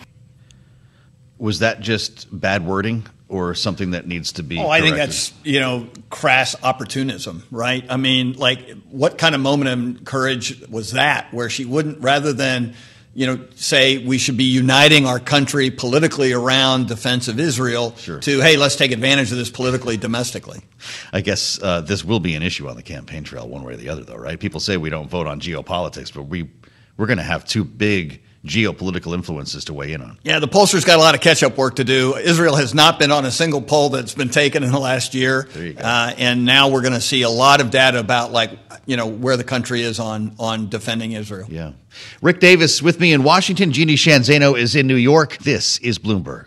Was 1.36 1.58
that 1.58 1.80
just 1.80 2.28
bad 2.32 2.66
wording? 2.66 3.06
or 3.28 3.56
something 3.56 3.90
that 3.90 4.06
needs 4.06 4.32
to 4.34 4.44
be? 4.44 4.56
Oh, 4.56 4.68
I 4.68 4.80
think 4.80 4.94
that's 4.94 5.34
you 5.42 5.58
know 5.58 5.88
crass 6.10 6.54
opportunism, 6.62 7.42
right? 7.50 7.84
I 7.90 7.96
mean, 7.96 8.34
like 8.34 8.70
what 8.88 9.18
kind 9.18 9.34
of 9.34 9.40
moment 9.40 9.98
of 9.98 10.04
courage 10.04 10.62
was 10.68 10.92
that, 10.92 11.34
where 11.34 11.50
she 11.50 11.64
wouldn't 11.64 12.00
rather 12.00 12.32
than 12.32 12.74
you 13.16 13.26
know 13.26 13.40
say 13.54 13.96
we 13.96 14.18
should 14.18 14.36
be 14.36 14.44
uniting 14.44 15.06
our 15.06 15.18
country 15.18 15.70
politically 15.70 16.34
around 16.34 16.86
defense 16.86 17.28
of 17.28 17.40
Israel 17.40 17.96
sure. 17.96 18.20
to 18.20 18.40
hey 18.40 18.58
let's 18.58 18.76
take 18.76 18.92
advantage 18.92 19.32
of 19.32 19.38
this 19.38 19.50
politically 19.50 19.96
domestically. 19.96 20.60
I 21.14 21.22
guess 21.22 21.60
uh, 21.62 21.80
this 21.80 22.04
will 22.04 22.20
be 22.20 22.34
an 22.34 22.42
issue 22.42 22.68
on 22.68 22.76
the 22.76 22.82
campaign 22.82 23.24
trail 23.24 23.48
one 23.48 23.62
way 23.64 23.72
or 23.72 23.76
the 23.76 23.88
other, 23.88 24.04
though, 24.04 24.16
right? 24.16 24.38
People 24.38 24.60
say 24.60 24.76
we 24.76 24.90
don't 24.90 25.08
vote 25.08 25.26
on 25.26 25.40
geopolitics, 25.40 26.12
but 26.12 26.24
we 26.24 26.50
we're 26.98 27.06
going 27.06 27.18
to 27.18 27.24
have 27.24 27.46
two 27.46 27.64
big 27.64 28.22
geopolitical 28.46 29.14
influences 29.14 29.64
to 29.66 29.74
weigh 29.74 29.92
in 29.92 30.00
on. 30.00 30.18
Yeah, 30.22 30.38
the 30.38 30.48
pollsters 30.48 30.86
got 30.86 30.98
a 30.98 31.02
lot 31.02 31.14
of 31.14 31.20
catch 31.20 31.42
up 31.42 31.56
work 31.56 31.76
to 31.76 31.84
do. 31.84 32.16
Israel 32.16 32.56
has 32.56 32.74
not 32.74 32.98
been 32.98 33.10
on 33.10 33.24
a 33.24 33.30
single 33.30 33.60
poll 33.60 33.90
that's 33.90 34.14
been 34.14 34.28
taken 34.30 34.62
in 34.62 34.72
the 34.72 34.78
last 34.78 35.14
year. 35.14 35.48
Uh, 35.78 36.14
and 36.16 36.44
now 36.44 36.68
we're 36.68 36.82
going 36.82 36.94
to 36.94 37.00
see 37.00 37.22
a 37.22 37.30
lot 37.30 37.60
of 37.60 37.70
data 37.70 37.98
about 37.98 38.32
like, 38.32 38.50
you 38.86 38.96
know, 38.96 39.06
where 39.06 39.36
the 39.36 39.44
country 39.44 39.82
is 39.82 39.98
on 39.98 40.34
on 40.38 40.68
defending 40.68 41.12
Israel. 41.12 41.46
Yeah. 41.50 41.72
Rick 42.22 42.40
Davis 42.40 42.82
with 42.82 43.00
me 43.00 43.12
in 43.12 43.22
Washington. 43.22 43.72
Jeannie 43.72 43.96
Sheehan 43.96 44.22
Zaino 44.22 44.58
is 44.58 44.76
in 44.76 44.86
New 44.86 44.96
York. 44.96 45.38
This 45.38 45.78
is 45.78 45.98
Bloomberg. 45.98 46.46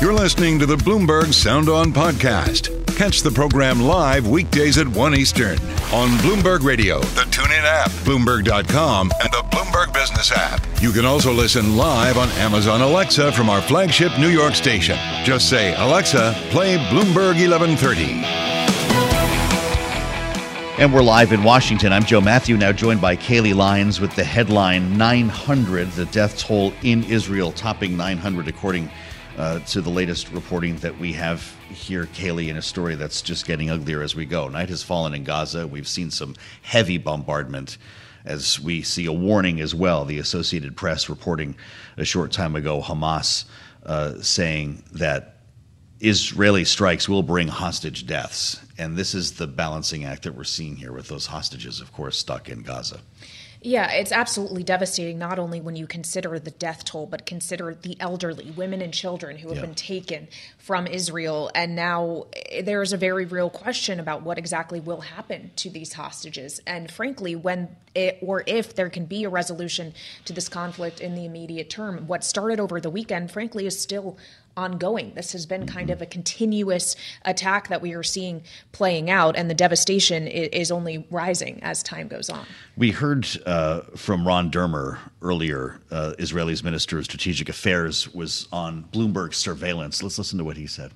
You're 0.00 0.14
listening 0.14 0.58
to 0.60 0.64
the 0.64 0.76
Bloomberg 0.76 1.34
Sound 1.34 1.68
On 1.68 1.92
podcast. 1.92 2.70
Catch 2.96 3.20
the 3.20 3.30
program 3.30 3.82
live 3.82 4.26
weekdays 4.26 4.78
at 4.78 4.88
1 4.88 5.14
Eastern 5.14 5.58
on 5.92 6.08
Bloomberg 6.20 6.62
Radio, 6.62 7.00
the 7.00 7.24
TuneIn 7.24 7.64
app, 7.64 7.90
Bloomberg.com, 8.06 9.10
and 9.22 9.30
the 9.30 9.44
Bloomberg 9.50 9.92
Business 9.92 10.32
app. 10.32 10.66
You 10.80 10.90
can 10.92 11.04
also 11.04 11.34
listen 11.34 11.76
live 11.76 12.16
on 12.16 12.30
Amazon 12.30 12.80
Alexa 12.80 13.30
from 13.32 13.50
our 13.50 13.60
flagship 13.60 14.18
New 14.18 14.30
York 14.30 14.54
station. 14.54 14.96
Just 15.22 15.50
say, 15.50 15.74
Alexa, 15.74 16.34
play 16.48 16.78
Bloomberg 16.78 17.36
1130. 17.36 18.24
And 20.80 20.94
we're 20.94 21.02
live 21.02 21.34
in 21.34 21.44
Washington. 21.44 21.92
I'm 21.92 22.04
Joe 22.04 22.22
Mathieu, 22.22 22.56
now 22.56 22.72
joined 22.72 23.02
by 23.02 23.16
Kailey 23.16 23.54
Leinz 23.54 24.00
with 24.00 24.16
the 24.16 24.24
headline 24.24 24.96
900, 24.96 25.90
the 25.90 26.06
death 26.06 26.38
toll 26.38 26.72
in 26.82 27.04
Israel 27.04 27.52
topping 27.52 27.98
900, 27.98 28.48
according 28.48 28.90
uh, 29.40 29.58
to 29.60 29.80
the 29.80 29.88
latest 29.88 30.30
reporting 30.32 30.76
that 30.76 30.98
we 30.98 31.14
have 31.14 31.42
here, 31.70 32.04
Kailey, 32.04 32.48
in 32.48 32.58
a 32.58 32.62
story 32.62 32.94
that's 32.94 33.22
just 33.22 33.46
getting 33.46 33.70
uglier 33.70 34.02
as 34.02 34.14
we 34.14 34.26
go. 34.26 34.48
Night 34.48 34.68
has 34.68 34.82
fallen 34.82 35.14
in 35.14 35.24
Gaza. 35.24 35.66
We've 35.66 35.88
seen 35.88 36.10
some 36.10 36.36
heavy 36.60 36.98
bombardment 36.98 37.78
as 38.26 38.60
we 38.60 38.82
see 38.82 39.06
a 39.06 39.12
warning 39.12 39.62
as 39.62 39.74
well. 39.74 40.04
The 40.04 40.18
Associated 40.18 40.76
Press 40.76 41.08
reporting 41.08 41.56
a 41.96 42.04
short 42.04 42.32
time 42.32 42.54
ago 42.54 42.82
Hamas 42.82 43.46
uh, 43.86 44.20
saying 44.20 44.84
that 44.92 45.38
Israeli 46.00 46.66
strikes 46.66 47.08
will 47.08 47.22
bring 47.22 47.48
hostage 47.48 48.06
deaths. 48.06 48.60
And 48.76 48.94
this 48.94 49.14
is 49.14 49.32
the 49.32 49.46
balancing 49.46 50.04
act 50.04 50.24
that 50.24 50.34
we're 50.34 50.44
seeing 50.44 50.76
here 50.76 50.92
with 50.92 51.08
those 51.08 51.24
hostages, 51.24 51.80
of 51.80 51.94
course, 51.94 52.18
stuck 52.18 52.50
in 52.50 52.60
Gaza. 52.60 53.00
Yeah, 53.62 53.90
it's 53.92 54.10
absolutely 54.10 54.62
devastating, 54.62 55.18
not 55.18 55.38
only 55.38 55.60
when 55.60 55.76
you 55.76 55.86
consider 55.86 56.38
the 56.38 56.50
death 56.50 56.82
toll, 56.84 57.04
but 57.04 57.26
consider 57.26 57.74
the 57.74 57.94
elderly, 58.00 58.50
women 58.52 58.80
and 58.80 58.92
children 58.92 59.36
who 59.36 59.48
have 59.48 59.58
yeah. 59.58 59.66
been 59.66 59.74
taken 59.74 60.28
from 60.56 60.86
Israel. 60.86 61.50
And 61.54 61.76
now 61.76 62.26
eh, 62.34 62.62
there's 62.62 62.94
a 62.94 62.96
very 62.96 63.26
real 63.26 63.50
question 63.50 64.00
about 64.00 64.22
what 64.22 64.38
exactly 64.38 64.80
will 64.80 65.02
happen 65.02 65.50
to 65.56 65.68
these 65.68 65.92
hostages. 65.92 66.62
And 66.66 66.90
frankly, 66.90 67.36
when 67.36 67.76
it, 67.94 68.18
or 68.22 68.44
if 68.46 68.74
there 68.74 68.88
can 68.88 69.04
be 69.04 69.24
a 69.24 69.28
resolution 69.28 69.92
to 70.24 70.32
this 70.32 70.48
conflict 70.48 71.02
in 71.02 71.14
the 71.14 71.26
immediate 71.26 71.68
term, 71.68 72.06
what 72.06 72.24
started 72.24 72.60
over 72.60 72.80
the 72.80 72.90
weekend, 72.90 73.30
frankly, 73.30 73.66
is 73.66 73.78
still 73.78 74.16
ongoing. 74.60 75.12
This 75.14 75.32
has 75.32 75.46
been 75.46 75.66
kind 75.66 75.88
of 75.90 76.02
a 76.02 76.06
continuous 76.06 76.94
attack 77.24 77.68
that 77.68 77.80
we 77.80 77.94
are 77.94 78.02
seeing 78.02 78.42
playing 78.72 79.08
out, 79.10 79.34
and 79.36 79.48
the 79.48 79.54
devastation 79.54 80.28
is 80.28 80.70
only 80.70 81.06
rising 81.10 81.58
as 81.62 81.82
time 81.82 82.06
goes 82.08 82.28
on. 82.28 82.44
We 82.76 82.90
heard 82.90 83.26
uh, 83.46 83.80
from 83.96 84.26
Ron 84.26 84.50
Dermer 84.50 84.98
earlier. 85.22 85.80
Uh, 85.90 86.12
Israel's 86.18 86.62
Minister 86.62 86.98
of 86.98 87.04
Strategic 87.04 87.48
Affairs 87.48 88.12
was 88.14 88.46
on 88.52 88.84
Bloomberg 88.92 89.34
surveillance. 89.34 90.02
Let's 90.02 90.18
listen 90.18 90.38
to 90.38 90.44
what 90.44 90.58
he 90.58 90.66
said. 90.66 90.92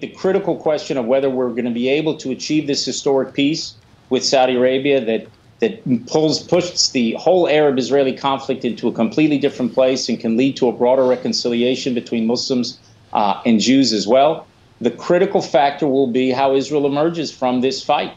The 0.00 0.08
critical 0.08 0.56
question 0.56 0.98
of 0.98 1.06
whether 1.06 1.30
we're 1.30 1.50
going 1.50 1.64
to 1.64 1.70
be 1.70 1.88
able 1.88 2.16
to 2.18 2.32
achieve 2.32 2.66
this 2.66 2.84
historic 2.84 3.32
peace 3.32 3.74
with 4.10 4.24
Saudi 4.24 4.56
Arabia 4.56 5.00
that 5.00 5.26
that 5.62 6.06
pulls 6.08 6.42
pushes 6.42 6.90
the 6.90 7.12
whole 7.12 7.48
Arab-Israeli 7.48 8.14
conflict 8.14 8.64
into 8.64 8.88
a 8.88 8.92
completely 8.92 9.38
different 9.38 9.72
place 9.72 10.08
and 10.08 10.18
can 10.18 10.36
lead 10.36 10.56
to 10.56 10.66
a 10.66 10.72
broader 10.72 11.06
reconciliation 11.06 11.94
between 11.94 12.26
Muslims 12.26 12.80
uh, 13.12 13.40
and 13.46 13.60
Jews 13.60 13.92
as 13.92 14.04
well. 14.08 14.44
The 14.80 14.90
critical 14.90 15.40
factor 15.40 15.86
will 15.86 16.08
be 16.08 16.32
how 16.32 16.56
Israel 16.56 16.84
emerges 16.84 17.30
from 17.30 17.60
this 17.60 17.80
fight. 17.82 18.12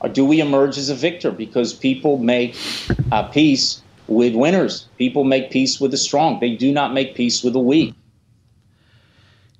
Or 0.00 0.08
do 0.08 0.24
we 0.24 0.40
emerge 0.40 0.78
as 0.78 0.88
a 0.88 0.94
victor? 0.94 1.30
Because 1.30 1.74
people 1.74 2.16
make 2.16 2.56
uh, 3.12 3.24
peace 3.24 3.82
with 4.08 4.34
winners. 4.34 4.88
People 4.96 5.24
make 5.24 5.50
peace 5.50 5.78
with 5.78 5.90
the 5.90 5.98
strong. 5.98 6.40
They 6.40 6.56
do 6.56 6.72
not 6.72 6.94
make 6.94 7.14
peace 7.14 7.44
with 7.44 7.52
the 7.52 7.60
weak. 7.60 7.94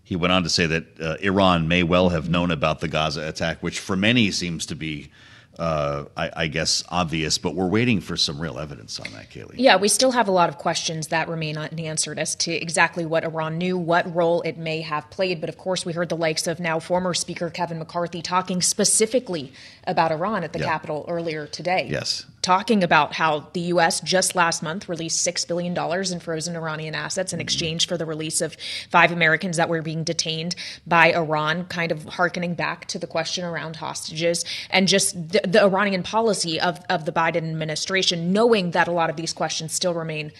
He 0.04 0.16
went 0.16 0.32
on 0.32 0.42
to 0.42 0.48
say 0.48 0.64
that 0.64 1.00
uh, 1.00 1.16
Iran 1.20 1.68
may 1.68 1.82
well 1.82 2.08
have 2.08 2.30
known 2.30 2.50
about 2.50 2.80
the 2.80 2.88
Gaza 2.88 3.28
attack, 3.28 3.62
which 3.62 3.78
for 3.78 3.94
many 3.94 4.30
seems 4.30 4.64
to 4.66 4.74
be 4.74 5.10
uh, 5.58 6.04
I, 6.16 6.30
I, 6.36 6.46
guess, 6.48 6.82
obvious, 6.90 7.38
but 7.38 7.54
we're 7.54 7.68
waiting 7.68 8.00
for 8.00 8.16
some 8.16 8.40
real 8.40 8.58
evidence 8.58 9.00
on 9.00 9.10
that, 9.12 9.30
Kailey. 9.30 9.54
Yeah, 9.56 9.76
we 9.76 9.88
still 9.88 10.12
have 10.12 10.28
a 10.28 10.30
lot 10.30 10.50
of 10.50 10.58
questions 10.58 11.08
that 11.08 11.28
remain 11.28 11.56
unanswered 11.56 12.18
as 12.18 12.34
to 12.36 12.52
exactly 12.52 13.06
what 13.06 13.24
Iran 13.24 13.56
knew, 13.56 13.78
what 13.78 14.14
role 14.14 14.42
it 14.42 14.58
may 14.58 14.82
have 14.82 15.08
played. 15.08 15.40
But 15.40 15.48
of 15.48 15.56
course, 15.56 15.86
we 15.86 15.94
heard 15.94 16.10
the 16.10 16.16
likes 16.16 16.46
of 16.46 16.60
now 16.60 16.78
former 16.78 17.14
Speaker 17.14 17.48
Kevin 17.48 17.78
McCarthy 17.78 18.20
talking 18.20 18.60
specifically 18.60 19.52
about 19.86 20.12
Iran 20.12 20.44
at 20.44 20.52
the 20.52 20.58
yeah. 20.60 20.66
Capitol 20.66 21.04
earlier 21.08 21.46
today. 21.46 21.88
Yes 21.90 22.26
talking 22.46 22.84
about 22.84 23.12
how 23.12 23.40
the 23.54 23.60
U.S. 23.74 24.00
just 24.02 24.36
last 24.36 24.62
month 24.62 24.88
released 24.88 25.26
$6 25.26 25.48
billion 25.48 25.76
in 26.12 26.20
frozen 26.20 26.54
Iranian 26.54 26.94
assets 26.94 27.32
in 27.32 27.38
mm-hmm. 27.38 27.42
exchange 27.42 27.88
for 27.88 27.96
the 27.96 28.06
release 28.06 28.40
of 28.40 28.56
five 28.88 29.10
Americans 29.10 29.56
that 29.56 29.68
were 29.68 29.82
being 29.82 30.04
detained 30.04 30.54
by 30.86 31.12
Iran, 31.12 31.64
kind 31.64 31.90
of 31.90 32.04
harkening 32.04 32.54
back 32.54 32.86
to 32.86 33.00
the 33.00 33.06
question 33.08 33.44
around 33.44 33.74
hostages 33.74 34.44
and 34.70 34.86
just 34.86 35.32
the, 35.32 35.40
the 35.42 35.64
Iranian 35.64 36.04
policy 36.04 36.60
of, 36.60 36.78
of 36.88 37.04
the 37.04 37.10
Biden 37.10 37.38
administration, 37.50 38.32
knowing 38.32 38.70
that 38.70 38.86
a 38.86 38.92
lot 38.92 39.10
of 39.10 39.16
these 39.16 39.32
questions 39.32 39.72
still 39.72 39.92
remain 39.92 40.30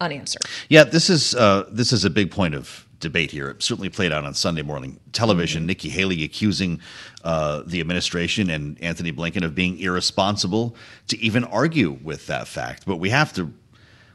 unanswered. 0.00 0.42
Yeah, 0.68 0.84
this 0.84 1.10
is 1.10 1.34
uh, 1.34 1.64
this 1.70 1.92
is 1.92 2.04
a 2.04 2.10
big 2.10 2.30
point 2.30 2.54
of 2.54 2.86
debate 3.00 3.30
here. 3.30 3.50
It 3.50 3.62
certainly 3.62 3.88
played 3.88 4.12
out 4.12 4.24
on 4.24 4.34
Sunday 4.34 4.62
morning 4.62 4.98
television. 5.12 5.62
Mm-hmm. 5.62 5.66
Nikki 5.66 5.88
Haley 5.90 6.24
accusing 6.24 6.80
uh, 7.24 7.62
the 7.66 7.80
administration 7.80 8.50
and 8.50 8.80
Antony 8.82 9.12
Blinken 9.12 9.44
of 9.44 9.54
being 9.54 9.78
irresponsible 9.78 10.76
to 11.08 11.18
even 11.18 11.44
argue 11.44 11.98
with 12.02 12.26
that 12.26 12.48
fact. 12.48 12.84
But 12.86 12.96
we 12.96 13.10
have 13.10 13.32
to 13.34 13.52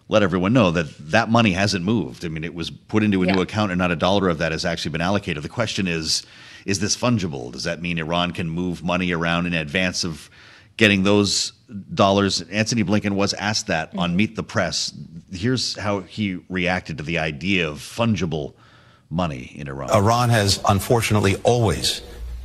let 0.10 0.24
everyone 0.24 0.52
know 0.52 0.72
that 0.72 0.88
that 1.12 1.30
money 1.30 1.52
hasn't 1.52 1.86
moved. 1.86 2.26
I 2.26 2.28
mean, 2.28 2.44
it 2.44 2.54
was 2.54 2.70
put 2.70 3.04
into 3.04 3.24
a 3.24 3.26
yeah. 3.26 3.34
new 3.34 3.42
account 3.42 3.72
and 3.72 3.80
not 3.80 3.92
a 3.92 3.96
dollar 3.96 4.28
of 4.28 4.40
that 4.40 4.52
has 4.52 4.66
actually 4.66 4.92
been 4.92 5.02
allocated. 5.02 5.44
The 5.44 5.50
question 5.50 5.88
is 5.88 6.26
is 6.66 6.80
this 6.80 6.96
fungible? 6.96 7.52
Does 7.52 7.64
that 7.64 7.82
mean 7.82 7.98
Iran 7.98 8.34
can 8.34 8.48
move 8.48 8.84
money 8.84 9.12
around 9.12 9.48
in 9.48 9.54
advance 9.54 10.04
of 10.04 10.30
getting 10.78 11.04
those 11.04 11.54
dollars? 11.94 12.42
Antony 12.44 12.84
Blinken 12.84 13.12
was 13.12 13.34
asked 13.34 13.68
that 13.68 13.90
mm-hmm. 13.90 14.00
on 14.00 14.16
Meet 14.16 14.36
the 14.36 14.44
Press. 14.44 14.94
Here's 15.32 15.78
how 15.78 16.02
he 16.02 16.40
reacted 16.50 16.98
to 16.98 17.04
the 17.04 17.20
idea 17.20 17.70
of 17.70 17.78
fungible 17.80 18.54
money 19.10 19.54
in 19.56 19.68
Iran. 19.68 19.92
Iran 19.92 20.30
has 20.30 20.60
unfortunately 20.68 21.36
always 21.44 22.02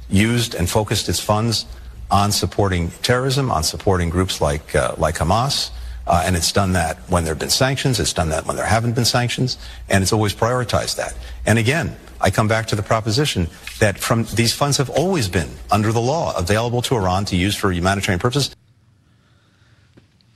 used 0.09 0.55
and 0.55 0.69
focused 0.69 1.09
its 1.09 1.21
funds 1.21 1.67
on 2.11 2.31
supporting 2.31 2.91
terrorism, 3.03 3.51
on 3.51 3.63
supporting 3.63 4.11
groups 4.11 4.41
like 4.41 4.75
uh, 4.75 4.95
like 4.99 5.17
Hamas. 5.17 5.71
Uh, 6.07 6.23
and 6.25 6.37
it's 6.37 6.53
done 6.53 6.73
that 6.73 6.99
when 7.09 7.25
there 7.25 7.33
have 7.33 7.39
been 7.41 7.51
sanctions. 7.51 7.99
It's 7.99 8.13
done 8.13 8.29
that 8.29 8.47
when 8.47 8.55
there 8.55 8.65
haven't 8.65 8.95
been 8.95 9.05
sanctions, 9.05 9.59
and 9.89 10.03
it's 10.03 10.13
always 10.13 10.33
prioritized 10.33 10.97
that. 10.97 11.17
And 11.47 11.59
again, 11.59 11.97
I 12.21 12.31
come 12.31 12.49
back 12.49 12.67
to 12.69 12.77
the 12.77 12.83
proposition 12.83 13.49
that 13.79 13.99
from 13.99 14.25
these 14.35 14.53
funds 14.53 14.79
have 14.79 14.91
always 14.91 15.29
been 15.29 15.51
under 15.71 15.93
the 15.93 16.01
law 16.01 16.37
available 16.37 16.83
to 16.83 16.97
Iran 16.97 17.25
to 17.27 17.37
use 17.37 17.55
for 17.55 17.71
humanitarian 17.73 18.19
purposes. 18.19 18.55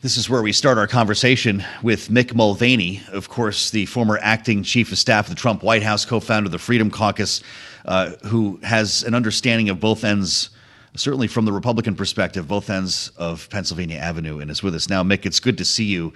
This 0.03 0.17
is 0.17 0.31
where 0.31 0.41
we 0.41 0.53
start 0.53 0.79
our 0.79 0.87
conversation 0.87 1.63
with 1.83 2.09
Mick 2.09 2.35
Mulvaney, 2.35 3.03
of 3.13 3.29
course, 3.29 3.71
the 3.71 3.85
former 3.85 4.19
acting 4.23 4.63
chief 4.63 4.93
of 4.93 4.99
staff 4.99 5.27
of 5.27 5.35
the 5.35 5.41
Trump 5.41 5.63
White 5.63 5.83
House, 5.83 6.07
co 6.07 6.21
founder 6.21 6.47
of 6.47 6.53
the 6.53 6.59
Freedom 6.59 6.91
Caucus, 6.91 7.43
uh, 7.85 8.13
who 8.25 8.59
has 8.63 9.03
an 9.03 9.15
understanding 9.15 9.69
of 9.69 9.79
both 9.79 10.03
ends, 10.03 10.49
certainly 10.97 11.29
from 11.29 11.45
the 11.45 11.53
Republican 11.53 11.95
perspective, 11.95 12.49
both 12.49 12.71
ends 12.71 13.11
of 13.19 13.51
Pennsylvania 13.51 13.99
Avenue, 13.99 14.39
and 14.39 14.51
is 14.51 14.63
with 14.63 14.75
us 14.75 14.89
now. 14.89 15.03
Mick, 15.03 15.27
it's 15.27 15.39
good 15.39 15.59
to 15.59 15.67
see 15.67 15.85
you. 15.85 16.15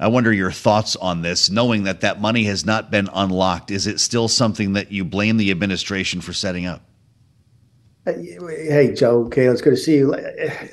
I 0.00 0.08
wonder 0.08 0.32
your 0.32 0.50
thoughts 0.50 0.96
on 0.96 1.22
this, 1.22 1.50
knowing 1.50 1.84
that 1.84 2.00
that 2.00 2.20
money 2.20 2.44
has 2.44 2.64
not 2.64 2.90
been 2.90 3.08
unlocked. 3.12 3.70
Is 3.70 3.86
it 3.86 4.00
still 4.00 4.28
something 4.28 4.72
that 4.72 4.90
you 4.90 5.04
blame 5.04 5.36
the 5.36 5.50
administration 5.50 6.20
for 6.20 6.32
setting 6.32 6.66
up? 6.66 6.82
Uh, 8.04 8.14
hey, 8.14 8.92
Joe. 8.92 9.24
Okay, 9.26 9.44
it's 9.44 9.62
good 9.62 9.70
to 9.70 9.76
see 9.76 9.98
you. 9.98 10.14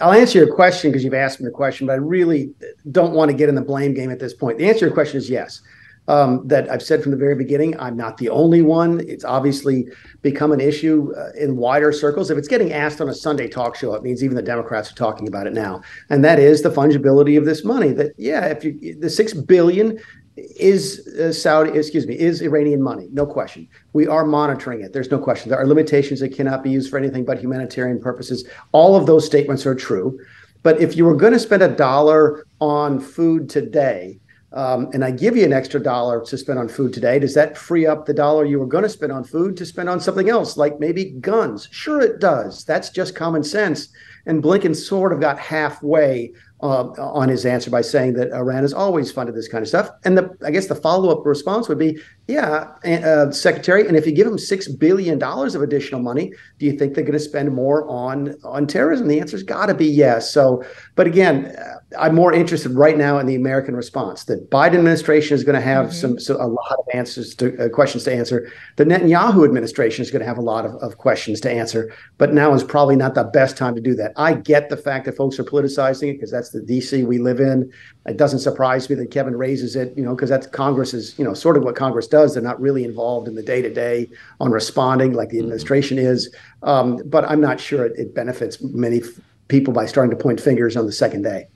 I'll 0.02 0.14
answer 0.14 0.40
your 0.40 0.54
question 0.54 0.90
because 0.90 1.04
you've 1.04 1.14
asked 1.14 1.40
me 1.40 1.46
the 1.46 1.52
question, 1.52 1.86
but 1.86 1.94
I 1.94 1.98
really 1.98 2.54
don't 2.92 3.14
want 3.14 3.30
to 3.30 3.38
get 3.38 3.50
in 3.50 3.56
the 3.56 3.62
blame 3.62 3.94
game 3.94 4.10
at 4.10 4.20
this 4.20 4.34
point. 4.34 4.58
The 4.58 4.68
answer 4.68 4.80
to 4.80 4.86
your 4.88 4.94
question 4.94 5.18
is 5.18 5.30
yes. 5.30 5.62
Um, 6.10 6.48
that 6.48 6.72
I've 6.72 6.82
said 6.82 7.04
from 7.04 7.12
the 7.12 7.18
very 7.18 7.36
beginning, 7.36 7.80
I'm 7.80 7.96
not 7.96 8.18
the 8.18 8.30
only 8.30 8.64
one. 8.64 9.00
It's 9.08 9.24
obviously 9.24 9.88
become 10.24 10.52
an 10.52 10.60
issue 10.60 11.14
uh, 11.16 11.30
in 11.38 11.56
wider 11.56 11.92
circles. 11.92 12.32
If 12.32 12.38
it's 12.40 12.48
getting 12.48 12.74
asked 12.74 13.00
on 13.00 13.10
a 13.10 13.14
Sunday 13.14 13.48
talk 13.48 13.76
show, 13.76 13.94
it 13.94 14.02
means 14.02 14.24
even 14.24 14.36
the 14.36 14.42
Democrats 14.42 14.92
are 14.92 14.96
talking 14.96 15.28
about 15.28 15.46
it 15.46 15.54
now. 15.54 15.84
And 16.10 16.26
that 16.26 16.40
is 16.40 16.64
the 16.64 16.72
fungibility 16.72 17.38
of 17.38 17.46
this 17.46 17.64
money. 17.64 17.92
That 17.92 18.14
yeah, 18.18 18.46
if 18.46 18.64
you 18.64 18.96
the 18.96 19.10
six 19.10 19.34
billion 19.34 20.00
is 20.36 21.08
uh, 21.20 21.32
Saudi, 21.32 21.78
excuse 21.78 22.08
me, 22.08 22.18
is 22.18 22.42
Iranian 22.42 22.82
money, 22.82 23.08
no 23.12 23.28
question. 23.28 23.68
We 23.94 24.08
are 24.08 24.26
monitoring 24.26 24.82
it. 24.82 24.94
There's 24.94 25.12
no 25.12 25.20
question. 25.20 25.50
There 25.50 25.60
are 25.60 25.68
limitations. 25.68 26.24
It 26.24 26.30
cannot 26.30 26.64
be 26.64 26.72
used 26.72 26.90
for 26.90 26.98
anything 26.98 27.24
but 27.24 27.40
humanitarian 27.40 28.00
purposes. 28.02 28.48
All 28.72 28.96
of 28.96 29.06
those 29.06 29.28
statements 29.28 29.66
are 29.68 29.76
true. 29.76 30.20
But 30.64 30.82
if 30.82 30.98
you 30.98 31.06
were 31.06 31.16
going 31.16 31.34
to 31.34 31.40
spend 31.40 31.62
a 31.62 31.70
dollar 31.70 32.46
on 32.60 33.00
food 33.00 33.48
today, 33.48 34.20
um, 34.52 34.90
and 34.94 35.06
I 35.06 35.12
give 35.12 35.38
you 35.38 35.46
an 35.46 35.54
extra 35.54 35.80
dollar 35.80 36.24
to 36.26 36.38
spend 36.38 36.58
on 36.58 36.68
food 36.68 36.92
today, 36.92 37.20
does 37.20 37.36
that 37.36 37.58
free 37.58 37.86
up 37.86 38.06
the 38.06 38.14
dollar 38.14 38.46
you 38.46 38.60
were 38.60 38.66
going 38.66 38.84
to 38.84 38.90
spend 38.90 39.12
on 39.12 39.24
food 39.24 39.56
to 39.58 39.66
spend 39.66 39.90
on 39.90 40.02
something 40.02 40.30
else, 40.30 40.58
like 40.58 40.80
maybe 40.80 41.12
guns? 41.12 41.68
Sure, 41.72 42.02
it 42.02 42.20
does. 42.20 42.66
That's 42.66 42.90
just 42.90 43.16
common 43.16 43.44
sense. 43.44 43.90
And 44.26 44.44
Blinken 44.44 44.76
sort 44.76 45.14
of 45.14 45.20
got 45.20 45.40
halfway 45.40 46.34
uh, 46.62 46.90
on 47.00 47.30
his 47.30 47.46
answer 47.46 47.72
by 47.72 47.82
saying 47.82 48.14
that 48.14 48.32
Iran 48.34 48.64
has 48.64 48.74
always 48.74 49.12
funded 49.12 49.36
this 49.36 49.48
kind 49.48 49.62
of 49.62 49.68
stuff. 49.68 49.90
And 50.04 50.18
the, 50.18 50.36
I 50.46 50.52
guess 50.52 50.68
the 50.68 50.76
follow 50.76 51.10
up 51.10 51.26
response 51.26 51.70
would 51.70 51.80
be, 51.80 52.00
yeah, 52.28 52.76
uh, 52.86 53.32
Secretary. 53.32 53.88
And 53.88 53.96
if 53.96 54.06
you 54.06 54.12
give 54.12 54.28
them 54.28 54.38
six 54.38 54.68
billion 54.68 55.18
dollars 55.18 55.56
of 55.56 55.62
additional 55.62 56.02
money, 56.02 56.34
do 56.60 56.66
you 56.66 56.74
think 56.74 56.94
they're 56.94 57.04
going 57.04 57.14
to 57.14 57.20
spend 57.20 57.54
more 57.54 57.88
on 57.88 58.36
on 58.44 58.68
terrorism? 58.68 59.08
The 59.08 59.20
answer's 59.20 59.42
got 59.42 59.68
to 59.68 59.74
be 59.74 59.88
yes. 59.88 60.32
So, 60.32 60.64
but 60.96 61.08
again, 61.08 61.48
uh, 61.48 61.80
I'm 61.98 62.14
more 62.14 62.32
interested 62.32 62.72
right 62.74 62.98
now 62.98 63.18
in 63.18 63.26
the 63.26 63.36
American 63.36 63.76
response. 63.76 64.26
The 64.26 64.36
Biden 64.52 64.76
administration 64.76 65.34
is 65.36 65.44
going 65.44 65.56
to 65.56 65.62
have 65.62 65.88
mm-hmm. 65.88 65.96
some 65.96 66.20
so 66.20 66.36
a 66.36 66.46
lot 66.46 66.72
of 66.78 66.86
answers 66.94 67.34
to 67.36 67.66
uh, 67.66 67.70
questions 67.70 68.04
to 68.04 68.14
answer. 68.14 68.52
The 68.76 68.86
Netanyahu 68.86 69.44
administration 69.44 70.04
is 70.04 70.12
going 70.12 70.20
to 70.20 70.28
have 70.28 70.38
a 70.38 70.42
lot 70.42 70.66
of, 70.66 70.76
of 70.76 70.98
questions 70.98 71.42
to 71.42 71.52
answer. 71.52 71.92
But 72.20 72.34
now 72.34 72.54
is 72.54 72.64
probably 72.64 72.96
not 72.96 73.16
the 73.16 73.24
best 73.24 73.58
time 73.58 73.74
to 73.74 73.82
do 73.82 73.96
that. 73.96 74.12
I 74.18 74.34
get 74.34 74.70
the 74.70 74.78
fact 74.78 75.06
that 75.06 75.18
folks 75.18 75.40
are 75.40 75.44
politicizing 75.44 76.10
it 76.10 76.14
because 76.14 76.30
that's 76.30 76.49
the 76.52 76.60
DC 76.62 77.06
we 77.06 77.18
live 77.18 77.40
in. 77.40 77.72
It 78.06 78.18
doesn't 78.18 78.40
surprise 78.40 78.90
me 78.90 78.96
that 78.96 79.12
Kevin 79.12 79.36
raises 79.36 79.76
it, 79.76 79.96
you 79.98 80.04
know, 80.04 80.16
because 80.16 80.30
that's 80.30 80.48
Congress 80.48 80.94
is, 80.94 81.18
you 81.18 81.26
know, 81.26 81.34
sort 81.34 81.58
of 81.58 81.64
what 81.64 81.76
Congress 81.76 82.08
does. 82.08 82.34
They're 82.34 82.44
not 82.44 82.60
really 82.60 82.84
involved 82.84 83.28
in 83.28 83.36
the 83.36 83.44
day 83.44 83.62
to 83.62 83.74
day 83.74 84.10
on 84.40 84.52
responding 84.52 85.14
like 85.14 85.30
the 85.30 85.38
mm-hmm. 85.38 85.46
administration 85.46 85.98
is. 85.98 86.34
Um, 86.64 87.02
but 87.06 87.26
I'm 87.30 87.42
not 87.42 87.60
sure 87.60 87.86
it, 87.86 87.94
it 87.98 88.16
benefits 88.16 88.62
many 88.62 89.02
f- 89.02 89.20
people 89.48 89.74
by 89.74 89.86
starting 89.86 90.16
to 90.16 90.22
point 90.22 90.40
fingers 90.40 90.76
on 90.76 90.86
the 90.86 90.92
second 90.92 91.24
day. 91.24 91.48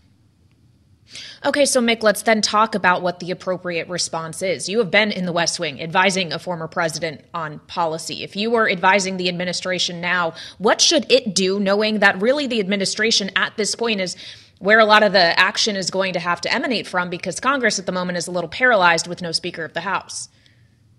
Okay, 1.45 1.65
so 1.65 1.81
Mick, 1.81 2.03
let's 2.03 2.21
then 2.21 2.41
talk 2.41 2.73
about 2.73 3.01
what 3.01 3.19
the 3.19 3.31
appropriate 3.31 3.89
response 3.89 4.41
is. 4.41 4.69
You 4.69 4.79
have 4.79 4.89
been 4.89 5.11
in 5.11 5.25
the 5.25 5.33
West 5.33 5.59
Wing 5.59 5.81
advising 5.81 6.31
a 6.31 6.39
former 6.39 6.67
president 6.67 7.21
on 7.33 7.59
policy. 7.67 8.23
If 8.23 8.35
you 8.35 8.49
were 8.49 8.69
advising 8.69 9.17
the 9.17 9.27
administration 9.27 9.99
now, 9.99 10.33
what 10.57 10.79
should 10.79 11.11
it 11.11 11.35
do, 11.35 11.59
knowing 11.59 11.99
that 11.99 12.21
really 12.21 12.47
the 12.47 12.59
administration 12.59 13.29
at 13.35 13.57
this 13.57 13.75
point 13.75 13.99
is 13.99 14.15
where 14.63 14.79
a 14.79 14.85
lot 14.85 15.03
of 15.03 15.11
the 15.11 15.37
action 15.37 15.75
is 15.75 15.91
going 15.91 16.13
to 16.13 16.21
have 16.21 16.39
to 16.39 16.53
emanate 16.53 16.87
from 16.87 17.09
because 17.09 17.37
Congress 17.37 17.79
at 17.79 17.85
the 17.85 17.91
moment 17.91 18.17
is 18.17 18.27
a 18.27 18.31
little 18.31 18.47
paralyzed 18.47 19.07
with 19.07 19.21
no 19.21 19.33
Speaker 19.33 19.65
of 19.65 19.73
the 19.73 19.81
House? 19.81 20.29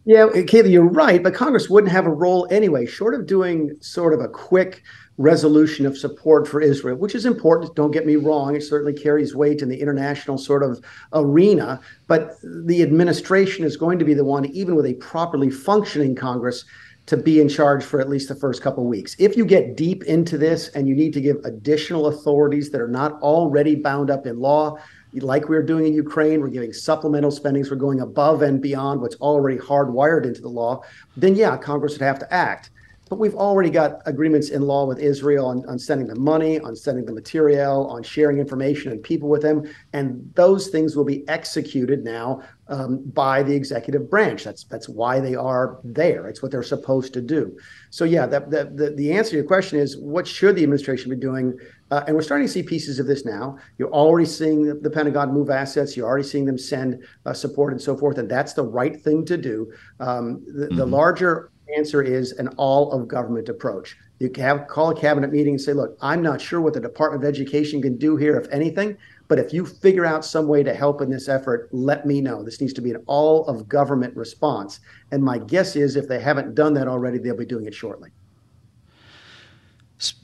Yeah, 0.04 0.26
Kailey, 0.26 0.70
you're 0.70 0.84
right, 0.84 1.22
but 1.22 1.32
Congress 1.32 1.70
wouldn't 1.70 1.90
have 1.90 2.04
a 2.04 2.10
role 2.10 2.46
anyway, 2.50 2.84
short 2.84 3.14
of 3.14 3.26
doing 3.26 3.74
sort 3.80 4.12
of 4.12 4.20
a 4.20 4.28
quick 4.28 4.82
resolution 5.16 5.86
of 5.86 5.96
support 5.96 6.46
for 6.46 6.60
Israel, 6.60 6.98
which 6.98 7.14
is 7.14 7.24
important. 7.24 7.74
Don't 7.74 7.90
get 7.90 8.04
me 8.04 8.16
wrong. 8.16 8.54
It 8.54 8.62
certainly 8.62 8.92
carries 8.92 9.34
weight 9.34 9.62
in 9.62 9.70
the 9.70 9.80
international 9.80 10.36
sort 10.36 10.62
of 10.62 10.84
arena. 11.14 11.80
But 12.06 12.32
the 12.42 12.82
administration 12.82 13.64
is 13.64 13.78
going 13.78 13.98
to 13.98 14.04
be 14.04 14.12
the 14.12 14.26
one, 14.26 14.44
even 14.46 14.74
with 14.74 14.84
a 14.84 14.94
properly 14.94 15.48
functioning 15.48 16.14
Congress, 16.14 16.66
to 17.06 17.16
be 17.16 17.40
in 17.40 17.48
charge 17.48 17.84
for 17.84 18.00
at 18.00 18.08
least 18.08 18.28
the 18.28 18.34
first 18.34 18.62
couple 18.62 18.84
weeks. 18.84 19.14
If 19.18 19.36
you 19.36 19.44
get 19.44 19.76
deep 19.76 20.04
into 20.04 20.38
this 20.38 20.68
and 20.68 20.88
you 20.88 20.94
need 20.94 21.12
to 21.12 21.20
give 21.20 21.36
additional 21.44 22.06
authorities 22.06 22.70
that 22.70 22.80
are 22.80 22.88
not 22.88 23.20
already 23.20 23.74
bound 23.74 24.10
up 24.10 24.26
in 24.26 24.40
law, 24.40 24.78
like 25.12 25.48
we 25.48 25.56
are 25.56 25.62
doing 25.62 25.86
in 25.86 25.92
Ukraine, 25.92 26.40
we're 26.40 26.48
giving 26.48 26.72
supplemental 26.72 27.30
spendings, 27.30 27.70
we're 27.70 27.76
going 27.76 28.00
above 28.00 28.42
and 28.42 28.60
beyond 28.60 29.00
what's 29.00 29.16
already 29.16 29.58
hardwired 29.58 30.24
into 30.24 30.40
the 30.40 30.48
law, 30.48 30.82
then 31.16 31.34
yeah, 31.34 31.56
Congress 31.56 31.92
would 31.92 32.02
have 32.02 32.18
to 32.18 32.32
act. 32.32 32.70
But 33.14 33.20
we've 33.20 33.36
already 33.36 33.70
got 33.70 34.02
agreements 34.06 34.48
in 34.48 34.62
law 34.62 34.86
with 34.86 34.98
Israel 34.98 35.46
on, 35.46 35.64
on 35.68 35.78
sending 35.78 36.08
the 36.08 36.16
money, 36.16 36.58
on 36.58 36.74
sending 36.74 37.04
the 37.04 37.12
material, 37.12 37.86
on 37.86 38.02
sharing 38.02 38.38
information 38.38 38.90
and 38.90 39.00
people 39.00 39.28
with 39.28 39.40
them. 39.40 39.72
And 39.92 40.32
those 40.34 40.66
things 40.66 40.96
will 40.96 41.04
be 41.04 41.22
executed 41.28 42.02
now 42.02 42.42
um, 42.66 43.04
by 43.04 43.44
the 43.44 43.54
executive 43.54 44.10
branch. 44.10 44.42
That's 44.42 44.64
that's 44.64 44.88
why 44.88 45.20
they 45.20 45.36
are 45.36 45.78
there. 45.84 46.26
It's 46.28 46.42
what 46.42 46.50
they're 46.50 46.64
supposed 46.64 47.12
to 47.12 47.20
do. 47.20 47.56
So 47.90 48.04
yeah, 48.04 48.26
that, 48.26 48.50
that 48.50 48.76
the, 48.76 48.90
the 48.90 49.12
answer 49.12 49.30
to 49.30 49.36
your 49.36 49.44
question 49.44 49.78
is 49.78 49.96
what 49.96 50.26
should 50.26 50.56
the 50.56 50.64
administration 50.64 51.08
be 51.08 51.16
doing? 51.16 51.56
Uh, 51.92 52.02
and 52.08 52.16
we're 52.16 52.22
starting 52.22 52.48
to 52.48 52.52
see 52.52 52.64
pieces 52.64 52.98
of 52.98 53.06
this 53.06 53.24
now. 53.24 53.58
You're 53.78 53.92
already 53.92 54.26
seeing 54.26 54.64
the, 54.66 54.74
the 54.74 54.90
Pentagon 54.90 55.32
move 55.32 55.50
assets. 55.50 55.96
You're 55.96 56.08
already 56.08 56.26
seeing 56.26 56.46
them 56.46 56.58
send 56.58 57.04
uh, 57.26 57.32
support 57.32 57.72
and 57.72 57.80
so 57.80 57.96
forth. 57.96 58.18
And 58.18 58.28
that's 58.28 58.54
the 58.54 58.64
right 58.64 59.00
thing 59.00 59.24
to 59.26 59.36
do. 59.36 59.72
Um, 60.00 60.42
the, 60.46 60.66
mm-hmm. 60.66 60.76
the 60.78 60.86
larger 60.86 61.52
answer 61.76 62.02
is 62.02 62.32
an 62.32 62.48
all 62.56 62.92
of 62.92 63.08
government 63.08 63.48
approach. 63.48 63.96
You 64.18 64.30
can 64.30 64.44
have 64.44 64.68
call 64.68 64.90
a 64.90 65.00
cabinet 65.00 65.32
meeting 65.32 65.54
and 65.54 65.60
say, 65.60 65.72
look, 65.72 65.96
I'm 66.00 66.22
not 66.22 66.40
sure 66.40 66.60
what 66.60 66.74
the 66.74 66.80
Department 66.80 67.24
of 67.24 67.28
Education 67.28 67.82
can 67.82 67.96
do 67.98 68.16
here, 68.16 68.38
if 68.38 68.48
anything, 68.50 68.96
but 69.28 69.38
if 69.38 69.52
you 69.52 69.66
figure 69.66 70.04
out 70.04 70.24
some 70.24 70.46
way 70.46 70.62
to 70.62 70.74
help 70.74 71.00
in 71.00 71.10
this 71.10 71.28
effort, 71.28 71.68
let 71.72 72.06
me 72.06 72.20
know. 72.20 72.42
This 72.42 72.60
needs 72.60 72.72
to 72.74 72.80
be 72.82 72.90
an 72.90 73.02
all 73.06 73.46
of 73.46 73.68
government 73.68 74.14
response. 74.16 74.80
And 75.10 75.22
my 75.22 75.38
guess 75.38 75.76
is 75.76 75.96
if 75.96 76.08
they 76.08 76.20
haven't 76.20 76.54
done 76.54 76.74
that 76.74 76.88
already, 76.88 77.18
they'll 77.18 77.36
be 77.36 77.46
doing 77.46 77.66
it 77.66 77.74
shortly. 77.74 78.10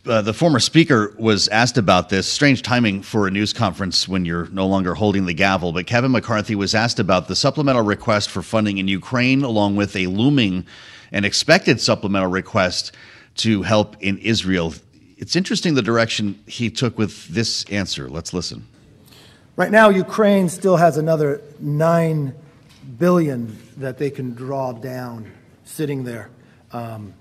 Uh, 0.05 0.21
the 0.21 0.35
former 0.35 0.61
speaker 0.61 1.15
was 1.19 1.49
asked 1.49 1.79
about 1.79 2.11
this. 2.11 2.31
Strange 2.31 2.61
timing 2.63 3.03
for 3.03 3.27
a 3.27 3.31
news 3.31 3.53
conference 3.53 4.07
when 4.07 4.25
you're 4.25 4.49
no 4.49 4.67
longer 4.67 4.95
holding 4.95 5.25
the 5.25 5.33
gavel. 5.33 5.73
But 5.73 5.87
Kevin 5.87 6.11
McCarthy 6.11 6.55
was 6.55 6.75
asked 6.75 6.99
about 6.99 7.29
the 7.29 7.37
supplemental 7.37 7.83
request 7.83 8.29
for 8.31 8.43
funding 8.43 8.79
in 8.79 8.89
Ukraine, 8.89 9.43
along 9.43 9.77
with 9.77 9.97
a 9.97 10.07
looming 10.09 10.67
and 11.13 11.25
expected 11.25 11.81
supplemental 11.81 12.31
request 12.31 12.93
to 13.37 13.63
help 13.63 13.97
in 14.01 14.19
Israel. 14.19 14.75
It's 15.17 15.37
interesting 15.37 15.75
the 15.75 15.83
direction 15.83 16.43
he 16.47 16.71
took 16.71 16.99
with 16.99 17.29
this 17.29 17.65
answer. 17.65 18.09
Let's 18.09 18.33
listen. 18.33 18.67
Right 19.57 19.71
now, 19.71 19.91
Ukraine 19.91 20.49
still 20.49 20.77
has 20.77 20.97
another 20.97 21.43
nine 21.59 22.35
billion 22.99 23.59
that 23.77 23.99
they 23.99 24.11
can 24.11 24.35
draw 24.35 24.73
down 24.73 25.31
sitting 25.65 26.05
there 26.05 26.31
um, 26.73 27.15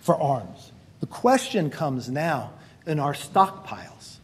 for 0.00 0.20
arms. 0.20 0.72
The 1.00 1.06
question 1.06 1.70
comes 1.70 2.08
now 2.08 2.52
in 2.86 2.98
our 2.98 3.14
stockpiles. 3.14 4.16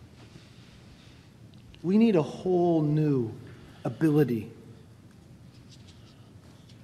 We 1.82 1.98
need 1.98 2.16
a 2.16 2.22
whole 2.22 2.82
new 2.82 3.32
ability 3.84 4.50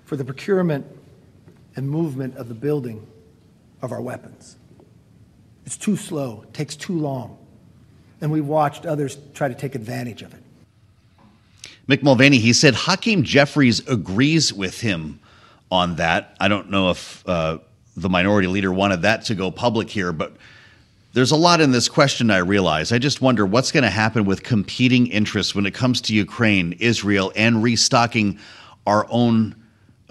for 0.04 0.16
the 0.16 0.24
procurement 0.24 0.86
and 1.76 1.88
movement 1.88 2.36
of 2.36 2.48
the 2.48 2.54
building 2.54 3.06
of 3.82 3.92
our 3.92 4.00
weapons. 4.00 4.56
It's 5.66 5.76
too 5.76 5.96
slow, 5.96 6.42
it 6.42 6.54
takes 6.54 6.76
too 6.76 6.98
long, 6.98 7.38
and 8.20 8.30
we've 8.30 8.46
watched 8.46 8.86
others 8.86 9.18
try 9.32 9.48
to 9.48 9.54
take 9.54 9.74
advantage 9.74 10.22
of 10.22 10.34
it. 10.34 10.40
Mick 11.88 12.02
Mulvaney, 12.02 12.38
he 12.38 12.52
said 12.52 12.74
Hakeem 12.74 13.24
Jeffries 13.24 13.86
agrees 13.88 14.52
with 14.52 14.80
him 14.80 15.20
on 15.70 15.96
that. 15.96 16.36
I 16.40 16.48
don't 16.48 16.70
know 16.70 16.90
if 16.90 17.26
uh, 17.28 17.58
the 17.96 18.08
minority 18.08 18.48
leader 18.48 18.72
wanted 18.72 19.02
that 19.02 19.24
to 19.26 19.34
go 19.34 19.50
public 19.50 19.90
here, 19.90 20.12
but 20.12 20.36
there's 21.12 21.30
a 21.30 21.36
lot 21.36 21.60
in 21.60 21.70
this 21.70 21.88
question, 21.88 22.30
I 22.30 22.38
realize. 22.38 22.90
I 22.90 22.98
just 22.98 23.20
wonder 23.20 23.46
what's 23.46 23.70
going 23.70 23.84
to 23.84 23.90
happen 23.90 24.24
with 24.24 24.42
competing 24.42 25.06
interests 25.06 25.54
when 25.54 25.66
it 25.66 25.72
comes 25.72 26.00
to 26.02 26.14
Ukraine, 26.14 26.72
Israel, 26.80 27.32
and 27.36 27.62
restocking 27.62 28.38
our 28.86 29.06
own 29.10 29.54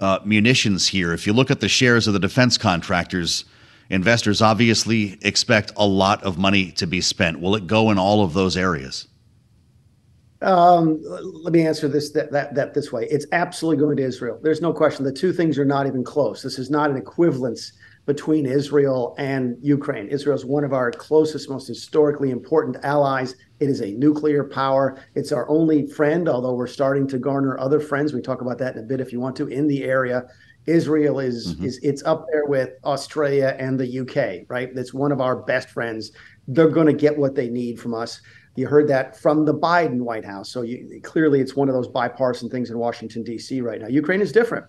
uh, 0.04 0.20
munitions 0.22 0.86
here. 0.88 1.14
If 1.14 1.26
you 1.26 1.32
look 1.32 1.50
at 1.50 1.60
the 1.60 1.68
shares 1.68 2.06
of 2.06 2.12
the 2.12 2.20
defense 2.20 2.58
contractors, 2.58 3.46
investors 3.88 4.42
obviously 4.42 5.18
expect 5.22 5.72
a 5.76 5.86
lot 5.86 6.22
of 6.22 6.36
money 6.36 6.72
to 6.72 6.86
be 6.86 7.00
spent. 7.00 7.40
Will 7.40 7.54
it 7.54 7.66
go 7.66 7.90
in 7.90 7.96
all 7.96 8.22
of 8.22 8.34
those 8.34 8.54
areas? 8.54 9.08
Um, 10.42 11.00
let 11.02 11.54
me 11.54 11.66
answer 11.66 11.88
this 11.88 12.10
that, 12.10 12.30
that 12.32 12.54
that 12.54 12.74
this 12.74 12.92
way. 12.92 13.06
It's 13.10 13.24
absolutely 13.32 13.82
going 13.82 13.96
to 13.96 14.02
Israel. 14.02 14.38
There's 14.42 14.60
no 14.60 14.74
question. 14.74 15.06
The 15.06 15.12
two 15.12 15.32
things 15.32 15.58
are 15.58 15.64
not 15.64 15.86
even 15.86 16.04
close. 16.04 16.42
This 16.42 16.58
is 16.58 16.68
not 16.68 16.90
an 16.90 16.98
equivalence 16.98 17.72
between 18.04 18.44
Israel 18.44 19.14
and 19.16 19.56
Ukraine. 19.62 20.08
Israel 20.08 20.36
is 20.36 20.44
one 20.44 20.64
of 20.64 20.74
our 20.74 20.90
closest, 20.90 21.48
most 21.48 21.66
historically 21.66 22.30
important 22.30 22.76
allies. 22.84 23.36
It 23.60 23.68
is 23.68 23.80
a 23.80 23.92
nuclear 23.92 24.44
power. 24.44 25.02
It's 25.14 25.32
our 25.32 25.48
only 25.48 25.86
friend, 25.86 26.28
although 26.28 26.54
we're 26.54 26.66
starting 26.66 27.06
to 27.08 27.18
garner 27.18 27.58
other 27.58 27.80
friends. 27.80 28.12
We 28.12 28.20
talk 28.20 28.40
about 28.40 28.58
that 28.58 28.74
in 28.74 28.80
a 28.80 28.86
bit 28.86 29.00
if 29.00 29.12
you 29.12 29.20
want 29.20 29.36
to 29.36 29.48
in 29.48 29.66
the 29.68 29.84
area. 29.84 30.26
Israel 30.66 31.20
is 31.20 31.54
mm-hmm. 31.54 31.64
is 31.64 31.78
it's 31.82 32.02
up 32.04 32.26
there 32.32 32.46
with 32.46 32.70
Australia 32.84 33.54
and 33.58 33.78
the 33.78 34.00
UK, 34.00 34.46
right? 34.48 34.74
That's 34.74 34.94
one 34.94 35.12
of 35.12 35.20
our 35.20 35.36
best 35.36 35.68
friends. 35.68 36.12
They're 36.48 36.68
going 36.68 36.86
to 36.86 36.94
get 36.94 37.16
what 37.16 37.34
they 37.34 37.48
need 37.48 37.78
from 37.78 37.94
us. 37.94 38.20
You 38.56 38.66
heard 38.66 38.88
that 38.88 39.18
from 39.18 39.44
the 39.44 39.54
Biden 39.54 39.98
White 39.98 40.24
House. 40.24 40.50
So 40.50 40.62
you, 40.62 41.00
clearly, 41.02 41.40
it's 41.40 41.56
one 41.56 41.68
of 41.68 41.74
those 41.74 41.88
bipartisan 41.88 42.48
things 42.48 42.70
in 42.70 42.78
Washington 42.78 43.22
D.C. 43.22 43.60
right 43.60 43.80
now. 43.80 43.88
Ukraine 43.88 44.20
is 44.20 44.32
different. 44.32 44.64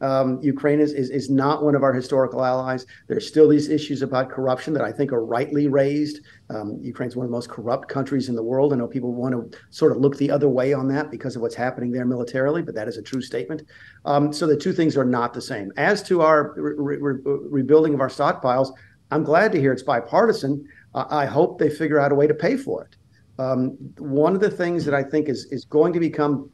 Um, 0.00 0.38
Ukraine 0.42 0.80
is, 0.80 0.92
is, 0.92 1.10
is 1.10 1.30
not 1.30 1.64
one 1.64 1.74
of 1.74 1.82
our 1.82 1.92
historical 1.92 2.44
allies. 2.44 2.86
There's 3.06 3.26
still 3.26 3.48
these 3.48 3.68
issues 3.68 4.02
about 4.02 4.30
corruption 4.30 4.72
that 4.74 4.82
I 4.82 4.92
think 4.92 5.12
are 5.12 5.24
rightly 5.24 5.68
raised. 5.68 6.20
Um, 6.50 6.78
Ukraine's 6.82 7.16
one 7.16 7.24
of 7.24 7.30
the 7.30 7.36
most 7.36 7.48
corrupt 7.48 7.88
countries 7.88 8.28
in 8.28 8.34
the 8.34 8.42
world. 8.42 8.72
I 8.72 8.76
know 8.76 8.86
people 8.86 9.12
want 9.12 9.52
to 9.52 9.58
sort 9.70 9.92
of 9.92 9.98
look 9.98 10.16
the 10.18 10.30
other 10.30 10.48
way 10.48 10.72
on 10.72 10.86
that 10.88 11.10
because 11.10 11.36
of 11.36 11.42
what's 11.42 11.54
happening 11.54 11.90
there 11.90 12.04
militarily, 12.04 12.62
but 12.62 12.74
that 12.74 12.88
is 12.88 12.98
a 12.98 13.02
true 13.02 13.22
statement. 13.22 13.62
Um, 14.04 14.32
so 14.32 14.46
the 14.46 14.56
two 14.56 14.72
things 14.72 14.96
are 14.96 15.04
not 15.04 15.32
the 15.32 15.42
same. 15.42 15.72
As 15.76 16.02
to 16.04 16.22
our 16.22 16.52
re- 16.56 16.98
re- 16.98 17.20
rebuilding 17.24 17.94
of 17.94 18.00
our 18.00 18.08
stockpiles, 18.08 18.72
I'm 19.10 19.22
glad 19.22 19.52
to 19.52 19.60
hear 19.60 19.72
it's 19.72 19.82
bipartisan. 19.82 20.68
I 20.94 21.26
hope 21.26 21.58
they 21.58 21.68
figure 21.68 22.00
out 22.00 22.10
a 22.10 22.14
way 22.14 22.26
to 22.26 22.34
pay 22.34 22.56
for 22.56 22.84
it. 22.84 22.96
Um, 23.38 23.76
one 23.98 24.34
of 24.34 24.40
the 24.40 24.50
things 24.50 24.84
that 24.86 24.94
I 24.94 25.02
think 25.02 25.28
is 25.28 25.44
is 25.52 25.64
going 25.66 25.92
to 25.92 26.00
become 26.00 26.50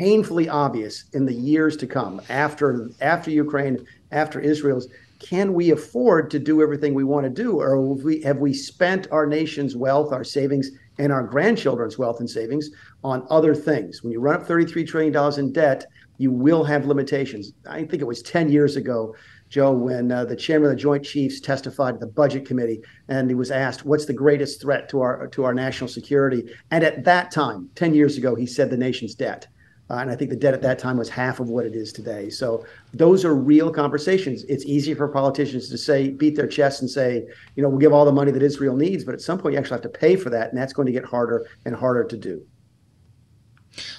painfully 0.00 0.48
obvious 0.48 1.04
in 1.12 1.26
the 1.26 1.34
years 1.34 1.76
to 1.76 1.86
come 1.86 2.22
after 2.30 2.88
after 3.02 3.30
Ukraine, 3.30 3.86
after 4.12 4.40
Israel's. 4.40 4.88
Can 5.18 5.52
we 5.52 5.72
afford 5.72 6.30
to 6.30 6.38
do 6.38 6.62
everything 6.62 6.94
we 6.94 7.04
want 7.04 7.24
to 7.24 7.42
do, 7.44 7.60
or 7.60 7.76
have 7.76 8.02
we, 8.02 8.22
have 8.22 8.38
we 8.38 8.54
spent 8.54 9.08
our 9.12 9.26
nation's 9.26 9.76
wealth, 9.76 10.10
our 10.10 10.24
savings, 10.24 10.70
and 10.96 11.12
our 11.12 11.22
grandchildren's 11.22 11.98
wealth 11.98 12.20
and 12.20 12.30
savings 12.30 12.70
on 13.04 13.26
other 13.28 13.54
things? 13.54 14.02
When 14.02 14.10
you 14.10 14.20
run 14.20 14.36
up 14.36 14.48
$33 14.48 14.88
trillion 14.88 15.38
in 15.38 15.52
debt, 15.52 15.84
you 16.16 16.32
will 16.32 16.64
have 16.64 16.86
limitations. 16.86 17.52
I 17.68 17.84
think 17.84 18.00
it 18.00 18.06
was 18.06 18.22
10 18.22 18.48
years 18.48 18.76
ago, 18.76 19.14
Joe, 19.50 19.72
when 19.72 20.10
uh, 20.10 20.24
the 20.24 20.34
chairman 20.34 20.70
of 20.70 20.76
the 20.76 20.82
Joint 20.82 21.04
Chiefs 21.04 21.40
testified 21.40 21.92
to 21.92 22.00
the 22.00 22.10
Budget 22.10 22.46
Committee, 22.46 22.80
and 23.08 23.28
he 23.28 23.34
was 23.34 23.50
asked, 23.50 23.84
"What's 23.84 24.06
the 24.06 24.14
greatest 24.14 24.62
threat 24.62 24.88
to 24.88 25.02
our 25.02 25.26
to 25.26 25.44
our 25.44 25.52
national 25.52 25.88
security?" 25.88 26.50
And 26.70 26.84
at 26.84 27.04
that 27.04 27.30
time, 27.30 27.68
10 27.74 27.92
years 27.92 28.16
ago, 28.16 28.34
he 28.34 28.46
said 28.46 28.70
the 28.70 28.78
nation's 28.78 29.14
debt. 29.14 29.46
Uh, 29.90 29.94
and 29.96 30.10
I 30.10 30.14
think 30.14 30.30
the 30.30 30.36
debt 30.36 30.54
at 30.54 30.62
that 30.62 30.78
time 30.78 30.96
was 30.96 31.08
half 31.08 31.40
of 31.40 31.48
what 31.48 31.66
it 31.66 31.74
is 31.74 31.92
today. 31.92 32.30
So 32.30 32.64
those 32.94 33.24
are 33.24 33.34
real 33.34 33.72
conversations. 33.72 34.44
It's 34.44 34.64
easy 34.64 34.94
for 34.94 35.08
politicians 35.08 35.68
to 35.70 35.78
say, 35.78 36.10
beat 36.10 36.36
their 36.36 36.46
chests 36.46 36.80
and 36.80 36.88
say, 36.88 37.26
you 37.56 37.62
know, 37.62 37.68
we'll 37.68 37.78
give 37.78 37.92
all 37.92 38.04
the 38.04 38.12
money 38.12 38.30
that 38.30 38.42
Israel 38.42 38.76
needs, 38.76 39.02
but 39.04 39.14
at 39.14 39.20
some 39.20 39.38
point 39.38 39.54
you 39.54 39.58
actually 39.58 39.74
have 39.74 39.92
to 39.92 39.98
pay 39.98 40.14
for 40.14 40.30
that, 40.30 40.50
and 40.50 40.58
that's 40.58 40.72
going 40.72 40.86
to 40.86 40.92
get 40.92 41.04
harder 41.04 41.46
and 41.64 41.74
harder 41.74 42.04
to 42.04 42.16
do. 42.16 42.40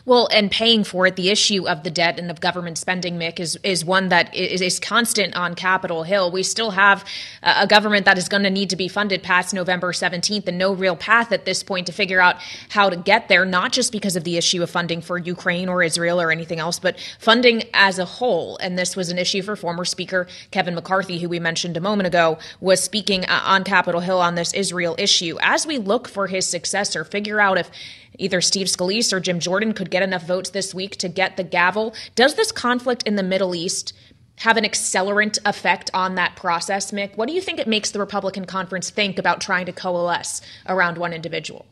Well, 0.06 0.28
and 0.34 0.52
paying 0.52 0.84
for 0.84 1.08
it, 1.08 1.16
the 1.16 1.30
issue 1.30 1.68
of 1.68 1.84
the 1.84 1.92
debt 1.92 2.20
and 2.20 2.30
of 2.30 2.42
government 2.42 2.78
spending, 2.78 3.18
Mick, 3.18 3.40
is 3.40 3.58
is 3.64 3.86
one 3.86 4.10
that 4.10 4.34
is, 4.36 4.62
is 4.62 4.80
constant 4.80 5.36
on 5.36 5.56
Capitol 5.56 6.04
Hill. 6.04 6.32
We 6.32 6.44
still 6.44 6.72
have 6.72 7.06
a 7.42 7.68
government 7.68 8.06
that 8.06 8.18
is 8.18 8.28
going 8.28 8.44
to 8.44 8.50
need 8.50 8.70
to 8.72 8.76
be 8.76 8.88
funded 8.88 9.24
past 9.24 9.54
November 9.54 9.92
17th, 9.92 10.48
and 10.48 10.58
no 10.58 10.74
real 10.74 10.96
path 10.96 11.32
at 11.32 11.46
this 11.46 11.64
point 11.64 11.88
to 11.88 11.94
figure 11.94 12.22
out 12.22 12.38
how 12.70 12.90
to 12.90 12.98
get 12.98 13.28
there. 13.28 13.46
Not 13.46 13.72
just 13.72 13.92
because 13.92 14.16
of 14.16 14.24
the 14.24 14.38
issue 14.38 14.62
of 14.62 14.70
funding 14.70 15.02
for 15.02 15.18
Ukraine 15.18 15.70
or 15.70 15.84
Israel 15.84 16.20
or 16.20 16.32
anything 16.32 16.60
else, 16.60 16.80
but 16.80 17.00
funding 17.20 17.64
as 17.74 17.98
a 17.98 18.06
whole. 18.06 18.58
And 18.58 18.78
this 18.78 18.96
was 18.96 19.10
an 19.10 19.18
issue 19.18 19.42
for 19.42 19.56
former 19.56 19.86
Speaker 19.86 20.28
Kevin 20.52 20.76
McCarthy, 20.76 21.20
who 21.20 21.30
we 21.30 21.40
mentioned 21.40 21.78
a 21.78 21.82
moment 21.82 22.08
ago, 22.08 22.38
was 22.60 22.82
speaking 22.82 23.26
uh, 23.26 23.42
on 23.46 23.64
Capitol 23.64 24.02
Hill 24.02 24.20
on 24.20 24.36
this 24.36 24.54
Israel 24.54 24.96
issue. 24.98 25.38
As 25.42 25.66
we 25.66 25.78
look 25.78 26.08
for 26.08 26.28
his 26.28 26.46
successor, 26.48 27.04
figure 27.04 27.40
out 27.40 27.58
if 27.58 27.72
Either 28.22 28.40
Steve 28.40 28.68
Scalise 28.68 29.12
or 29.12 29.20
Jim 29.20 29.40
Jordan 29.40 29.74
could 29.74 29.90
get 29.90 30.04
enough 30.04 30.28
votes 30.28 30.52
this 30.52 30.76
week 30.76 30.96
to 30.98 31.10
get 31.10 31.38
the 31.38 31.44
gavel. 31.44 31.96
Does 32.14 32.36
this 32.36 32.52
conflict 32.52 33.02
in 33.04 33.16
the 33.16 33.24
Middle 33.24 33.56
East 33.56 33.94
have 34.38 34.58
an 34.58 34.64
accelerant 34.64 35.40
effect 35.44 35.90
on 35.94 36.16
that 36.16 36.36
process, 36.36 36.92
Mick? 36.92 37.18
What 37.18 37.28
do 37.28 37.34
you 37.34 37.42
think 37.42 37.60
it 37.60 37.68
makes 37.68 37.90
the 37.90 38.00
Republican 38.00 38.46
conference 38.46 38.92
think 38.92 39.18
about 39.18 39.42
trying 39.42 39.66
to 39.66 39.72
coalesce 39.72 40.42
around 40.68 41.00
one 41.00 41.14
individual? 41.14 41.66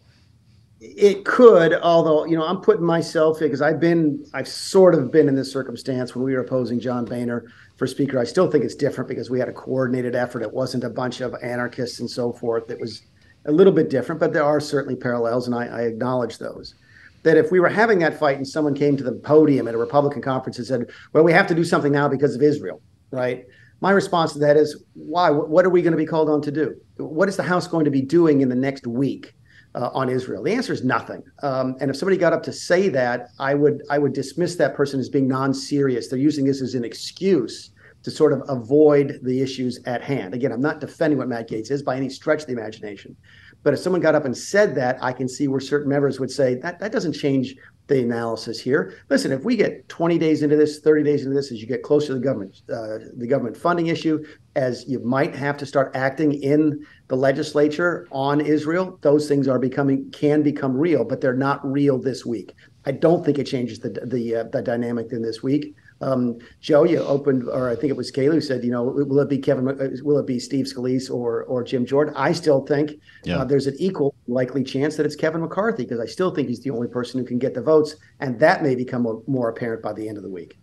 It 0.81 1.23
could, 1.25 1.73
although 1.73 2.25
you 2.25 2.35
know, 2.35 2.45
I'm 2.45 2.61
putting 2.61 2.85
myself 2.85 3.39
because 3.39 3.61
I've 3.61 3.79
been, 3.79 4.25
I've 4.33 4.47
sort 4.47 4.95
of 4.95 5.11
been 5.11 5.27
in 5.27 5.35
this 5.35 5.51
circumstance 5.51 6.15
when 6.15 6.23
we 6.23 6.33
were 6.33 6.39
opposing 6.39 6.79
John 6.79 7.05
Boehner 7.05 7.45
for 7.75 7.85
Speaker. 7.85 8.17
I 8.17 8.23
still 8.23 8.49
think 8.49 8.63
it's 8.63 8.75
different 8.75 9.07
because 9.07 9.29
we 9.29 9.39
had 9.39 9.49
a 9.49 9.53
coordinated 9.53 10.15
effort. 10.15 10.41
It 10.41 10.53
wasn't 10.53 10.83
a 10.83 10.89
bunch 10.89 11.21
of 11.21 11.35
anarchists 11.43 11.99
and 11.99 12.09
so 12.09 12.31
forth. 12.31 12.71
It 12.71 12.79
was 12.79 13.03
a 13.45 13.51
little 13.51 13.73
bit 13.73 13.89
different, 13.89 14.19
but 14.19 14.33
there 14.33 14.43
are 14.43 14.59
certainly 14.59 14.95
parallels, 14.95 15.47
and 15.47 15.55
I, 15.55 15.65
I 15.67 15.81
acknowledge 15.81 16.37
those. 16.37 16.75
That 17.23 17.37
if 17.37 17.51
we 17.51 17.59
were 17.59 17.69
having 17.69 17.99
that 17.99 18.17
fight 18.17 18.37
and 18.37 18.47
someone 18.47 18.73
came 18.73 18.95
to 18.97 19.03
the 19.03 19.11
podium 19.11 19.67
at 19.67 19.75
a 19.75 19.77
Republican 19.77 20.21
conference 20.21 20.57
and 20.57 20.67
said, 20.67 20.85
"Well, 21.13 21.23
we 21.23 21.33
have 21.33 21.47
to 21.47 21.55
do 21.55 21.63
something 21.63 21.91
now 21.91 22.07
because 22.07 22.35
of 22.35 22.41
Israel," 22.41 22.81
right? 23.11 23.45
My 23.81 23.91
response 23.91 24.33
to 24.33 24.39
that 24.39 24.57
is, 24.57 24.83
why? 24.93 25.29
What 25.29 25.65
are 25.65 25.69
we 25.69 25.81
going 25.81 25.91
to 25.91 25.97
be 25.97 26.05
called 26.05 26.29
on 26.29 26.41
to 26.41 26.51
do? 26.51 26.75
What 26.97 27.29
is 27.29 27.37
the 27.37 27.43
House 27.43 27.67
going 27.67 27.85
to 27.85 27.91
be 27.91 28.01
doing 28.01 28.41
in 28.41 28.49
the 28.49 28.55
next 28.55 28.85
week 28.87 29.33
uh, 29.75 29.89
on 29.93 30.09
Israel? 30.09 30.43
The 30.43 30.53
answer 30.53 30.73
is 30.73 30.83
nothing. 30.83 31.23
Um, 31.43 31.75
and 31.79 31.89
if 31.89 31.95
somebody 31.95 32.17
got 32.17 32.33
up 32.33 32.43
to 32.43 32.53
say 32.53 32.89
that, 32.89 33.29
I 33.39 33.53
would 33.53 33.83
I 33.89 33.97
would 33.97 34.13
dismiss 34.13 34.55
that 34.55 34.75
person 34.75 34.99
as 34.99 35.09
being 35.09 35.27
non-serious. 35.27 36.07
They're 36.07 36.19
using 36.19 36.45
this 36.45 36.61
as 36.61 36.75
an 36.75 36.83
excuse 36.83 37.71
to 38.03 38.11
sort 38.11 38.33
of 38.33 38.43
avoid 38.47 39.19
the 39.23 39.41
issues 39.41 39.79
at 39.85 40.01
hand. 40.01 40.33
Again, 40.33 40.51
I'm 40.51 40.61
not 40.61 40.79
defending 40.79 41.17
what 41.17 41.27
Matt 41.27 41.49
Gaetz 41.49 41.71
is 41.71 41.83
by 41.83 41.95
any 41.95 42.09
stretch 42.09 42.41
of 42.41 42.47
the 42.47 42.53
imagination. 42.53 43.15
But 43.63 43.73
if 43.73 43.79
someone 43.79 44.01
got 44.01 44.15
up 44.15 44.25
and 44.25 44.37
said 44.37 44.75
that, 44.75 44.97
I 45.01 45.11
can 45.11 45.27
see 45.27 45.47
where 45.47 45.59
certain 45.59 45.89
members 45.89 46.19
would 46.19 46.31
say 46.31 46.55
that 46.55 46.79
that 46.79 46.91
doesn't 46.91 47.13
change 47.13 47.55
the 47.87 48.01
analysis 48.01 48.59
here. 48.59 48.93
Listen, 49.09 49.31
if 49.31 49.43
we 49.43 49.55
get 49.55 49.89
20 49.89 50.17
days 50.17 50.43
into 50.43 50.55
this, 50.55 50.79
30 50.79 51.03
days 51.03 51.23
into 51.23 51.35
this, 51.35 51.51
as 51.51 51.59
you 51.59 51.67
get 51.67 51.83
closer 51.83 52.07
to 52.07 52.13
the 52.13 52.19
government, 52.19 52.61
uh, 52.71 52.99
the 53.17 53.27
government 53.27 53.57
funding 53.57 53.87
issue, 53.87 54.23
as 54.55 54.85
you 54.87 54.99
might 54.99 55.35
have 55.35 55.57
to 55.57 55.65
start 55.65 55.91
acting 55.95 56.41
in 56.41 56.85
the 57.07 57.15
legislature 57.15 58.07
on 58.11 58.39
Israel, 58.39 58.97
those 59.01 59.27
things 59.27 59.47
are 59.47 59.59
becoming 59.59 60.09
can 60.11 60.43
become 60.43 60.77
real, 60.77 61.03
but 61.03 61.19
they're 61.19 61.33
not 61.33 61.59
real 61.69 61.99
this 61.99 62.25
week. 62.25 62.53
I 62.85 62.91
don't 62.91 63.25
think 63.25 63.39
it 63.39 63.45
changes 63.45 63.79
the 63.79 63.89
the, 64.05 64.35
uh, 64.35 64.43
the 64.43 64.61
dynamic 64.61 65.11
in 65.11 65.21
this 65.21 65.43
week. 65.43 65.75
Um, 66.01 66.39
Joe, 66.61 66.85
you 66.85 66.99
opened, 66.99 67.43
or 67.43 67.69
I 67.69 67.75
think 67.75 67.91
it 67.91 67.97
was 67.97 68.11
Kayla 68.11 68.33
who 68.33 68.41
said, 68.41 68.63
you 68.63 68.71
know, 68.71 68.83
will 68.83 69.19
it 69.19 69.29
be 69.29 69.37
Kevin, 69.37 69.67
uh, 69.67 69.89
will 70.01 70.17
it 70.17 70.25
be 70.25 70.39
Steve 70.39 70.65
Scalise 70.65 71.11
or 71.11 71.43
or 71.43 71.63
Jim 71.63 71.85
Jordan? 71.85 72.13
I 72.15 72.31
still 72.31 72.65
think 72.65 72.93
yeah. 73.25 73.39
uh, 73.39 73.45
there's 73.45 73.67
an 73.67 73.75
equal 73.79 74.15
likely 74.27 74.63
chance 74.63 74.95
that 74.95 75.05
it's 75.05 75.15
Kevin 75.15 75.41
McCarthy 75.41 75.83
because 75.83 75.99
I 75.99 76.05
still 76.05 76.33
think 76.33 76.47
he's 76.47 76.61
the 76.61 76.69
only 76.69 76.87
person 76.87 77.19
who 77.19 77.25
can 77.25 77.37
get 77.37 77.53
the 77.53 77.61
votes, 77.61 77.95
and 78.19 78.39
that 78.39 78.63
may 78.63 78.75
become 78.75 79.05
a, 79.05 79.19
more 79.27 79.49
apparent 79.49 79.81
by 79.81 79.93
the 79.93 80.07
end 80.07 80.17
of 80.17 80.23
the 80.23 80.29
week. 80.29 80.57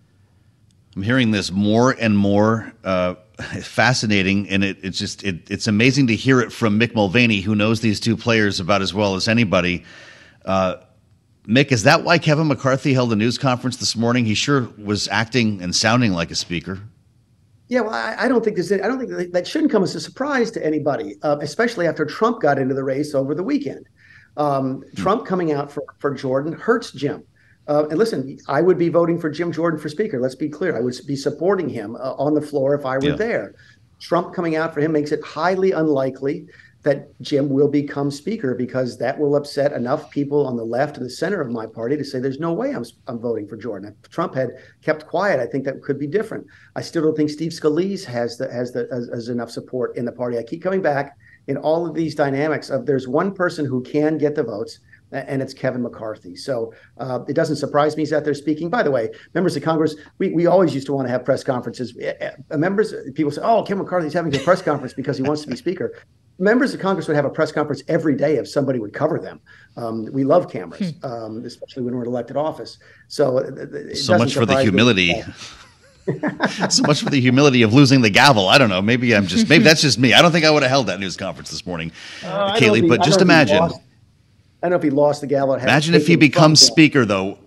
I'm 0.94 1.02
hearing 1.02 1.30
this 1.30 1.50
more 1.50 1.92
and 1.92 2.16
more. 2.16 2.72
Uh, 2.82 3.16
fascinating, 3.60 4.48
and 4.48 4.64
it, 4.64 4.78
it's 4.82 4.98
just 4.98 5.22
it, 5.22 5.50
it's 5.50 5.66
amazing 5.66 6.06
to 6.06 6.16
hear 6.16 6.40
it 6.40 6.50
from 6.50 6.80
Mick 6.80 6.94
Mulvaney, 6.94 7.42
who 7.42 7.54
knows 7.54 7.82
these 7.82 8.00
two 8.00 8.16
players 8.16 8.60
about 8.60 8.80
as 8.80 8.94
well 8.94 9.14
as 9.14 9.28
anybody. 9.28 9.84
Uh, 10.46 10.76
Mick, 11.46 11.70
is 11.70 11.84
that 11.84 12.02
why 12.02 12.18
Kevin 12.18 12.48
McCarthy 12.48 12.92
held 12.92 13.12
a 13.12 13.16
news 13.16 13.38
conference 13.38 13.76
this 13.76 13.94
morning? 13.94 14.24
He 14.24 14.34
sure 14.34 14.68
was 14.78 15.06
acting 15.08 15.62
and 15.62 15.74
sounding 15.74 16.12
like 16.12 16.30
a 16.30 16.34
speaker. 16.34 16.80
Yeah, 17.68 17.80
well, 17.80 17.94
I, 17.94 18.16
I 18.24 18.28
don't 18.28 18.44
think 18.44 18.56
there's. 18.56 18.72
I 18.72 18.78
don't 18.78 18.98
think 18.98 19.32
that, 19.32 19.46
shouldn't 19.46 19.72
come 19.72 19.82
as 19.82 19.94
a 19.94 20.00
surprise 20.00 20.50
to 20.52 20.64
anybody, 20.64 21.16
uh, 21.22 21.38
especially 21.40 21.86
after 21.86 22.04
Trump 22.04 22.40
got 22.40 22.58
into 22.58 22.74
the 22.74 22.84
race 22.84 23.14
over 23.14 23.34
the 23.34 23.42
weekend. 23.42 23.88
Um, 24.36 24.82
mm. 24.82 24.96
Trump 24.96 25.26
coming 25.26 25.52
out 25.52 25.70
for 25.70 25.84
for 25.98 26.14
Jordan 26.14 26.52
hurts 26.52 26.92
Jim. 26.92 27.24
Uh, 27.68 27.88
and 27.88 27.98
listen, 27.98 28.38
I 28.46 28.62
would 28.62 28.78
be 28.78 28.88
voting 28.88 29.20
for 29.20 29.28
Jim 29.28 29.50
Jordan 29.50 29.80
for 29.80 29.88
Speaker. 29.88 30.20
Let's 30.20 30.36
be 30.36 30.48
clear. 30.48 30.76
I 30.76 30.80
would 30.80 30.94
be 31.06 31.16
supporting 31.16 31.68
him 31.68 31.96
uh, 31.96 32.14
on 32.14 32.34
the 32.34 32.40
floor 32.40 32.74
if 32.74 32.86
I 32.86 32.98
were 32.98 33.10
yeah. 33.10 33.16
there. 33.16 33.54
Trump 34.00 34.34
coming 34.34 34.54
out 34.54 34.72
for 34.72 34.80
him 34.80 34.92
makes 34.92 35.10
it 35.10 35.24
highly 35.24 35.72
unlikely 35.72 36.46
that 36.86 37.20
Jim 37.20 37.48
will 37.48 37.66
become 37.68 38.12
speaker 38.12 38.54
because 38.54 38.96
that 38.96 39.18
will 39.18 39.34
upset 39.34 39.72
enough 39.72 40.08
people 40.08 40.46
on 40.46 40.56
the 40.56 40.64
left 40.64 40.96
and 40.96 41.04
the 41.04 41.10
center 41.10 41.40
of 41.40 41.50
my 41.50 41.66
party 41.66 41.96
to 41.96 42.04
say 42.04 42.20
there's 42.20 42.38
no 42.38 42.52
way 42.52 42.70
I'm, 42.70 42.84
I'm 43.08 43.18
voting 43.18 43.48
for 43.48 43.56
Jordan. 43.56 43.94
If 44.04 44.08
Trump 44.08 44.36
had 44.36 44.50
kept 44.82 45.04
quiet, 45.06 45.40
I 45.40 45.46
think 45.46 45.64
that 45.64 45.82
could 45.82 45.98
be 45.98 46.06
different. 46.06 46.46
I 46.76 46.82
still 46.82 47.02
don't 47.02 47.16
think 47.16 47.30
Steve 47.30 47.50
Scalise 47.50 48.04
has 48.04 48.38
the 48.38 48.50
has 48.52 48.70
the 48.70 48.88
has, 48.92 49.08
has 49.12 49.28
enough 49.28 49.50
support 49.50 49.96
in 49.96 50.04
the 50.04 50.12
party. 50.12 50.38
I 50.38 50.44
keep 50.44 50.62
coming 50.62 50.80
back 50.80 51.18
in 51.48 51.56
all 51.56 51.86
of 51.86 51.94
these 51.94 52.14
dynamics 52.14 52.70
of 52.70 52.86
there's 52.86 53.08
one 53.08 53.34
person 53.34 53.66
who 53.66 53.82
can 53.82 54.16
get 54.16 54.36
the 54.36 54.44
votes 54.44 54.78
and 55.12 55.42
it's 55.42 55.54
Kevin 55.54 55.82
McCarthy. 55.82 56.36
So 56.36 56.72
uh, 56.98 57.20
it 57.28 57.34
doesn't 57.34 57.56
surprise 57.56 57.96
me 57.96 58.02
he's 58.02 58.12
out 58.12 58.24
there 58.24 58.34
speaking. 58.34 58.70
By 58.70 58.82
the 58.82 58.90
way, 58.90 59.10
members 59.34 59.56
of 59.56 59.62
Congress, 59.62 59.96
we, 60.18 60.30
we 60.30 60.46
always 60.46 60.74
used 60.74 60.86
to 60.86 60.92
want 60.92 61.08
to 61.08 61.12
have 61.12 61.24
press 61.24 61.42
conferences. 61.42 61.96
Members, 62.50 62.94
people 63.14 63.32
say, 63.32 63.40
"Oh, 63.42 63.62
Kevin 63.62 63.84
McCarthy's 63.84 64.12
having 64.12 64.34
a 64.34 64.38
press 64.40 64.62
conference 64.62 64.94
because 64.94 65.16
he 65.16 65.22
wants 65.22 65.42
to 65.42 65.48
be 65.48 65.56
speaker." 65.56 65.94
Members 66.38 66.74
of 66.74 66.80
Congress 66.80 67.08
would 67.08 67.16
have 67.16 67.24
a 67.24 67.30
press 67.30 67.50
conference 67.50 67.82
every 67.88 68.14
day 68.14 68.36
if 68.36 68.46
somebody 68.46 68.78
would 68.78 68.92
cover 68.92 69.18
them. 69.18 69.40
Um, 69.76 70.04
we 70.12 70.22
love 70.22 70.50
cameras, 70.50 70.90
hmm. 70.90 71.06
um, 71.06 71.44
especially 71.44 71.82
when 71.82 71.94
we're 71.94 72.02
in 72.02 72.08
elected 72.08 72.36
office. 72.36 72.78
So, 73.08 73.38
uh, 73.38 73.94
so 73.94 74.18
much 74.18 74.34
for 74.34 74.44
the 74.44 74.60
humility. 74.60 75.22
so 76.68 76.82
much 76.82 77.02
for 77.02 77.10
the 77.10 77.20
humility 77.20 77.62
of 77.62 77.72
losing 77.72 78.02
the 78.02 78.10
gavel. 78.10 78.48
I 78.48 78.58
don't 78.58 78.68
know. 78.68 78.82
Maybe 78.82 79.14
I'm 79.14 79.26
just 79.26 79.48
maybe 79.48 79.64
that's 79.64 79.80
just 79.80 79.98
me. 79.98 80.12
I 80.12 80.22
don't 80.22 80.30
think 80.30 80.44
I 80.44 80.50
would 80.50 80.62
have 80.62 80.70
held 80.70 80.86
that 80.88 81.00
news 81.00 81.16
conference 81.16 81.50
this 81.50 81.66
morning, 81.66 81.90
uh, 82.22 82.54
Kailey. 82.54 82.82
He, 82.82 82.88
but 82.88 83.02
just 83.02 83.20
imagine. 83.22 83.58
Lost, 83.58 83.80
I 84.62 84.68
don't 84.68 84.70
know 84.70 84.76
if 84.76 84.82
he 84.82 84.90
lost 84.90 85.20
the 85.20 85.26
gavel. 85.26 85.54
Imagine 85.54 85.94
if 85.94 86.06
he 86.06 86.16
becomes 86.16 86.60
speaker 86.60 87.04
though. 87.04 87.38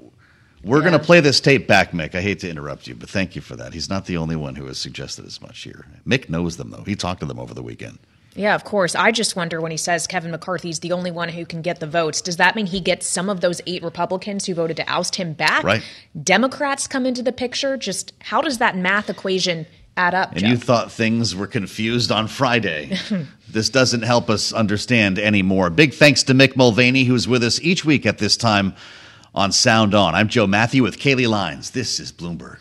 We're 0.62 0.80
yeah. 0.80 0.90
going 0.90 1.00
to 1.00 1.06
play 1.06 1.22
this 1.22 1.40
tape 1.40 1.68
back, 1.68 1.92
Mick. 1.92 2.16
I 2.16 2.22
hate 2.22 2.40
to 2.40 2.50
interrupt 2.50 2.86
you, 2.86 2.94
but 2.94 3.10
thank 3.10 3.34
you 3.34 3.42
for 3.42 3.56
that. 3.56 3.74
He's 3.74 3.90
not 3.90 4.08
the 4.08 4.18
only 4.18 4.36
one 4.36 4.56
who 4.56 4.66
has 4.66 4.78
suggested 4.78 5.26
as 5.26 5.42
much 5.42 5.62
here. 5.62 5.86
Mick 6.06 6.28
knows 6.28 6.58
them, 6.58 6.70
though. 6.70 6.84
He 6.84 6.96
talked 6.96 7.22
to 7.22 7.26
them 7.26 7.40
over 7.40 7.54
the 7.54 7.64
weekend. 7.64 7.98
Yeah, 8.36 8.56
of 8.56 8.64
course. 8.64 8.96
I 8.96 9.12
just 9.12 9.36
wonder 9.36 9.60
when 9.60 9.72
he 9.72 9.78
says 9.78 10.08
Kevin 10.08 10.32
McCarthy's 10.32 10.80
the 10.80 10.92
only 10.92 11.12
one 11.12 11.30
who 11.30 11.46
can 11.46 11.62
get 11.62 11.80
the 11.80 11.88
votes, 11.88 12.22
does 12.22 12.38
that 12.38 12.56
mean 12.56 12.68
he 12.68 12.80
gets 12.80 13.08
some 13.08 13.30
of 13.30 13.42
those 13.42 13.62
eight 13.66 13.84
Republicans 13.84 14.46
who 14.46 14.54
voted 14.54 14.78
to 14.78 14.90
oust 14.90 15.16
him 15.16 15.34
back? 15.34 15.64
Right. 15.64 15.84
Democrats 16.24 16.88
come 16.88 17.06
into 17.06 17.24
the 17.24 17.32
picture. 17.32 17.76
Just 17.76 18.14
how 18.20 18.42
does 18.42 18.60
that 18.60 18.78
math 18.78 19.10
equation 19.10 19.66
add 19.98 20.14
up? 20.14 20.32
And 20.32 20.42
Jeff? 20.42 20.50
you 20.50 20.58
thought 20.58 20.92
things 20.92 21.36
were 21.36 21.48
confused 21.48 22.12
on 22.12 22.28
Friday. 22.28 22.98
this 23.50 23.70
doesn't 23.70 24.04
help 24.04 24.30
us 24.30 24.54
understand 24.54 25.18
anymore. 25.20 25.70
Big 25.70 25.94
thanks 25.94 26.24
to 26.24 26.34
Mick 26.34 26.56
Mulvaney, 26.56 27.06
who's 27.06 27.28
with 27.28 27.44
us 27.44 27.60
each 27.62 27.84
week 27.84 28.06
at 28.06 28.20
this 28.20 28.38
time 28.38 28.76
on 29.34 29.52
Sound 29.52 29.96
On. 29.96 30.14
I'm 30.16 30.28
Joe 30.28 30.48
Mathieu 30.48 30.84
with 30.84 31.00
Kailey 31.00 31.28
Leinz. 31.28 31.72
This 31.72 32.00
is 32.00 32.12
Bloomberg. 32.12 32.60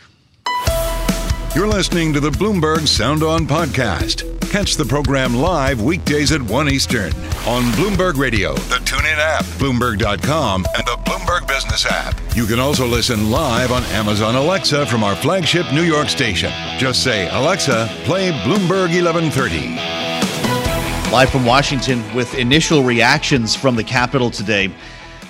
You're 1.54 1.68
listening 1.68 2.12
to 2.12 2.20
the 2.20 2.30
Bloomberg 2.30 2.86
Sound 2.86 3.22
On 3.22 3.46
podcast. 3.46 4.37
Catch 4.50 4.76
the 4.76 4.84
program 4.84 5.34
live 5.34 5.82
weekdays 5.82 6.32
at 6.32 6.40
1 6.40 6.70
Eastern 6.70 7.12
on 7.46 7.64
Bloomberg 7.72 8.16
Radio, 8.16 8.54
the 8.54 8.76
TuneIn 8.76 9.18
app, 9.18 9.44
Bloomberg.com, 9.44 10.64
and 10.74 10.86
the 10.86 10.96
Bloomberg 11.04 11.46
Business 11.46 11.84
app. 11.84 12.18
You 12.34 12.46
can 12.46 12.58
also 12.58 12.86
listen 12.86 13.30
live 13.30 13.72
on 13.72 13.82
Amazon 13.84 14.36
Alexa 14.36 14.86
from 14.86 15.04
our 15.04 15.14
flagship 15.14 15.70
New 15.70 15.82
York 15.82 16.08
station. 16.08 16.50
Just 16.78 17.04
say, 17.04 17.28
Alexa, 17.28 17.90
play 18.04 18.30
Bloomberg 18.30 18.88
1130. 18.88 21.12
Live 21.12 21.28
from 21.28 21.44
Washington 21.44 22.02
with 22.14 22.34
initial 22.34 22.82
reactions 22.82 23.54
from 23.54 23.76
the 23.76 23.84
Capitol 23.84 24.30
today 24.30 24.72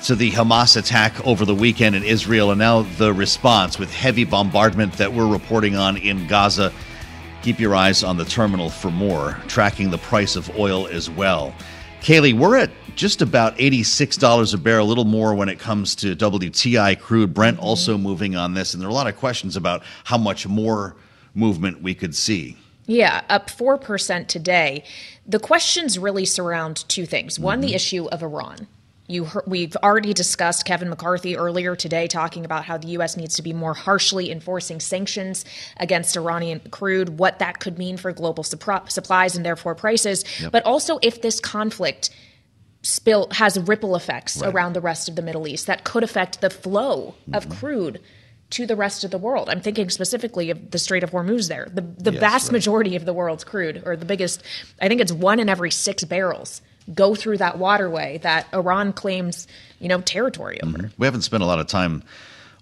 to 0.05 0.15
the 0.15 0.31
Hamas 0.31 0.77
attack 0.77 1.27
over 1.27 1.45
the 1.45 1.57
weekend 1.57 1.97
in 1.97 2.05
Israel, 2.05 2.53
and 2.53 2.61
now 2.61 2.83
the 2.83 3.13
response 3.13 3.81
with 3.81 3.93
heavy 3.93 4.23
bombardment 4.23 4.93
that 4.93 5.13
we're 5.13 5.27
reporting 5.27 5.75
on 5.75 5.97
in 5.97 6.29
Gaza. 6.29 6.73
Keep 7.43 7.61
your 7.61 7.75
eyes 7.75 8.03
on 8.03 8.17
the 8.17 8.25
terminal 8.25 8.69
for 8.69 8.91
more, 8.91 9.39
tracking 9.47 9.91
the 9.91 9.99
price 9.99 10.35
of 10.35 10.51
oil 10.59 10.87
as 10.89 11.09
well. 11.09 11.55
Kailey, 12.01 12.33
we're 12.37 12.57
at 12.57 12.71
just 12.97 13.23
about 13.23 13.57
$86 13.59 14.55
a 14.55 14.57
barrel, 14.59 14.87
a 14.87 14.89
little 14.89 15.05
more 15.05 15.35
when 15.35 15.49
it 15.49 15.59
comes 15.59 15.95
to 15.97 16.17
WTI 16.17 16.99
crude. 16.99 17.33
Brent 17.33 17.57
mm-hmm. 17.57 17.67
also 17.67 17.97
moving 17.97 18.35
on 18.35 18.55
this, 18.55 18.75
and 18.75 18.81
there 18.81 18.89
are 18.89 18.91
a 18.91 18.95
lot 18.95 19.07
of 19.07 19.17
questions 19.17 19.57
about 19.57 19.83
how 20.05 20.19
much 20.19 20.47
more 20.47 20.97
movement 21.35 21.81
we 21.83 21.95
could 21.95 22.15
see. 22.15 22.57
Yeah, 22.87 23.23
up 23.29 23.51
4% 23.51 24.27
today. 24.27 24.83
The 25.27 25.39
questions 25.39 25.99
really 25.99 26.25
surround 26.25 26.89
two 26.89 27.07
things. 27.07 27.39
One, 27.39 27.61
mm-hmm. 27.61 27.69
the 27.69 27.75
issue 27.75 28.07
of 28.07 28.23
Iran 28.23 28.67
you 29.09 29.25
heard, 29.25 29.45
we've 29.47 29.75
already 29.77 30.13
discussed 30.13 30.65
Kevin 30.67 30.91
McCarthy 30.91 31.37
earlier 31.37 31.75
today 31.75 32.07
talking 32.07 32.45
about 32.45 32.65
how 32.67 32.77
the 32.77 32.89
U.S. 32.89 33.17
needs 33.17 33.37
to 33.37 33.43
be 33.43 33.53
more 33.53 33.75
harshly 33.75 34.31
enforcing 34.31 34.79
sanctions 34.79 35.45
against 35.79 36.17
Iranian 36.17 36.61
crude, 36.71 37.19
what 37.19 37.39
that 37.39 37.59
could 37.59 37.79
mean 37.79 37.97
for 37.97 38.13
global 38.13 38.45
supplies 38.45 39.35
and 39.35 39.45
therefore 39.45 39.75
prices, 39.75 40.25
yep. 40.41 40.53
but 40.53 40.65
also 40.65 40.99
if 41.03 41.23
this 41.23 41.41
conflict 41.41 42.11
spill 42.83 43.29
has 43.33 43.59
ripple 43.59 43.97
effects 43.97 44.41
right. 44.41 44.55
around 44.55 44.75
the 44.75 44.81
rest 44.81 45.09
of 45.09 45.17
the 45.17 45.23
Middle 45.23 45.49
East 45.49 45.67
that 45.67 45.85
could 45.85 46.05
affect 46.05 46.41
the 46.41 46.51
flow 46.51 47.15
mm-hmm. 47.23 47.35
of 47.35 47.49
crude 47.49 48.01
to 48.51 48.67
the 48.67 48.77
rest 48.77 49.05
of 49.05 49.11
the 49.11 49.19
world. 49.19 49.51
I'm 49.51 49.61
thinking 49.61 49.91
specifically 49.91 50.51
of 50.51 50.71
the 50.71 50.79
Strait 50.79 51.03
of 51.03 51.11
Hormuz 51.11 51.49
there. 51.49 51.69
The 51.71 51.83
the 51.83 52.13
yes, 52.13 52.21
vast 52.21 52.47
right. 52.47 52.53
majority 52.53 52.97
of 52.97 53.05
the 53.05 53.13
world's 53.13 53.45
crude 53.45 53.83
or 53.85 53.97
the 53.97 54.07
biggest 54.07 54.43
I 54.81 54.89
think 54.89 55.01
it's 55.01 55.13
one 55.13 55.41
in 55.41 55.49
every 55.49 55.71
6 55.71 56.05
barrels 56.05 56.63
go 56.95 57.15
through 57.15 57.39
that 57.39 57.59
waterway 57.59 58.19
that 58.19 58.47
Iran 58.53 58.93
claims, 58.93 59.47
you 59.79 59.89
know, 59.89 60.01
territory 60.01 60.61
over. 60.63 60.79
Mm-hmm. 60.79 61.01
We 61.03 61.07
haven't 61.07 61.23
spent 61.23 61.43
a 61.43 61.47
lot 61.47 61.59
of 61.59 61.67
time 61.67 62.03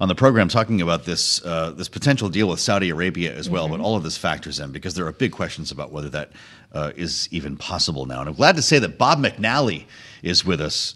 on 0.01 0.09
the 0.09 0.15
program 0.15 0.49
talking 0.49 0.83
about 0.83 1.05
this 1.05 1.45
uh, 1.45 1.71
this 1.71 1.89
potential 1.89 2.29
deal 2.29 2.49
with 2.49 2.61
Saudi 2.61 2.91
Arabia 2.91 3.35
as 3.35 3.49
well, 3.49 3.65
mm-hmm. 3.65 3.79
but 3.79 3.83
all 3.83 3.97
of 3.97 4.03
this 4.03 4.17
factors 4.17 4.61
in 4.61 4.73
because 4.73 4.95
there 4.95 5.07
are 5.07 5.13
big 5.13 5.33
questions 5.33 5.71
about 5.71 5.93
whether 5.93 6.09
that 6.11 6.31
uh, 6.73 6.93
is 6.97 7.29
even 7.31 7.57
possible 7.57 8.07
now. 8.07 8.21
And 8.21 8.29
I'm 8.29 8.35
glad 8.35 8.57
to 8.57 8.63
say 8.63 8.79
that 8.79 8.99
Bob 8.99 9.19
McNally 9.19 9.85
is 10.23 10.45
with 10.45 10.61
us. 10.61 10.95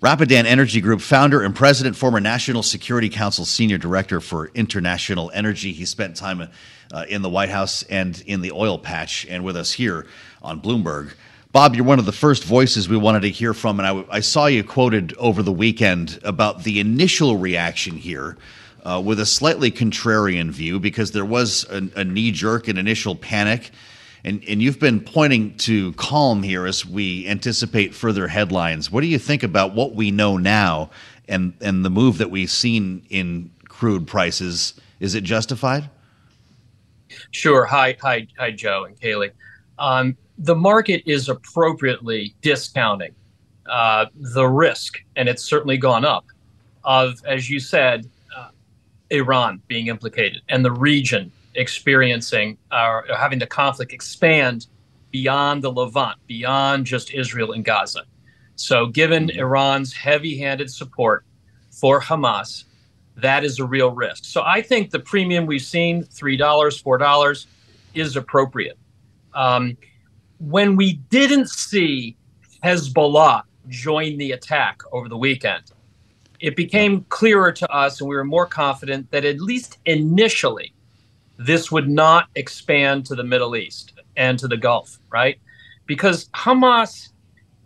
Rapidan 0.00 0.46
Energy 0.46 0.80
Group 0.80 1.00
founder 1.00 1.42
and 1.42 1.54
president, 1.54 1.94
former 1.94 2.18
National 2.18 2.64
Security 2.64 3.08
Council 3.08 3.44
senior 3.44 3.78
director 3.78 4.20
for 4.20 4.50
international 4.52 5.30
energy. 5.32 5.72
He 5.72 5.84
spent 5.84 6.16
time 6.16 6.48
uh, 6.92 7.04
in 7.08 7.22
the 7.22 7.28
White 7.28 7.50
House 7.50 7.84
and 7.84 8.20
in 8.26 8.40
the 8.40 8.50
oil 8.50 8.80
patch, 8.80 9.24
and 9.30 9.44
with 9.44 9.56
us 9.56 9.72
here 9.72 10.08
on 10.42 10.60
Bloomberg. 10.60 11.12
Bob, 11.52 11.76
you're 11.76 11.84
one 11.84 11.98
of 11.98 12.06
the 12.06 12.12
first 12.12 12.44
voices 12.44 12.88
we 12.88 12.96
wanted 12.96 13.20
to 13.20 13.28
hear 13.28 13.52
from, 13.52 13.78
and 13.78 13.86
I, 13.86 14.16
I 14.16 14.20
saw 14.20 14.46
you 14.46 14.64
quoted 14.64 15.14
over 15.18 15.42
the 15.42 15.52
weekend 15.52 16.18
about 16.24 16.64
the 16.64 16.80
initial 16.80 17.36
reaction 17.36 17.96
here. 17.96 18.36
Uh, 18.84 19.00
with 19.00 19.20
a 19.20 19.26
slightly 19.26 19.70
contrarian 19.70 20.50
view 20.50 20.80
because 20.80 21.12
there 21.12 21.24
was 21.24 21.64
a, 21.70 21.88
a 21.94 22.02
knee 22.02 22.32
jerk 22.32 22.66
and 22.66 22.80
initial 22.80 23.14
panic. 23.14 23.70
And, 24.24 24.42
and 24.48 24.60
you've 24.60 24.80
been 24.80 24.98
pointing 24.98 25.56
to 25.58 25.92
calm 25.92 26.42
here 26.42 26.66
as 26.66 26.84
we 26.84 27.28
anticipate 27.28 27.94
further 27.94 28.26
headlines. 28.26 28.90
What 28.90 29.02
do 29.02 29.06
you 29.06 29.20
think 29.20 29.44
about 29.44 29.72
what 29.72 29.94
we 29.94 30.10
know 30.10 30.36
now 30.36 30.90
and, 31.28 31.52
and 31.60 31.84
the 31.84 31.90
move 31.90 32.18
that 32.18 32.32
we've 32.32 32.50
seen 32.50 33.06
in 33.08 33.52
crude 33.68 34.08
prices? 34.08 34.74
Is 34.98 35.14
it 35.14 35.22
justified? 35.22 35.88
Sure. 37.30 37.64
Hi, 37.66 37.96
hi, 38.02 38.26
hi, 38.36 38.50
Joe 38.50 38.82
and 38.82 39.00
Kailey. 39.00 39.30
Um, 39.78 40.16
the 40.42 40.56
market 40.56 41.04
is 41.06 41.28
appropriately 41.28 42.34
discounting 42.42 43.14
uh, 43.66 44.06
the 44.14 44.44
risk, 44.44 44.98
and 45.14 45.28
it's 45.28 45.44
certainly 45.44 45.76
gone 45.76 46.04
up, 46.04 46.26
of, 46.82 47.22
as 47.24 47.48
you 47.48 47.60
said, 47.60 48.10
uh, 48.36 48.48
Iran 49.10 49.62
being 49.68 49.86
implicated 49.86 50.42
and 50.48 50.64
the 50.64 50.72
region 50.72 51.30
experiencing 51.54 52.58
or 52.72 53.10
uh, 53.10 53.16
having 53.16 53.38
the 53.38 53.46
conflict 53.46 53.92
expand 53.92 54.66
beyond 55.12 55.62
the 55.62 55.70
Levant, 55.70 56.18
beyond 56.26 56.86
just 56.86 57.14
Israel 57.14 57.52
and 57.52 57.64
Gaza. 57.64 58.02
So, 58.56 58.86
given 58.86 59.28
mm-hmm. 59.28 59.38
Iran's 59.38 59.92
heavy 59.92 60.36
handed 60.38 60.72
support 60.72 61.24
for 61.70 62.00
Hamas, 62.00 62.64
that 63.16 63.44
is 63.44 63.60
a 63.60 63.64
real 63.64 63.92
risk. 63.92 64.24
So, 64.24 64.42
I 64.42 64.60
think 64.60 64.90
the 64.90 64.98
premium 64.98 65.46
we've 65.46 65.62
seen, 65.62 66.02
$3, 66.02 66.38
$4, 66.38 67.46
is 67.94 68.16
appropriate. 68.16 68.78
Um, 69.34 69.76
when 70.48 70.74
we 70.74 70.94
didn't 70.94 71.48
see 71.48 72.16
Hezbollah 72.64 73.42
join 73.68 74.18
the 74.18 74.32
attack 74.32 74.82
over 74.90 75.08
the 75.08 75.16
weekend, 75.16 75.62
it 76.40 76.56
became 76.56 77.04
clearer 77.08 77.52
to 77.52 77.70
us 77.70 78.00
and 78.00 78.10
we 78.10 78.16
were 78.16 78.24
more 78.24 78.46
confident 78.46 79.08
that 79.12 79.24
at 79.24 79.40
least 79.40 79.78
initially 79.86 80.74
this 81.38 81.70
would 81.70 81.88
not 81.88 82.28
expand 82.34 83.06
to 83.06 83.14
the 83.14 83.22
Middle 83.22 83.54
East 83.54 83.92
and 84.16 84.38
to 84.40 84.48
the 84.48 84.56
Gulf, 84.56 84.98
right? 85.10 85.38
Because 85.86 86.28
Hamas, 86.30 87.10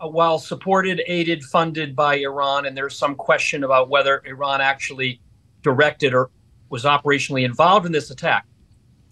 uh, 0.01 0.09
while 0.09 0.39
supported, 0.39 1.01
aided, 1.07 1.43
funded 1.45 1.97
by 1.97 2.16
Iran, 2.16 2.66
and 2.66 2.77
there's 2.77 2.97
some 2.97 3.14
question 3.14 3.64
about 3.64 3.89
whether 3.89 4.22
Iran 4.27 4.61
actually 4.61 5.20
directed 5.62 6.12
or 6.12 6.31
was 6.68 6.85
operationally 6.85 7.45
involved 7.45 7.87
in 7.87 7.93
this 7.93 8.11
attack, 8.11 8.47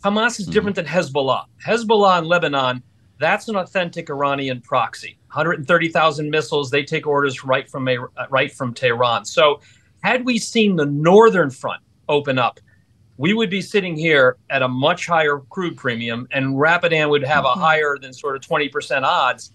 Hamas 0.04 0.38
is 0.38 0.46
different 0.46 0.76
mm-hmm. 0.76 0.84
than 0.84 1.02
Hezbollah. 1.02 1.46
Hezbollah 1.64 2.18
in 2.18 2.24
Lebanon 2.26 2.82
that's 3.18 3.48
an 3.48 3.56
authentic 3.56 4.10
Iranian 4.10 4.60
proxy. 4.60 5.16
130,000 5.28 6.30
missiles. 6.30 6.70
They 6.70 6.84
take 6.84 7.06
orders 7.06 7.44
right 7.44 7.68
from 7.68 7.88
a, 7.88 7.98
right 8.30 8.52
from 8.52 8.74
Tehran. 8.74 9.24
So, 9.24 9.60
had 10.02 10.24
we 10.24 10.38
seen 10.38 10.76
the 10.76 10.84
northern 10.84 11.50
front 11.50 11.82
open 12.08 12.38
up, 12.38 12.60
we 13.16 13.32
would 13.32 13.48
be 13.48 13.62
sitting 13.62 13.96
here 13.96 14.36
at 14.50 14.62
a 14.62 14.68
much 14.68 15.06
higher 15.06 15.38
crude 15.50 15.76
premium, 15.76 16.28
and 16.30 16.58
Rapidan 16.58 17.08
would 17.08 17.24
have 17.24 17.44
mm-hmm. 17.44 17.58
a 17.58 17.62
higher 17.62 17.96
than 17.98 18.12
sort 18.12 18.36
of 18.36 18.42
20% 18.42 19.02
odds 19.02 19.52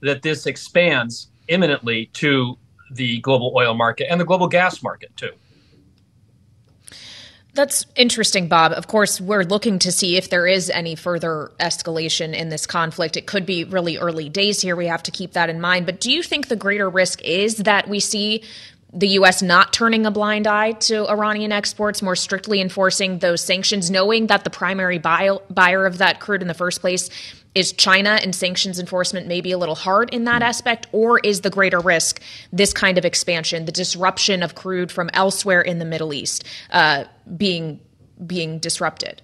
that 0.00 0.22
this 0.22 0.46
expands 0.46 1.28
imminently 1.48 2.06
to 2.14 2.58
the 2.92 3.20
global 3.20 3.52
oil 3.56 3.74
market 3.74 4.10
and 4.10 4.20
the 4.20 4.24
global 4.24 4.48
gas 4.48 4.82
market 4.82 5.16
too. 5.16 5.30
That's 7.54 7.84
interesting, 7.96 8.48
Bob. 8.48 8.72
Of 8.72 8.86
course, 8.86 9.20
we're 9.20 9.42
looking 9.42 9.78
to 9.80 9.92
see 9.92 10.16
if 10.16 10.30
there 10.30 10.46
is 10.46 10.70
any 10.70 10.94
further 10.94 11.52
escalation 11.60 12.34
in 12.34 12.48
this 12.48 12.66
conflict. 12.66 13.16
It 13.18 13.26
could 13.26 13.44
be 13.44 13.64
really 13.64 13.98
early 13.98 14.30
days 14.30 14.62
here. 14.62 14.74
We 14.74 14.86
have 14.86 15.02
to 15.02 15.10
keep 15.10 15.32
that 15.32 15.50
in 15.50 15.60
mind. 15.60 15.84
But 15.84 16.00
do 16.00 16.10
you 16.10 16.22
think 16.22 16.48
the 16.48 16.56
greater 16.56 16.88
risk 16.88 17.20
is 17.22 17.56
that 17.58 17.88
we 17.88 18.00
see 18.00 18.42
the 18.94 19.08
U.S. 19.08 19.42
not 19.42 19.72
turning 19.72 20.06
a 20.06 20.10
blind 20.10 20.46
eye 20.46 20.72
to 20.72 21.06
Iranian 21.08 21.52
exports, 21.52 22.00
more 22.00 22.16
strictly 22.16 22.60
enforcing 22.60 23.18
those 23.18 23.42
sanctions, 23.42 23.90
knowing 23.90 24.28
that 24.28 24.44
the 24.44 24.50
primary 24.50 24.98
buyer 24.98 25.86
of 25.86 25.98
that 25.98 26.20
crude 26.20 26.40
in 26.40 26.48
the 26.48 26.54
first 26.54 26.80
place 26.80 27.10
is 27.54 27.72
China 27.72 28.18
and 28.22 28.34
sanctions 28.34 28.78
enforcement 28.78 29.26
maybe 29.26 29.52
a 29.52 29.58
little 29.58 29.74
hard 29.74 30.10
in 30.10 30.24
that 30.24 30.42
aspect, 30.42 30.86
or 30.92 31.18
is 31.20 31.42
the 31.42 31.50
greater 31.50 31.80
risk 31.80 32.20
this 32.52 32.72
kind 32.72 32.98
of 32.98 33.04
expansion, 33.04 33.64
the 33.66 33.72
disruption 33.72 34.42
of 34.42 34.54
crude 34.54 34.90
from 34.90 35.10
elsewhere 35.12 35.60
in 35.60 35.78
the 35.78 35.84
Middle 35.84 36.14
East, 36.14 36.44
uh, 36.70 37.04
being 37.36 37.80
being 38.26 38.58
disrupted? 38.58 39.20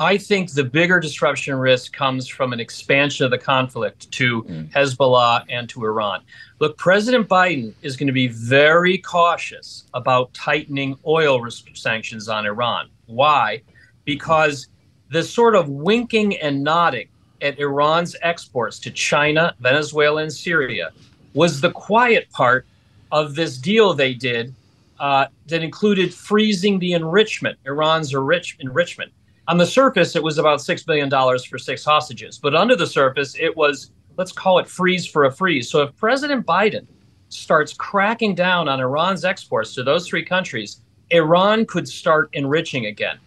I 0.00 0.16
think 0.16 0.52
the 0.52 0.62
bigger 0.62 1.00
disruption 1.00 1.56
risk 1.56 1.92
comes 1.92 2.28
from 2.28 2.52
an 2.52 2.60
expansion 2.60 3.24
of 3.24 3.32
the 3.32 3.38
conflict 3.38 4.10
to 4.12 4.44
mm. 4.44 4.70
Hezbollah 4.70 5.44
and 5.48 5.68
to 5.70 5.84
Iran. 5.84 6.22
Look, 6.60 6.78
President 6.78 7.28
Biden 7.28 7.74
is 7.82 7.96
going 7.96 8.06
to 8.06 8.12
be 8.12 8.28
very 8.28 8.98
cautious 8.98 9.84
about 9.94 10.32
tightening 10.34 10.96
oil 11.04 11.44
sanctions 11.74 12.28
on 12.28 12.46
Iran. 12.46 12.90
Why? 13.06 13.62
Because 14.04 14.68
the 15.10 15.22
sort 15.22 15.54
of 15.54 15.68
winking 15.68 16.36
and 16.38 16.62
nodding 16.62 17.08
at 17.40 17.58
Iran's 17.58 18.16
exports 18.22 18.78
to 18.80 18.90
China, 18.90 19.54
Venezuela, 19.60 20.22
and 20.22 20.32
Syria 20.32 20.92
was 21.34 21.60
the 21.60 21.70
quiet 21.70 22.30
part 22.30 22.66
of 23.12 23.34
this 23.34 23.58
deal 23.58 23.94
they 23.94 24.14
did 24.14 24.54
uh, 25.00 25.26
that 25.46 25.62
included 25.62 26.12
freezing 26.12 26.78
the 26.78 26.92
enrichment, 26.92 27.58
Iran's 27.64 28.12
enrich- 28.12 28.56
enrichment. 28.60 29.12
On 29.46 29.56
the 29.56 29.66
surface, 29.66 30.14
it 30.14 30.22
was 30.22 30.38
about 30.38 30.58
$6 30.58 30.84
billion 30.84 31.08
for 31.10 31.58
six 31.58 31.84
hostages. 31.84 32.38
But 32.38 32.54
under 32.54 32.76
the 32.76 32.86
surface, 32.86 33.34
it 33.38 33.56
was, 33.56 33.90
let's 34.16 34.32
call 34.32 34.58
it 34.58 34.68
freeze 34.68 35.06
for 35.06 35.24
a 35.24 35.32
freeze. 35.32 35.70
So 35.70 35.82
if 35.82 35.96
President 35.96 36.44
Biden 36.44 36.86
starts 37.30 37.72
cracking 37.72 38.34
down 38.34 38.68
on 38.68 38.80
Iran's 38.80 39.24
exports 39.24 39.74
to 39.74 39.82
those 39.82 40.06
three 40.06 40.24
countries, 40.24 40.80
Iran 41.10 41.64
could 41.64 41.88
start 41.88 42.28
enriching 42.34 42.86
again. 42.86 43.18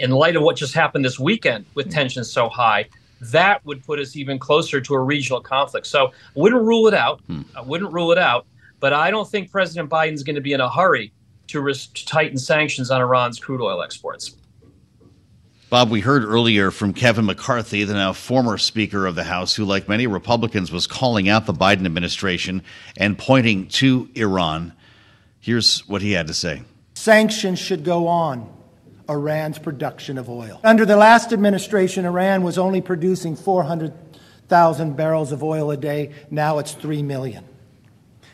In 0.00 0.10
light 0.10 0.34
of 0.34 0.42
what 0.42 0.56
just 0.56 0.72
happened 0.72 1.04
this 1.04 1.18
weekend 1.18 1.66
with 1.74 1.86
hmm. 1.86 1.92
tensions 1.92 2.32
so 2.32 2.48
high, 2.48 2.88
that 3.20 3.64
would 3.66 3.84
put 3.84 3.98
us 3.98 4.16
even 4.16 4.38
closer 4.38 4.80
to 4.80 4.94
a 4.94 5.00
regional 5.00 5.42
conflict. 5.42 5.86
So 5.86 6.06
I 6.06 6.10
wouldn't 6.34 6.62
rule 6.62 6.88
it 6.88 6.94
out. 6.94 7.20
Hmm. 7.26 7.42
I 7.54 7.60
wouldn't 7.60 7.92
rule 7.92 8.10
it 8.10 8.18
out. 8.18 8.46
But 8.80 8.94
I 8.94 9.10
don't 9.10 9.28
think 9.28 9.52
President 9.52 9.90
Biden's 9.90 10.22
going 10.22 10.36
to 10.36 10.40
be 10.40 10.54
in 10.54 10.60
a 10.60 10.70
hurry 10.70 11.12
to, 11.48 11.60
res- 11.60 11.88
to 11.88 12.06
tighten 12.06 12.38
sanctions 12.38 12.90
on 12.90 13.02
Iran's 13.02 13.38
crude 13.38 13.60
oil 13.60 13.82
exports. 13.82 14.36
Bob, 15.68 15.90
we 15.90 16.00
heard 16.00 16.24
earlier 16.24 16.70
from 16.70 16.94
Kevin 16.94 17.26
McCarthy, 17.26 17.84
the 17.84 17.92
now 17.92 18.14
former 18.14 18.56
Speaker 18.56 19.06
of 19.06 19.14
the 19.14 19.22
House, 19.22 19.54
who, 19.54 19.64
like 19.64 19.86
many 19.86 20.06
Republicans, 20.06 20.72
was 20.72 20.86
calling 20.86 21.28
out 21.28 21.44
the 21.44 21.52
Biden 21.52 21.84
administration 21.84 22.62
and 22.96 23.18
pointing 23.18 23.68
to 23.68 24.08
Iran. 24.14 24.72
Here's 25.38 25.86
what 25.86 26.02
he 26.02 26.12
had 26.12 26.26
to 26.26 26.34
say 26.34 26.62
Sanctions 26.94 27.58
should 27.58 27.84
go 27.84 28.08
on 28.08 28.50
Iran's 29.10 29.58
production 29.58 30.16
of 30.16 30.30
oil. 30.30 30.60
Under 30.64 30.86
the 30.86 30.96
last 30.96 31.32
administration, 31.32 32.06
Iran 32.06 32.42
was 32.42 32.56
only 32.56 32.80
producing 32.80 33.36
400,000 33.36 34.96
barrels 34.96 35.32
of 35.32 35.42
oil 35.42 35.70
a 35.70 35.76
day. 35.76 36.12
Now 36.30 36.58
it's 36.58 36.72
3 36.72 37.02
million. 37.02 37.44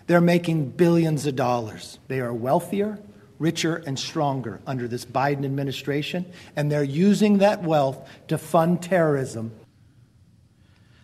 They're 0.07 0.21
making 0.21 0.71
billions 0.71 1.27
of 1.27 1.35
dollars. 1.35 1.99
They 2.07 2.21
are 2.21 2.33
wealthier 2.33 2.99
richer 3.39 3.77
and 3.87 3.99
stronger 3.99 4.61
under 4.67 4.89
this 4.89 5.05
Biden 5.05 5.45
administration, 5.45 6.27
and 6.55 6.71
they're 6.71 6.85
using 6.85 7.39
that 7.39 7.63
wealth 7.63 8.09
to 8.29 8.39
fund 8.39 8.83
terrorism. 8.83 9.53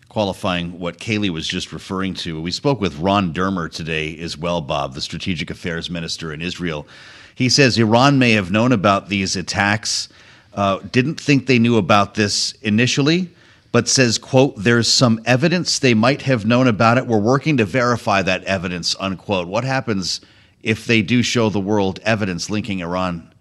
Qualifying 0.09 0.79
what 0.79 0.97
Kailey 0.99 1.29
was 1.29 1.47
just 1.47 1.73
referring 1.73 2.13
to, 2.15 2.39
we 2.39 2.51
spoke 2.51 2.79
with 2.79 2.99
Ron 2.99 3.33
Dermer 3.33 3.71
today 3.71 4.17
as 4.19 4.37
well, 4.37 4.61
Bob, 4.61 4.93
the 4.93 5.01
strategic 5.01 5.49
affairs 5.49 5.89
minister 5.89 6.31
in 6.31 6.41
Israel. 6.41 6.87
He 7.35 7.49
says 7.49 7.77
Iran 7.77 8.19
may 8.19 8.31
have 8.31 8.51
known 8.51 8.71
about 8.71 9.09
these 9.09 9.35
attacks, 9.35 10.09
uh, 10.53 10.79
didn't 10.91 11.19
think 11.19 11.47
they 11.47 11.59
knew 11.59 11.77
about 11.77 12.15
this 12.15 12.53
initially, 12.61 13.29
but 13.71 13.87
says, 13.87 14.17
quote, 14.17 14.55
there's 14.55 14.87
some 14.87 15.19
evidence 15.25 15.79
they 15.79 15.95
might 15.95 16.21
have 16.23 16.45
known 16.45 16.67
about 16.67 16.97
it. 16.97 17.07
We're 17.07 17.17
working 17.17 17.57
to 17.57 17.65
verify 17.65 18.21
that 18.21 18.43
evidence, 18.43 18.95
unquote. 18.99 19.47
What 19.47 19.63
happens 19.63 20.21
if 20.61 20.85
they 20.85 21.01
do 21.01 21.23
show 21.23 21.49
the 21.49 21.59
world 21.59 21.99
evidence 22.03 22.49
linking 22.49 22.79
Iran 22.79 23.33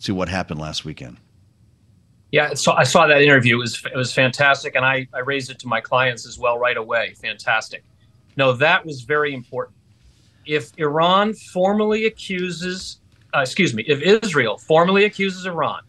to 0.00 0.14
what 0.14 0.28
happened 0.28 0.60
last 0.60 0.84
weekend. 0.84 1.16
Yeah, 2.30 2.54
so 2.54 2.72
I 2.72 2.84
saw 2.84 3.06
that 3.08 3.22
interview. 3.22 3.56
It 3.56 3.58
was 3.58 3.82
it 3.92 3.96
was 3.96 4.12
fantastic, 4.12 4.76
and 4.76 4.84
I, 4.84 5.08
I 5.12 5.18
raised 5.18 5.50
it 5.50 5.58
to 5.60 5.66
my 5.66 5.80
clients 5.80 6.26
as 6.26 6.38
well 6.38 6.58
right 6.58 6.76
away. 6.76 7.14
Fantastic. 7.20 7.82
No, 8.36 8.52
that 8.52 8.86
was 8.86 9.02
very 9.02 9.34
important. 9.34 9.76
If 10.46 10.70
Iran 10.78 11.34
formally 11.34 12.06
accuses, 12.06 12.99
uh, 13.34 13.40
excuse 13.40 13.74
me, 13.74 13.84
if 13.86 14.00
Israel 14.00 14.58
formally 14.58 15.04
accuses 15.04 15.46
Iran 15.46 15.82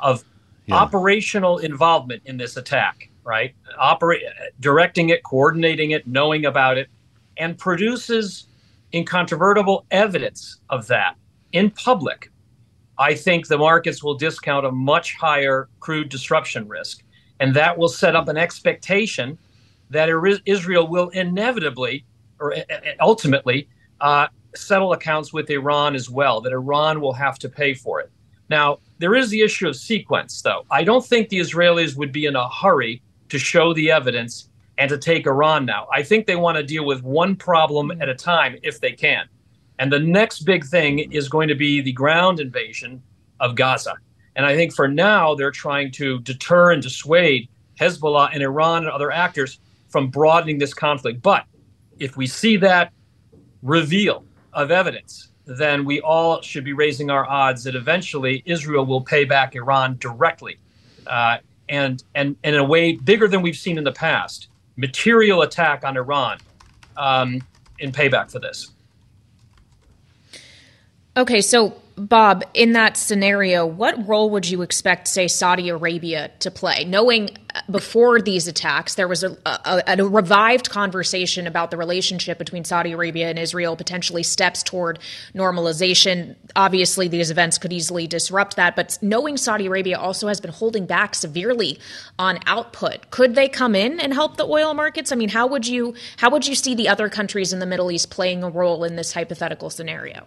of 0.00 0.24
yeah. 0.66 0.76
operational 0.76 1.58
involvement 1.58 2.22
in 2.24 2.36
this 2.36 2.56
attack, 2.56 3.10
right, 3.24 3.54
operate, 3.78 4.22
directing 4.60 5.10
it, 5.10 5.22
coordinating 5.24 5.92
it, 5.92 6.06
knowing 6.06 6.46
about 6.46 6.78
it, 6.78 6.88
and 7.36 7.58
produces 7.58 8.46
incontrovertible 8.92 9.86
evidence 9.90 10.58
of 10.70 10.86
that 10.86 11.16
in 11.52 11.70
public, 11.70 12.30
I 12.98 13.14
think 13.14 13.48
the 13.48 13.58
markets 13.58 14.02
will 14.02 14.14
discount 14.14 14.66
a 14.66 14.72
much 14.72 15.14
higher 15.14 15.68
crude 15.80 16.08
disruption 16.08 16.68
risk. 16.68 17.02
And 17.40 17.54
that 17.54 17.76
will 17.76 17.88
set 17.88 18.14
up 18.14 18.28
an 18.28 18.36
expectation 18.36 19.38
that 19.90 20.08
Israel 20.46 20.88
will 20.88 21.08
inevitably 21.10 22.04
or 22.40 22.54
ultimately 23.00 23.68
uh, 24.00 24.26
settle 24.56 24.92
accounts 24.92 25.32
with 25.32 25.50
Iran 25.50 25.94
as 25.94 26.10
well, 26.10 26.40
that 26.40 26.52
Iran 26.52 27.00
will 27.00 27.12
have 27.12 27.38
to 27.40 27.48
pay 27.48 27.74
for 27.74 28.00
it. 28.00 28.10
Now, 28.50 28.78
there 28.98 29.14
is 29.14 29.30
the 29.30 29.40
issue 29.40 29.68
of 29.68 29.76
sequence, 29.76 30.42
though. 30.42 30.64
I 30.70 30.84
don't 30.84 31.04
think 31.04 31.28
the 31.28 31.40
Israelis 31.40 31.96
would 31.96 32.12
be 32.12 32.26
in 32.26 32.36
a 32.36 32.48
hurry 32.48 33.02
to 33.30 33.38
show 33.38 33.72
the 33.72 33.90
evidence 33.90 34.50
and 34.78 34.88
to 34.90 34.98
take 34.98 35.26
Iran 35.26 35.64
now. 35.64 35.86
I 35.92 36.02
think 36.02 36.26
they 36.26 36.36
want 36.36 36.56
to 36.56 36.62
deal 36.62 36.84
with 36.84 37.02
one 37.02 37.36
problem 37.36 37.90
at 38.00 38.08
a 38.08 38.14
time 38.14 38.58
if 38.62 38.80
they 38.80 38.92
can. 38.92 39.26
And 39.78 39.92
the 39.92 39.98
next 39.98 40.40
big 40.40 40.64
thing 40.64 40.98
is 41.12 41.28
going 41.28 41.48
to 41.48 41.54
be 41.54 41.80
the 41.80 41.92
ground 41.92 42.38
invasion 42.38 43.02
of 43.40 43.56
Gaza. 43.56 43.94
And 44.36 44.44
I 44.46 44.54
think 44.54 44.74
for 44.74 44.88
now, 44.88 45.34
they're 45.34 45.50
trying 45.50 45.90
to 45.92 46.20
deter 46.20 46.72
and 46.72 46.82
dissuade 46.82 47.48
Hezbollah 47.80 48.30
and 48.32 48.42
Iran 48.42 48.84
and 48.84 48.92
other 48.92 49.10
actors 49.10 49.58
from 49.88 50.08
broadening 50.08 50.58
this 50.58 50.74
conflict. 50.74 51.22
But 51.22 51.44
if 51.98 52.16
we 52.16 52.26
see 52.26 52.56
that 52.58 52.92
reveal 53.62 54.24
of 54.54 54.70
evidence, 54.70 55.28
then 55.46 55.84
we 55.84 56.00
all 56.00 56.40
should 56.40 56.64
be 56.64 56.72
raising 56.72 57.10
our 57.10 57.28
odds 57.28 57.64
that 57.64 57.74
eventually 57.74 58.42
Israel 58.46 58.86
will 58.86 59.02
pay 59.02 59.24
back 59.24 59.54
Iran 59.54 59.96
directly 59.98 60.58
uh, 61.06 61.38
and, 61.68 62.02
and, 62.14 62.36
and 62.42 62.54
in 62.54 62.60
a 62.60 62.64
way 62.64 62.92
bigger 62.92 63.28
than 63.28 63.42
we've 63.42 63.56
seen 63.56 63.78
in 63.78 63.84
the 63.84 63.92
past 63.92 64.48
material 64.76 65.42
attack 65.42 65.84
on 65.84 65.96
Iran 65.96 66.38
um, 66.96 67.42
in 67.78 67.92
payback 67.92 68.30
for 68.30 68.38
this. 68.38 68.70
Okay, 71.16 71.40
so 71.40 71.80
Bob, 71.96 72.42
in 72.54 72.72
that 72.72 72.96
scenario, 72.96 73.64
what 73.64 74.08
role 74.08 74.28
would 74.30 74.48
you 74.48 74.62
expect, 74.62 75.06
say, 75.06 75.28
Saudi 75.28 75.68
Arabia 75.68 76.28
to 76.40 76.50
play? 76.50 76.84
Knowing 76.84 77.30
uh, 77.54 77.60
before 77.70 78.20
these 78.20 78.48
attacks, 78.48 78.96
there 78.96 79.06
was 79.06 79.22
a, 79.22 79.36
a, 79.46 79.82
a, 79.86 80.04
revived 80.04 80.70
conversation 80.70 81.46
about 81.46 81.70
the 81.70 81.76
relationship 81.76 82.36
between 82.36 82.64
Saudi 82.64 82.90
Arabia 82.90 83.30
and 83.30 83.38
Israel, 83.38 83.76
potentially 83.76 84.24
steps 84.24 84.64
toward 84.64 84.98
normalization. 85.36 86.34
Obviously, 86.56 87.06
these 87.06 87.30
events 87.30 87.58
could 87.58 87.72
easily 87.72 88.08
disrupt 88.08 88.56
that, 88.56 88.74
but 88.74 88.98
knowing 89.00 89.36
Saudi 89.36 89.66
Arabia 89.66 89.96
also 89.96 90.26
has 90.26 90.40
been 90.40 90.50
holding 90.50 90.86
back 90.86 91.14
severely 91.14 91.78
on 92.18 92.40
output, 92.46 93.08
could 93.10 93.36
they 93.36 93.48
come 93.48 93.76
in 93.76 94.00
and 94.00 94.12
help 94.12 94.36
the 94.36 94.44
oil 94.44 94.74
markets? 94.74 95.12
I 95.12 95.14
mean, 95.14 95.28
how 95.28 95.46
would 95.46 95.68
you 95.68 95.94
how 96.16 96.30
would 96.30 96.44
you 96.44 96.56
see 96.56 96.74
the 96.74 96.88
other 96.88 97.08
countries 97.08 97.52
in 97.52 97.60
the 97.60 97.66
Middle 97.66 97.92
East 97.92 98.10
playing 98.10 98.42
a 98.42 98.50
role 98.50 98.82
in 98.82 98.96
this 98.96 99.12
hypothetical 99.12 99.70
scenario? 99.70 100.26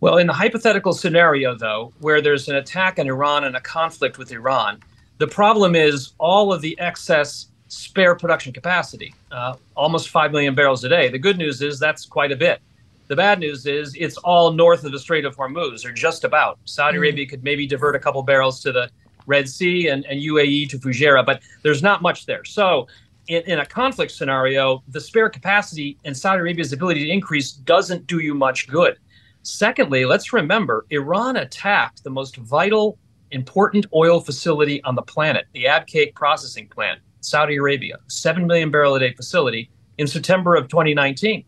Well, 0.00 0.18
in 0.18 0.26
the 0.26 0.32
hypothetical 0.32 0.92
scenario, 0.92 1.54
though, 1.56 1.92
where 2.00 2.20
there's 2.20 2.48
an 2.48 2.56
attack 2.56 2.98
on 2.98 3.06
Iran 3.06 3.44
and 3.44 3.56
a 3.56 3.60
conflict 3.60 4.18
with 4.18 4.32
Iran, 4.32 4.80
the 5.18 5.26
problem 5.26 5.74
is 5.74 6.12
all 6.18 6.52
of 6.52 6.60
the 6.62 6.78
excess 6.78 7.46
spare 7.68 8.14
production 8.14 8.52
capacity, 8.52 9.14
uh, 9.30 9.54
almost 9.76 10.10
5 10.10 10.32
million 10.32 10.54
barrels 10.54 10.84
a 10.84 10.88
day. 10.88 11.08
The 11.08 11.18
good 11.18 11.38
news 11.38 11.62
is 11.62 11.78
that's 11.78 12.04
quite 12.04 12.32
a 12.32 12.36
bit. 12.36 12.60
The 13.08 13.16
bad 13.16 13.40
news 13.40 13.66
is 13.66 13.94
it's 13.94 14.16
all 14.18 14.52
north 14.52 14.84
of 14.84 14.92
the 14.92 14.98
Strait 14.98 15.24
of 15.24 15.36
Hormuz, 15.36 15.84
or 15.84 15.92
just 15.92 16.24
about. 16.24 16.58
Saudi 16.64 16.96
mm. 16.96 17.00
Arabia 17.00 17.26
could 17.26 17.44
maybe 17.44 17.66
divert 17.66 17.96
a 17.96 17.98
couple 17.98 18.22
barrels 18.22 18.60
to 18.62 18.72
the 18.72 18.90
Red 19.26 19.48
Sea 19.48 19.88
and, 19.88 20.04
and 20.06 20.20
UAE 20.20 20.68
to 20.70 20.78
Fujairah, 20.78 21.24
but 21.24 21.42
there's 21.62 21.82
not 21.82 22.02
much 22.02 22.26
there. 22.26 22.44
So, 22.44 22.88
in, 23.28 23.42
in 23.42 23.58
a 23.60 23.66
conflict 23.66 24.12
scenario, 24.12 24.82
the 24.88 25.00
spare 25.00 25.28
capacity 25.28 25.96
and 26.04 26.16
Saudi 26.16 26.40
Arabia's 26.40 26.72
ability 26.72 27.04
to 27.04 27.10
increase 27.10 27.52
doesn't 27.52 28.06
do 28.06 28.18
you 28.18 28.34
much 28.34 28.68
good. 28.68 28.98
Secondly, 29.42 30.04
let's 30.04 30.32
remember 30.32 30.86
Iran 30.90 31.36
attacked 31.36 32.04
the 32.04 32.10
most 32.10 32.36
vital, 32.36 32.98
important 33.32 33.86
oil 33.94 34.20
facility 34.20 34.82
on 34.84 34.94
the 34.94 35.02
planet, 35.02 35.46
the 35.52 35.64
Abqaiq 35.64 36.14
processing 36.14 36.68
plant, 36.68 37.00
Saudi 37.20 37.56
Arabia, 37.56 37.98
7 38.08 38.46
million 38.46 38.70
barrel 38.70 38.94
a 38.94 39.00
day 39.00 39.12
facility 39.12 39.70
in 39.98 40.06
September 40.06 40.54
of 40.54 40.68
2019. 40.68 41.44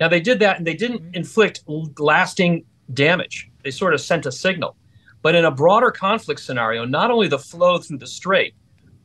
Now, 0.00 0.08
they 0.08 0.20
did 0.20 0.40
that 0.40 0.58
and 0.58 0.66
they 0.66 0.74
didn't 0.74 1.02
mm-hmm. 1.02 1.14
inflict 1.14 1.62
lasting 1.98 2.64
damage. 2.92 3.50
They 3.62 3.70
sort 3.70 3.94
of 3.94 4.00
sent 4.00 4.26
a 4.26 4.32
signal. 4.32 4.76
But 5.22 5.34
in 5.34 5.44
a 5.44 5.50
broader 5.50 5.90
conflict 5.90 6.40
scenario, 6.40 6.84
not 6.84 7.10
only 7.10 7.28
the 7.28 7.38
flow 7.38 7.78
through 7.78 7.98
the 7.98 8.06
strait, 8.06 8.54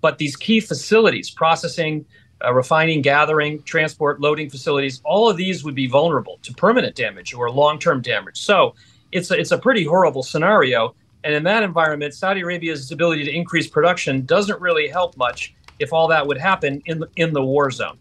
but 0.02 0.18
these 0.18 0.36
key 0.36 0.60
facilities, 0.60 1.30
processing, 1.30 2.06
uh, 2.44 2.54
refining, 2.54 3.02
gathering, 3.02 3.62
transport, 3.64 4.20
loading 4.20 4.50
facilities, 4.50 5.02
all 5.04 5.30
of 5.30 5.38
these 5.38 5.64
would 5.64 5.76
be 5.76 5.88
vulnerable 5.88 6.39
to 6.44 6.54
permanent 6.54 6.96
damage 6.96 7.34
or 7.34 7.50
long 7.50 7.80
term 7.80 8.02
damage. 8.02 8.39
So 8.39 8.76
it's 9.12 9.32
a, 9.32 9.39
it's 9.39 9.52
a 9.52 9.58
pretty 9.58 9.84
horrible 9.84 10.24
scenario. 10.24 10.96
And 11.24 11.34
in 11.36 11.44
that 11.44 11.64
environment, 11.64 12.14
Saudi 12.14 12.42
Arabia's 12.42 12.92
ability 12.92 13.26
to 13.26 13.32
increase 13.32 13.68
production 13.68 14.26
doesn't 14.26 14.60
really 14.60 14.88
help 14.88 15.16
much 15.18 15.54
if 15.80 15.94
all 15.94 16.08
that 16.08 16.26
would 16.26 16.38
happen 16.38 16.82
in 16.86 17.00
the, 17.00 17.08
in 17.16 17.34
the 17.34 17.44
war 17.44 17.70
zone. 17.72 17.98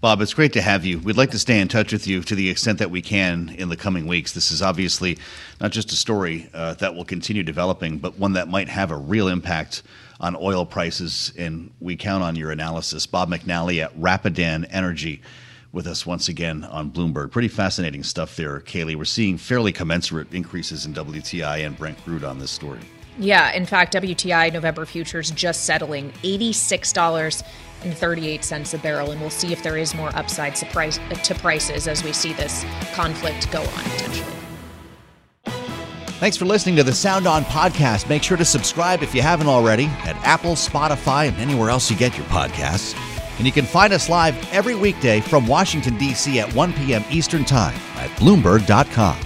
Bob, 0.00 0.22
it's 0.22 0.32
great 0.32 0.54
to 0.54 0.62
have 0.62 0.86
you. 0.86 0.98
We'd 0.98 1.18
like 1.18 1.30
to 1.32 1.38
stay 1.38 1.60
in 1.60 1.68
touch 1.68 1.92
with 1.92 2.06
you 2.06 2.22
to 2.22 2.34
the 2.34 2.48
extent 2.48 2.78
that 2.78 2.90
we 2.90 3.02
can 3.02 3.54
in 3.58 3.68
the 3.68 3.76
coming 3.76 4.06
weeks. 4.06 4.32
This 4.32 4.50
is 4.50 4.62
obviously 4.62 5.18
not 5.60 5.72
just 5.72 5.92
a 5.92 5.94
story 5.94 6.48
uh, 6.54 6.72
that 6.74 6.94
will 6.94 7.04
continue 7.04 7.42
developing, 7.42 7.98
but 7.98 8.18
one 8.18 8.32
that 8.32 8.48
might 8.48 8.70
have 8.70 8.90
a 8.90 8.96
real 8.96 9.28
impact 9.28 9.82
on 10.20 10.36
oil 10.36 10.66
prices, 10.66 11.32
and 11.36 11.72
we 11.80 11.96
count 11.96 12.22
on 12.22 12.36
your 12.36 12.50
analysis. 12.50 13.06
Bob 13.06 13.30
McNally 13.30 13.82
at 13.82 13.92
Rapidan 13.98 14.66
Energy 14.66 15.22
with 15.72 15.86
us 15.86 16.04
once 16.04 16.28
again 16.28 16.64
on 16.64 16.90
Bloomberg. 16.90 17.30
Pretty 17.30 17.48
fascinating 17.48 18.02
stuff 18.02 18.36
there, 18.36 18.60
Kailey. 18.60 18.96
We're 18.96 19.04
seeing 19.04 19.38
fairly 19.38 19.72
commensurate 19.72 20.32
increases 20.32 20.84
in 20.84 20.92
WTI 20.94 21.64
and 21.64 21.76
Brent 21.76 22.02
crude 22.04 22.24
on 22.24 22.38
this 22.38 22.50
story. 22.50 22.80
Yeah, 23.18 23.52
in 23.52 23.66
fact, 23.66 23.94
WTI 23.94 24.52
November 24.52 24.86
futures 24.86 25.30
just 25.30 25.64
settling 25.64 26.10
$86 26.22 27.42
and 27.82 27.94
38 27.94 28.44
cents 28.44 28.74
a 28.74 28.78
barrel, 28.78 29.10
and 29.10 29.20
we'll 29.20 29.30
see 29.30 29.52
if 29.52 29.62
there 29.62 29.76
is 29.76 29.94
more 29.94 30.14
upside 30.16 30.56
surprise 30.56 30.98
to 31.22 31.34
prices 31.36 31.88
as 31.88 32.04
we 32.04 32.12
see 32.12 32.32
this 32.32 32.64
conflict 32.92 33.50
go 33.50 33.60
on 33.60 33.84
potentially. 33.84 34.49
Thanks 36.20 36.36
for 36.36 36.44
listening 36.44 36.76
to 36.76 36.84
the 36.84 36.92
Sound 36.92 37.26
On 37.26 37.44
podcast. 37.44 38.06
Make 38.10 38.22
sure 38.22 38.36
to 38.36 38.44
subscribe 38.44 39.02
if 39.02 39.14
you 39.14 39.22
haven't 39.22 39.46
already 39.46 39.86
at 40.04 40.16
Apple, 40.16 40.52
Spotify, 40.52 41.28
and 41.28 41.36
anywhere 41.38 41.70
else 41.70 41.90
you 41.90 41.96
get 41.96 42.14
your 42.14 42.26
podcasts. 42.26 42.94
And 43.38 43.46
you 43.46 43.52
can 43.52 43.64
find 43.64 43.90
us 43.90 44.10
live 44.10 44.36
every 44.52 44.74
weekday 44.74 45.22
from 45.22 45.46
Washington, 45.46 45.96
D.C. 45.96 46.38
at 46.38 46.54
1 46.54 46.74
p.m. 46.74 47.04
Eastern 47.08 47.46
Time 47.46 47.74
at 47.96 48.10
Bloomberg.com. 48.18 49.18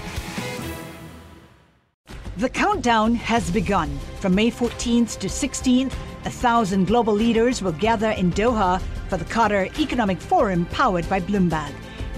The 2.37 2.49
countdown 2.49 3.17
has 3.17 3.51
begun. 3.51 3.99
From 4.21 4.37
May 4.37 4.53
14th 4.53 5.19
to 5.19 5.27
16th, 5.27 5.95
a 6.27 6.31
thousand 6.31 6.87
global 6.87 7.13
leaders 7.13 7.61
will 7.61 7.73
gather 7.73 8.11
in 8.11 8.31
Doha 8.31 8.81
for 9.09 9.17
the 9.17 9.25
Qatar 9.25 9.77
Economic 9.81 10.21
Forum 10.21 10.65
powered 10.67 11.09
by 11.09 11.19
Bloomberg. 11.19 11.73